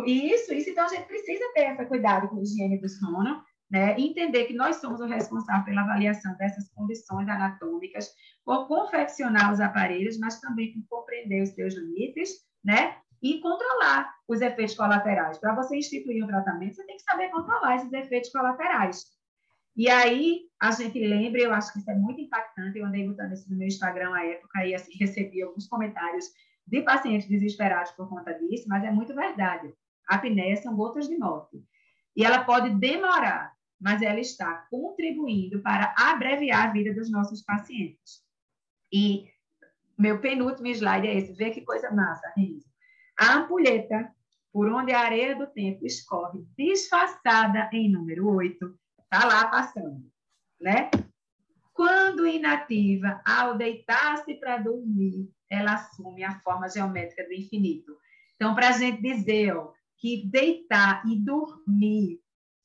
[0.06, 0.70] isso, isso.
[0.70, 3.42] Então, a gente precisa ter esse cuidado com a higiene do sono,
[3.72, 3.98] né?
[3.98, 8.10] Entender que nós somos o responsável pela avaliação dessas condições anatômicas,
[8.44, 12.32] por confeccionar os aparelhos, mas também por compreender os seus limites,
[12.62, 12.98] né?
[13.22, 15.38] E controlar os efeitos colaterais.
[15.38, 19.06] Para você instituir um tratamento, você tem que saber controlar esses efeitos colaterais.
[19.76, 23.34] E aí, a gente lembra, eu acho que isso é muito impactante, eu andei botando
[23.34, 26.26] isso no meu Instagram à época e assim, recebi alguns comentários
[26.66, 29.74] de pacientes desesperados por conta disso, mas é muito verdade.
[30.10, 31.62] A apneia são gotas de morte.
[32.16, 38.24] E ela pode demorar, mas ela está contribuindo para abreviar a vida dos nossos pacientes.
[38.92, 39.30] E
[39.98, 41.34] meu penúltimo slide é esse.
[41.34, 42.65] Vê que coisa massa, Renzo.
[43.20, 44.12] A ampulheta,
[44.52, 50.04] por onde a areia do tempo escorre, disfarçada em número 8, está lá passando,
[50.60, 50.90] né?
[51.74, 57.98] Quando inativa, ao deitar-se para dormir, ela assume a forma geométrica do infinito.
[58.36, 62.20] Então, para a gente dizer ó, que deitar e dormir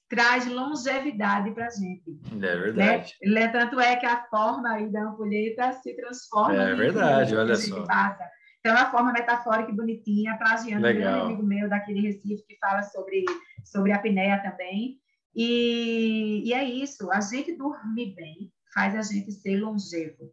[0.09, 2.20] traz longevidade para a gente.
[2.35, 3.14] É verdade.
[3.22, 3.48] Né?
[3.48, 6.62] Tanto é que a forma aí da ampulheta se transforma.
[6.62, 7.85] É verdade, olha só.
[7.86, 8.28] Passa.
[8.61, 12.59] Então, é uma forma metafórica e bonitinha, plagiando um amigo meu daqui de Recife, que
[12.59, 13.24] fala sobre,
[13.65, 14.99] sobre a apneia também.
[15.35, 20.32] E, e é isso, a gente dormir bem faz a gente ser longevo,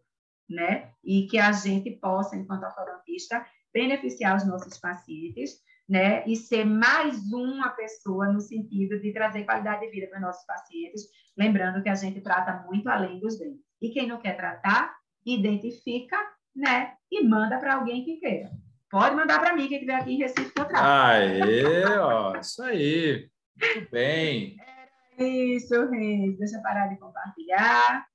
[0.50, 0.92] né?
[1.04, 6.28] E que a gente possa, enquanto ortodontista, beneficiar os nossos pacientes né?
[6.28, 11.08] E ser mais uma pessoa no sentido de trazer qualidade de vida para nossos pacientes,
[11.38, 13.64] lembrando que a gente trata muito além dos dentes.
[13.82, 14.94] E quem não quer tratar,
[15.26, 16.18] identifica,
[16.58, 16.94] né?
[17.12, 18.52] E manda para alguém que queira.
[18.90, 20.86] Pode mandar para mim, quem estiver aqui em Recife, que eu trato.
[20.86, 23.30] Aê, ó, isso aí.
[23.62, 24.56] Muito bem.
[24.60, 26.38] Era isso, Reis.
[26.38, 28.06] Deixa eu parar de compartilhar.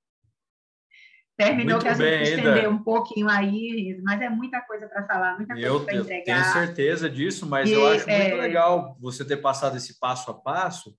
[1.37, 5.07] Terminou Muito que a gente bem, estendeu um pouquinho aí, mas é muita coisa para
[5.07, 6.19] falar, muita coisa para entregar.
[6.19, 8.19] Eu tenho certeza disso, mas e, eu acho é...
[8.19, 10.95] muito legal você ter passado esse passo a passo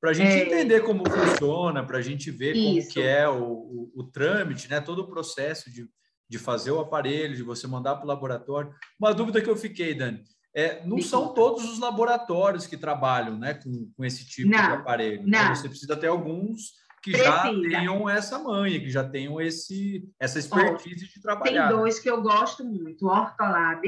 [0.00, 0.46] para a gente é...
[0.46, 2.88] entender como funciona, para a gente ver Isso.
[2.88, 4.80] como que é o, o, o, trâmite, né?
[4.80, 5.88] todo o processo de,
[6.28, 8.72] de fazer o aparelho, de você mandar para o laboratório.
[9.00, 10.22] Uma dúvida que eu fiquei, Dani,
[10.54, 14.72] é, não são todos os laboratórios que trabalham né, com, com esse tipo não, de
[14.72, 15.20] aparelho.
[15.20, 15.38] Então, não.
[15.38, 17.30] Então, você precisa ter alguns que Precisa.
[17.30, 21.68] já tenham essa manha, que já tenham esse, essa expertise de trabalhar.
[21.68, 23.82] Tem dois que eu gosto muito, o Ortolab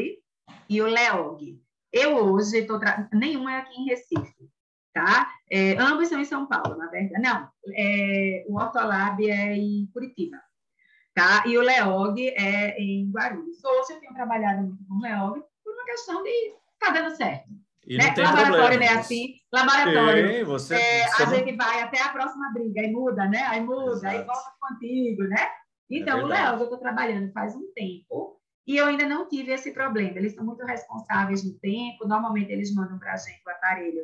[0.69, 1.61] e o LEOG.
[1.93, 2.79] Eu hoje estou.
[2.79, 3.09] Tra...
[3.13, 4.49] Nenhum é aqui em Recife,
[4.95, 5.29] tá?
[5.51, 7.21] É, ambos são em São Paulo, na verdade.
[7.21, 10.37] Não, é, o Ortolab é em Curitiba,
[11.21, 11.45] tá?
[11.47, 13.63] E o LEOG é em Guarulhos.
[13.63, 17.49] Hoje eu tenho trabalhado muito com o LEOG por uma questão de tá dando certo.
[17.87, 18.15] E né?
[18.17, 19.35] laboratório não é assim.
[19.53, 20.33] Laboratório.
[20.33, 23.43] Sim, você, é, você a gente vai até a próxima briga, aí muda, né?
[23.47, 24.17] Aí muda, Exato.
[24.17, 25.49] aí volta contigo, né?
[25.91, 29.53] Então, é o Léo, eu estou trabalhando faz um tempo e eu ainda não tive
[29.53, 30.17] esse problema.
[30.17, 32.07] Eles são muito responsáveis no tempo.
[32.07, 34.03] Normalmente, eles mandam para a gente o aparelho.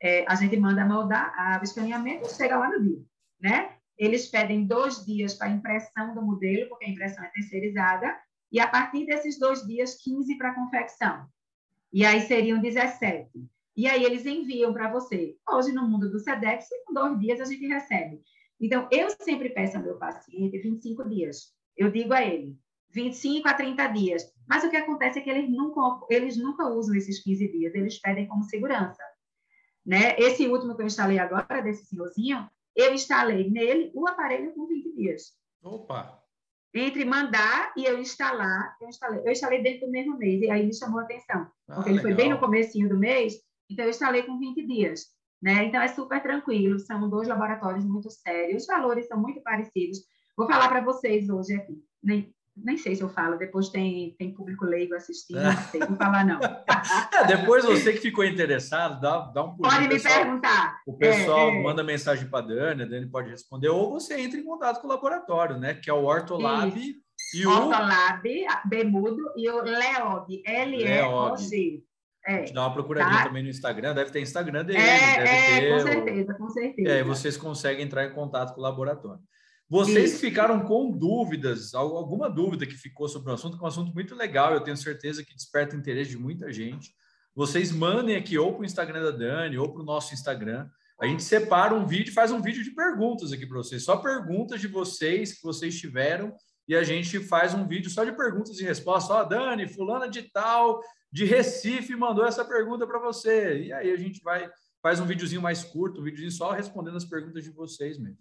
[0.00, 3.02] É, a gente manda moldar, o escaneamento chega lá no dia,
[3.40, 3.74] né?
[3.98, 8.16] Eles pedem dois dias para impressão do modelo, porque a impressão é terceirizada,
[8.50, 11.26] e a partir desses dois dias, 15 para confecção.
[11.92, 13.30] E aí seriam 17.
[13.76, 15.36] E aí eles enviam para você.
[15.48, 18.20] Hoje, no mundo do SEDEX, com dois dias a gente recebe.
[18.60, 21.52] Então, eu sempre peço ao meu paciente 25 dias.
[21.76, 22.56] Eu digo a ele,
[22.90, 24.32] 25 a 30 dias.
[24.48, 28.00] Mas o que acontece é que eles nunca, eles nunca usam esses 15 dias, eles
[28.00, 29.02] pedem como segurança.
[29.84, 30.16] Né?
[30.16, 34.94] Esse último que eu instalei agora, desse senhorzinho, eu instalei nele o aparelho com 20
[34.96, 35.32] dias.
[35.62, 36.20] Opa!
[36.74, 40.66] Entre mandar e eu instalar, eu instalei, eu instalei dentro do mesmo mês, e aí
[40.66, 41.46] me chamou a atenção.
[41.68, 43.34] Ah, porque ele foi bem no comecinho do mês,
[43.70, 45.06] então eu instalei com 20 dias.
[45.40, 45.64] Né?
[45.66, 49.98] Então é super tranquilo, são dois laboratórios muito sérios, os valores são muito parecidos.
[50.36, 51.80] Vou falar para vocês hoje aqui,
[52.56, 56.24] nem sei se eu falo, depois tem, tem público leigo assistindo, não sei, vou falar
[56.24, 56.38] não.
[57.18, 59.68] é, depois você que ficou interessado, dá, dá um pulo.
[59.68, 60.80] Pode me pessoal, perguntar.
[60.86, 61.62] O pessoal é, é.
[61.62, 64.86] manda mensagem para a Dani, a Dani pode responder, ou você entra em contato com
[64.86, 65.74] o laboratório, né?
[65.74, 67.00] Que é o Ortolab Isso.
[67.34, 67.50] e o...
[67.50, 68.22] Ortolab,
[68.66, 71.82] Bemudo e o Leog, L-E-O-G.
[72.26, 73.24] É, dá uma procuradinha tá?
[73.24, 75.70] também no Instagram, deve ter Instagram dele, é, deve é, ter.
[75.70, 76.90] Com certeza, com certeza.
[76.90, 79.20] É, vocês conseguem entrar em contato com o laboratório.
[79.68, 80.20] Vocês Isso.
[80.20, 84.14] ficaram com dúvidas, alguma dúvida que ficou sobre o assunto, que é um assunto muito
[84.14, 86.94] legal, eu tenho certeza que desperta o interesse de muita gente.
[87.34, 90.68] Vocês mandem aqui ou para o Instagram da Dani ou para o nosso Instagram.
[91.00, 94.60] A gente separa um vídeo, faz um vídeo de perguntas aqui para vocês, só perguntas
[94.60, 96.32] de vocês que vocês tiveram,
[96.68, 99.10] e a gente faz um vídeo só de perguntas e respostas.
[99.10, 100.80] Ó, oh, Dani, fulana de tal,
[101.10, 103.64] de Recife, mandou essa pergunta para você.
[103.64, 104.48] E aí a gente vai,
[104.82, 108.18] faz um videozinho mais curto, um videozinho só respondendo as perguntas de vocês mesmo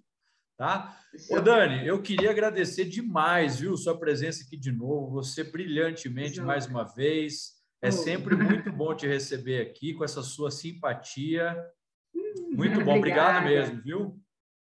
[0.58, 0.98] tá?
[1.30, 6.66] Ô, Dani, eu queria agradecer demais, viu, sua presença aqui de novo, você brilhantemente mais
[6.66, 7.54] uma vez.
[7.82, 11.56] É sempre muito bom te receber aqui com essa sua simpatia.
[12.52, 14.20] Muito bom, obrigado mesmo, viu?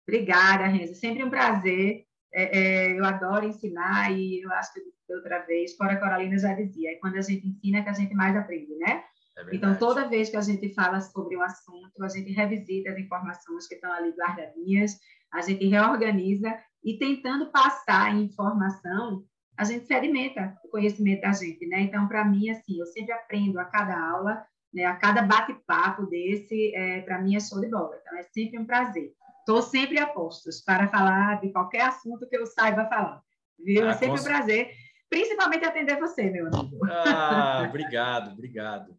[0.08, 0.96] Obrigada, Renzo.
[0.96, 2.06] Sempre um prazer.
[2.34, 4.80] É, é, eu adoro ensinar e eu acho que
[5.14, 8.14] outra vez, fora Coralina já dizia, é quando a gente ensina é que a gente
[8.14, 9.04] mais aprende, né?
[9.38, 12.98] É então, toda vez que a gente fala sobre um assunto, a gente revisita as
[12.98, 14.98] informações que estão ali guardadinhas
[15.34, 16.54] a gente reorganiza
[16.84, 19.24] e tentando passar informação,
[19.58, 21.82] a gente sedimenta o conhecimento da gente, né?
[21.82, 24.44] Então, para mim, assim, eu sempre aprendo a cada aula,
[24.74, 24.86] né?
[24.86, 27.96] A cada bate-papo desse, é, para mim é show de bola.
[28.02, 29.12] Então, é sempre um prazer.
[29.40, 33.22] Estou sempre a postos para falar de qualquer assunto que eu saiba falar.
[33.60, 33.88] Viu?
[33.88, 34.72] Ah, é sempre um prazer
[35.12, 36.80] principalmente atender você, meu amigo.
[36.90, 38.98] Ah, obrigado, obrigado.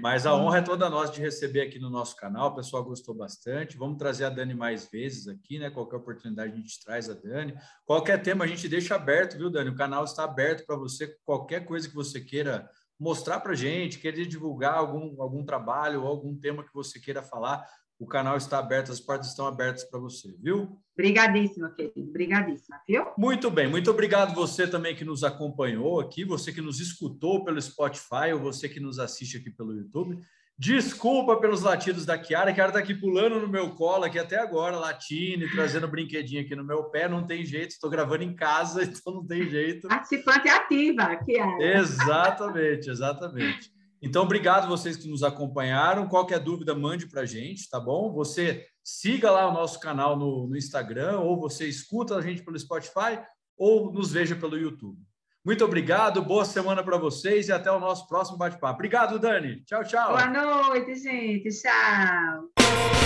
[0.00, 2.48] Mas a honra é toda nossa de receber aqui no nosso canal.
[2.48, 3.78] O pessoal gostou bastante.
[3.78, 5.70] Vamos trazer a Dani mais vezes aqui, né?
[5.70, 7.54] Qualquer oportunidade a gente traz a Dani.
[7.86, 9.70] Qualquer tema a gente deixa aberto, viu, Dani?
[9.70, 11.16] O canal está aberto para você.
[11.24, 12.68] Qualquer coisa que você queira
[12.98, 17.64] mostrar para gente, querer divulgar algum, algum trabalho ou algum tema que você queira falar,
[17.98, 20.78] o canal está aberto, as portas estão abertas para você, viu?
[20.92, 22.08] Obrigadíssima, querido.
[22.08, 23.06] Obrigadíssima, viu?
[23.16, 27.60] Muito bem, muito obrigado você também que nos acompanhou aqui, você que nos escutou pelo
[27.60, 30.18] Spotify ou você que nos assiste aqui pelo YouTube.
[30.56, 34.38] Desculpa pelos latidos da Kiara, a Kiara está aqui pulando no meu colo aqui até
[34.38, 38.36] agora, latindo e trazendo brinquedinho aqui no meu pé, não tem jeito, estou gravando em
[38.36, 39.88] casa, então não tem jeito.
[39.88, 41.60] Participante ativa, Kiara.
[41.60, 43.73] Exatamente, exatamente.
[44.04, 46.06] Então, obrigado vocês que nos acompanharam.
[46.06, 48.12] Qualquer dúvida, mande para a gente, tá bom?
[48.12, 52.58] Você siga lá o nosso canal no, no Instagram, ou você escuta a gente pelo
[52.58, 53.18] Spotify,
[53.56, 54.98] ou nos veja pelo YouTube.
[55.42, 58.74] Muito obrigado, boa semana para vocês e até o nosso próximo bate-papo.
[58.74, 59.62] Obrigado, Dani.
[59.64, 60.08] Tchau, tchau.
[60.08, 61.48] Boa noite, gente.
[61.48, 63.03] Tchau.